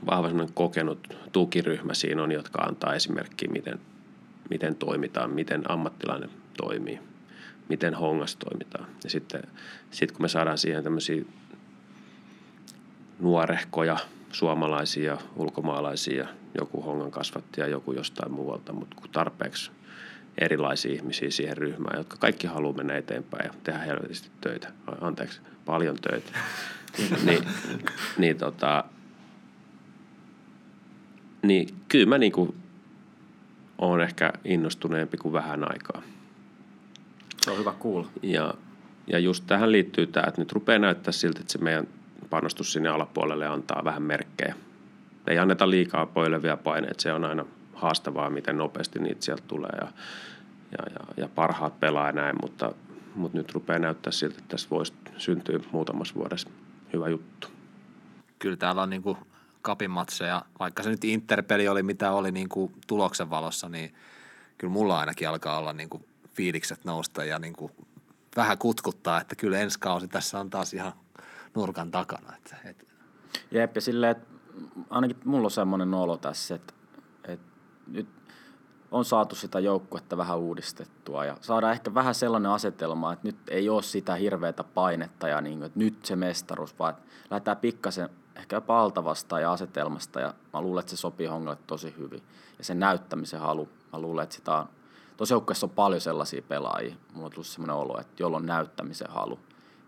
vahva 0.07 0.29
kokenut 0.55 1.17
tukiryhmä 1.33 1.95
siinä 1.95 2.23
on, 2.23 2.33
jotka 2.33 2.63
antaa 2.63 2.95
esimerkkiä, 2.95 3.49
miten, 3.53 3.81
miten 4.51 4.75
toimitaan, 4.77 5.31
miten 5.31 5.71
ammattilainen 5.71 6.31
toimii, 6.57 7.01
miten 7.69 7.95
hongas 7.95 8.37
toimitaan. 8.37 8.87
Ja 9.05 9.11
sitten 9.11 9.43
sit 9.91 10.13
kun 10.13 10.23
me 10.23 10.29
saadaan 10.29 10.59
siihen 10.59 10.85
tämmöisiä 10.85 11.25
nuorehkoja 13.21 13.97
suomalaisia, 14.37 15.19
ulkomaalaisia, 15.37 16.29
joku 16.59 16.83
hongan 16.83 17.11
kasvattaja, 17.11 17.67
joku 17.67 17.93
jostain 17.93 18.33
muualta, 18.33 18.73
mutta 18.73 18.97
kun 18.97 19.11
tarpeeksi 19.11 19.71
erilaisia 20.39 20.93
ihmisiä 20.93 21.31
siihen 21.31 21.57
ryhmään, 21.57 21.99
jotka 21.99 22.17
kaikki 22.17 22.47
haluaa 22.47 22.77
mennä 22.77 22.97
eteenpäin 22.97 23.47
ja 23.47 23.55
tehdä 23.65 23.79
helvetisti 23.79 24.31
töitä, 24.41 24.69
anteeksi, 25.01 25.41
paljon 25.67 25.97
töitä, 25.97 26.33
niin, 27.25 27.43
niin, 28.19 28.39
tota, 28.39 28.85
niin 31.43 31.69
kyllä 31.89 32.07
mä 32.07 32.19
niinku 32.19 32.55
olen 33.79 34.07
ehkä 34.07 34.33
innostuneempi 34.45 35.17
kuin 35.17 35.33
vähän 35.33 35.71
aikaa. 35.73 36.03
Se 37.43 37.51
on 37.51 37.59
hyvä 37.59 37.73
kuulla. 37.73 38.09
Ja, 38.23 38.55
ja 39.07 39.19
just 39.19 39.45
tähän 39.47 39.73
liittyy 39.73 40.07
tämä, 40.07 40.27
että 40.29 40.41
nyt 40.41 40.53
rupeaa 40.53 40.79
näyttää 40.79 41.13
siltä, 41.13 41.41
että 41.41 41.53
se 41.53 41.59
meidän 41.59 41.87
panostus 42.31 42.73
sinne 42.73 42.89
alapuolelle 42.89 43.47
antaa 43.47 43.85
vähän 43.85 44.03
merkkejä. 44.03 44.55
Ei 45.27 45.39
anneta 45.39 45.71
liikaa 45.71 46.07
poilevia 46.07 46.57
paineita, 46.57 47.03
se 47.03 47.13
on 47.13 47.25
aina 47.25 47.45
haastavaa, 47.75 48.31
miten 48.31 48.59
nopeasti 48.59 48.99
niitä 48.99 49.25
sieltä 49.25 49.43
tulee 49.49 49.71
ja, 49.81 49.89
ja, 50.73 50.85
ja, 50.95 51.07
ja 51.17 51.29
parhaat 51.29 51.81
pelaa 51.81 52.13
näin, 52.13 52.37
mutta, 52.43 52.73
mutta 53.15 53.39
nyt 53.39 53.53
rupeaa 53.53 53.79
näyttää 53.79 54.13
siltä, 54.13 54.39
että 54.39 54.49
tässä 54.49 54.71
voisi 54.71 54.93
syntyä 55.17 55.61
muutamassa 55.73 56.15
vuodessa 56.15 56.51
hyvä 56.93 57.09
juttu. 57.09 57.49
Kyllä 58.39 58.57
täällä 58.57 58.83
on 58.83 58.91
niin 58.91 59.03
kuin 59.03 59.19
kapimatseja, 59.63 60.43
vaikka 60.59 60.83
se 60.83 60.91
nyt 60.91 61.05
Interpeli 61.05 61.69
oli 61.69 61.83
mitä 61.83 62.13
oli 62.13 62.33
niin 62.33 62.49
kuin 62.49 62.73
tuloksen 62.87 63.31
valossa, 63.31 63.69
niin 63.69 63.95
kyllä 64.59 64.73
mulla 64.73 64.99
ainakin 64.99 65.29
alkaa 65.29 65.59
olla 65.59 65.73
niin 65.73 65.91
kuin 65.91 66.05
fiilikset 66.35 66.85
nousta 66.85 67.25
ja 67.25 67.39
niin 67.39 67.53
kuin 67.53 67.73
vähän 68.37 68.59
kutkuttaa, 68.59 69.21
että 69.21 69.37
kyllä 69.37 69.59
ensi 69.59 69.81
kausi 69.81 70.09
tässä 70.09 70.41
on 70.41 70.51
taas 70.51 70.75
ihan 70.75 70.93
nurkan 71.57 71.91
takana. 71.91 72.37
Että, 72.37 72.57
että. 72.65 72.85
Jep, 73.51 73.75
ja 73.75 73.81
silleen, 73.81 74.11
että 74.11 74.27
ainakin 74.91 75.17
mulla 75.25 75.47
on 75.47 75.51
semmoinen 75.51 75.95
olo 75.95 76.17
tässä, 76.17 76.55
että, 76.55 76.75
että 77.25 77.47
nyt 77.87 78.09
on 78.91 79.05
saatu 79.05 79.35
sitä 79.35 79.61
joukkuetta 79.61 80.17
vähän 80.17 80.39
uudistettua 80.39 81.25
ja 81.25 81.37
saadaan 81.41 81.73
ehkä 81.73 81.95
vähän 81.95 82.15
sellainen 82.15 82.51
asetelma, 82.51 83.13
että 83.13 83.29
nyt 83.29 83.37
ei 83.49 83.69
ole 83.69 83.83
sitä 83.83 84.15
hirveätä 84.15 84.65
painetta 84.65 85.29
ja 85.29 85.41
niin, 85.41 85.63
että 85.63 85.79
nyt 85.79 86.05
se 86.05 86.17
mestaruus, 86.17 86.79
vaan 86.79 86.95
lähdetään 87.31 87.57
pikkasen 87.57 88.09
ehkä 88.37 88.57
jopa 88.57 88.81
altavasta 88.81 89.41
ja 89.41 89.53
asetelmasta 89.53 90.21
ja 90.21 90.35
mä 90.53 90.61
luulen, 90.61 90.81
että 90.81 90.91
se 90.91 90.97
sopii 90.97 91.27
Hongalle 91.27 91.59
tosi 91.67 91.95
hyvin. 91.99 92.23
Ja 92.59 92.65
sen 92.65 92.79
näyttämisen 92.79 93.41
halu, 93.41 93.69
mä 93.93 93.99
luulen, 93.99 94.23
että 94.23 94.35
sitä 94.37 94.57
on, 94.57 94.69
tosi 95.17 95.35
joukkueessa 95.35 95.67
on 95.67 95.71
paljon 95.71 96.01
sellaisia 96.01 96.43
pelaajia, 96.43 96.97
mulla 97.13 97.27
on 97.27 97.33
tullut 97.33 97.47
sellainen 97.47 97.77
olo, 97.77 98.01
että 98.01 98.23
jolla 98.23 98.37
on 98.37 98.47
näyttämisen 98.47 99.11
halu. 99.11 99.39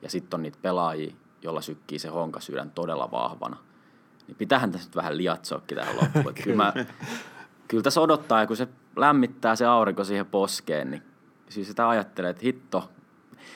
Ja 0.02 0.10
sitten 0.10 0.38
on 0.38 0.42
niitä 0.42 0.58
pelaajia, 0.62 1.14
jolla 1.43 1.61
sykkii 1.61 1.99
se 1.99 2.09
honkasydän 2.09 2.70
todella 2.70 3.11
vahvana. 3.11 3.57
Niin 4.26 4.36
pitähän 4.36 4.72
tässä 4.72 4.89
nyt 4.89 4.97
vähän 4.97 5.16
liatsoakin 5.16 5.78
tähän 5.78 5.97
loppuun. 5.97 6.34
kyllä, 6.45 6.57
mä, 6.57 6.72
kyllä 7.68 7.82
tässä 7.82 8.01
odottaa, 8.01 8.41
ja 8.41 8.47
kun 8.47 8.57
se 8.57 8.68
lämmittää 8.97 9.57
se 9.57 9.66
aurinko 9.66 10.05
siihen 10.05 10.26
poskeen, 10.26 10.91
niin 10.91 11.03
siis 11.49 11.68
sitä 11.68 11.89
ajattelee, 11.89 12.30
että 12.30 12.43
hitto, 12.45 12.91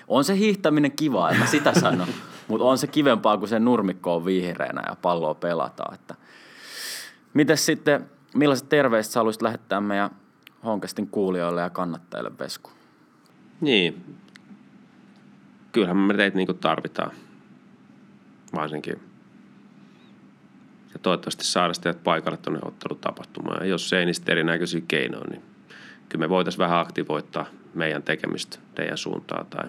on 0.09 0.25
se 0.25 0.37
hiihtäminen 0.37 0.93
kiva, 0.93 1.31
en 1.31 1.39
mä 1.39 1.47
sitä 1.47 1.81
sano, 1.81 2.07
mutta 2.49 2.65
on 2.65 2.79
se 2.79 2.87
kivempaa, 2.87 3.39
kun 3.39 3.49
se 3.49 3.59
nurmikko 3.59 4.17
on 4.17 4.25
vihreänä 4.25 4.83
ja 4.89 4.97
palloa 5.03 5.35
pelataan. 5.35 5.95
Että. 5.95 6.15
Mites 7.35 7.67
sitten, 7.67 8.11
millaiset 8.35 8.69
terveiset 8.69 9.13
sä 9.13 9.21
haluaisit 9.21 9.43
lähettää 9.43 9.81
meidän 9.81 10.11
Honkastin 10.65 11.07
kuulijoille 11.07 11.61
ja 11.61 11.71
kannattajille, 11.71 12.39
Vesku? 12.39 12.71
Niin, 13.61 14.17
kyllähän 15.73 15.97
me 15.97 16.15
teitä 16.15 16.37
niin 16.37 16.59
tarvitaan, 16.61 17.11
varsinkin. 18.55 19.01
Ja 20.93 20.99
toivottavasti 21.03 21.45
saada 21.45 21.73
teidät 21.75 22.05
paikalle 22.05 22.37
tuonne 22.37 22.61
ottelutapahtumaan. 22.63 23.61
Ja 23.61 23.67
jos 23.67 23.93
ei, 23.93 24.05
niin 24.05 24.15
sitten 24.15 24.33
erinäköisiä 24.33 24.81
keinoja, 24.89 25.25
niin 25.31 25.43
kyllä 26.09 26.23
me 26.25 26.29
voitaisiin 26.29 26.59
vähän 26.59 26.79
aktivoittaa 26.79 27.47
meidän 27.75 28.03
tekemistä 28.03 28.59
teidän 28.75 28.99
suuntaan 28.99 29.47
tai 29.47 29.69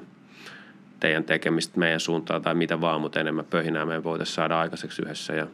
teidän 0.99 1.23
tekemistä 1.23 1.79
meidän 1.79 1.99
suuntaan 1.99 2.41
tai 2.41 2.55
mitä 2.55 2.81
vaan, 2.81 3.01
mutta 3.01 3.19
enemmän 3.19 3.45
pöhinää 3.45 3.85
me 3.85 4.03
voitaisiin 4.03 4.35
saada 4.35 4.59
aikaiseksi 4.59 5.01
yhdessä. 5.01 5.33
Ja, 5.33 5.47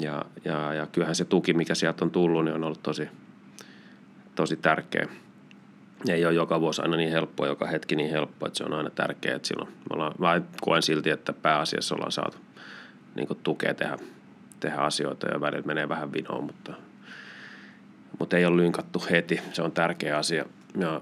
ja, 0.00 0.24
ja, 0.44 0.74
ja 0.74 0.86
kyllähän 0.86 1.14
se 1.14 1.24
tuki, 1.24 1.52
mikä 1.52 1.74
sieltä 1.74 2.04
on 2.04 2.10
tullut, 2.10 2.44
niin 2.44 2.54
on 2.54 2.64
ollut 2.64 2.82
tosi, 2.82 3.08
tosi 4.34 4.56
tärkeä. 4.56 5.08
Ei 6.08 6.24
ole 6.26 6.34
joka 6.34 6.60
vuosi 6.60 6.82
aina 6.82 6.96
niin 6.96 7.10
helppoa, 7.10 7.46
joka 7.46 7.66
hetki 7.66 7.96
niin 7.96 8.10
helppoa, 8.10 8.46
että 8.46 8.58
se 8.58 8.64
on 8.64 8.72
aina 8.72 8.90
tärkeää, 8.90 9.36
että 9.36 9.48
silloin 9.48 9.68
me 9.70 9.94
ollaan, 9.94 10.14
mä 10.18 10.40
koen 10.60 10.82
silti, 10.82 11.10
että 11.10 11.32
pääasiassa 11.32 11.94
ollaan 11.94 12.12
saatu 12.12 12.38
niin 13.14 13.28
tukea 13.42 13.74
tehdä, 13.74 13.98
tehdä 14.60 14.76
asioita 14.76 15.28
ja 15.28 15.40
välillä 15.40 15.66
menee 15.66 15.88
vähän 15.88 16.12
vinoon, 16.12 16.44
mutta– 16.44 16.74
mutta 18.20 18.36
ei 18.36 18.46
ole 18.46 18.56
lynkattu 18.56 19.04
heti. 19.10 19.40
Se 19.52 19.62
on 19.62 19.72
tärkeä 19.72 20.18
asia. 20.18 20.44
Ja, 20.78 21.00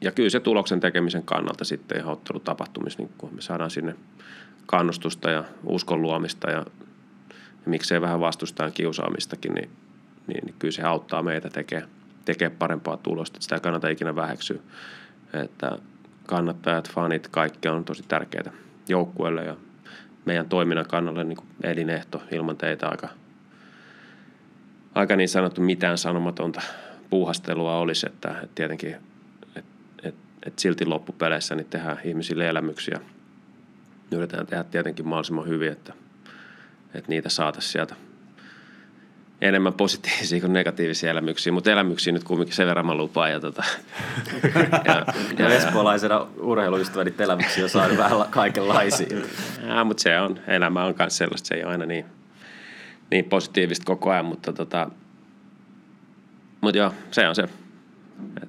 ja 0.00 0.12
kyllä 0.12 0.30
se 0.30 0.40
tuloksen 0.40 0.80
tekemisen 0.80 1.22
kannalta 1.22 1.64
sitten 1.64 1.98
ihan 1.98 2.12
ottelutapahtumissa, 2.12 2.98
niin 2.98 3.10
kun 3.18 3.34
me 3.34 3.40
saadaan 3.40 3.70
sinne 3.70 3.96
kannustusta 4.66 5.30
ja 5.30 5.44
uskon 5.64 6.02
luomista 6.02 6.50
ja, 6.50 6.58
ja 7.38 7.66
miksei 7.66 8.00
vähän 8.00 8.20
vastustaan 8.20 8.72
kiusaamistakin, 8.72 9.54
niin, 9.54 9.70
niin, 10.26 10.44
niin 10.44 10.54
kyllä 10.58 10.72
se 10.72 10.82
auttaa 10.82 11.22
meitä 11.22 11.50
tekemään 11.50 11.88
tekee 12.24 12.50
parempaa 12.50 12.96
tulosta. 12.96 13.40
Sitä 13.40 13.54
ei 13.54 13.60
kannata 13.60 13.88
ikinä 13.88 14.16
väheksyä. 14.16 14.58
Että 15.32 15.78
kannattajat, 16.26 16.90
fanit, 16.90 17.28
kaikki 17.28 17.68
on 17.68 17.84
tosi 17.84 18.02
tärkeää 18.08 18.52
joukkueelle 18.88 19.44
ja 19.44 19.56
meidän 20.24 20.48
toiminnan 20.48 20.86
kannalle 20.86 21.24
niin 21.24 21.38
elinehto 21.62 22.22
ilman 22.32 22.56
teitä 22.56 22.88
aika– 22.88 23.08
aika 24.94 25.16
niin 25.16 25.28
sanottu 25.28 25.60
mitään 25.60 25.98
sanomatonta 25.98 26.62
puuhastelua 27.10 27.78
olisi, 27.78 28.06
että, 28.06 28.30
että 28.30 28.54
tietenkin 28.54 28.96
että 29.56 29.70
et, 30.02 30.14
et 30.46 30.58
silti 30.58 30.86
loppupeleissä 30.86 31.54
niin 31.54 31.66
tehdään 31.66 31.98
ihmisille 32.04 32.48
elämyksiä. 32.48 33.00
Yritetään 34.12 34.46
tehdä 34.46 34.64
tietenkin 34.64 35.08
mahdollisimman 35.08 35.48
hyvin, 35.48 35.72
että, 35.72 35.92
että 36.94 37.08
niitä 37.08 37.28
saataisiin 37.28 37.72
sieltä 37.72 37.94
enemmän 39.40 39.72
positiivisia 39.72 40.40
kuin 40.40 40.52
negatiivisia 40.52 41.10
elämyksiä, 41.10 41.52
mutta 41.52 41.70
elämyksiä 41.70 42.12
nyt 42.12 42.24
kumminkin 42.24 42.56
sen 42.56 42.66
verran 42.66 42.86
mä 42.86 42.94
lupaan. 42.94 43.30
Ja, 43.30 43.40
tota, 43.40 43.64
ja, 44.84 45.06
ja, 45.38 45.48
espoolaisena 45.48 46.26
urheiluystävä 46.38 47.04
niitä 47.04 47.24
elämyksiä 47.24 47.68
saanut 47.68 47.98
vähän 47.98 48.18
kaikenlaisia. 48.30 49.18
Ja, 49.66 49.84
mutta 49.84 50.02
se 50.02 50.20
on, 50.20 50.38
elämä 50.46 50.84
on 50.84 50.94
myös 50.98 51.18
sellaista, 51.18 51.46
se 51.46 51.54
ei 51.54 51.64
ole 51.64 51.72
aina 51.72 51.86
niin– 51.86 52.04
niin 53.10 53.24
positiivista 53.24 53.84
koko 53.84 54.10
ajan, 54.10 54.24
mutta 54.24 54.52
tota, 54.52 54.90
mutta 56.60 56.78
joo, 56.78 56.92
se 57.10 57.28
on 57.28 57.34
se. 57.34 57.48
Et 58.42 58.48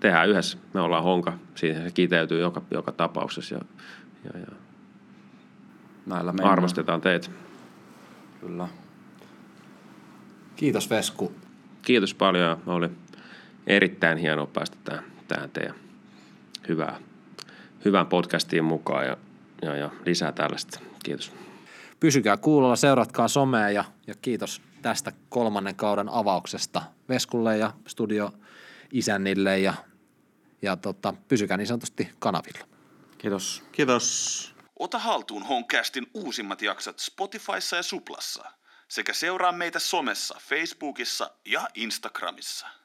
tehdään 0.00 0.28
yhdessä, 0.28 0.58
me 0.74 0.80
ollaan 0.80 1.04
honka, 1.04 1.32
siihen 1.54 1.82
se 1.82 1.90
kiteytyy 1.90 2.40
joka, 2.40 2.62
joka 2.70 2.92
tapauksessa 2.92 3.54
ja, 3.54 3.60
ja, 4.24 4.40
ja 4.40 4.46
Näillä 6.06 6.34
arvostetaan 6.42 7.00
teitä. 7.00 7.28
Kyllä. 8.40 8.68
Kiitos 10.58 10.90
Vesku. 10.90 11.32
Kiitos 11.82 12.14
paljon, 12.14 12.62
oli 12.66 12.90
erittäin 13.66 14.18
hienoa 14.18 14.46
päästä 14.46 14.76
tähän, 14.84 15.04
tähän 15.28 15.50
teidän 15.50 15.74
hyvää, 16.68 17.00
hyvään 17.84 18.06
podcastiin 18.06 18.64
mukaan 18.64 19.06
ja, 19.06 19.16
ja, 19.62 19.76
ja 19.76 19.90
lisää 20.06 20.32
tällaista. 20.32 20.80
Kiitos 21.04 21.32
pysykää 22.00 22.36
kuulolla, 22.36 22.76
seuratkaa 22.76 23.28
somea 23.28 23.70
ja, 23.70 23.84
ja 24.06 24.14
kiitos 24.22 24.62
tästä 24.82 25.12
kolmannen 25.28 25.74
kauden 25.74 26.08
avauksesta 26.08 26.82
Veskulle 27.08 27.56
ja 27.56 27.72
studio 27.86 28.32
isännille 28.92 29.58
ja, 29.58 29.74
ja 30.62 30.76
tota, 30.76 31.14
pysykää 31.28 31.56
niin 31.56 31.66
sanotusti 31.66 32.08
kanavilla. 32.18 32.66
Kiitos. 33.18 33.64
Kiitos. 33.72 34.54
Ota 34.78 34.98
haltuun 34.98 35.42
Honcastin 35.42 36.06
uusimmat 36.14 36.62
jaksot 36.62 36.98
Spotifyssa 36.98 37.76
ja 37.76 37.82
Suplassa. 37.82 38.57
Sekä 38.88 39.12
seuraa 39.12 39.52
meitä 39.52 39.78
somessa, 39.78 40.40
Facebookissa 40.40 41.30
ja 41.44 41.68
Instagramissa. 41.74 42.77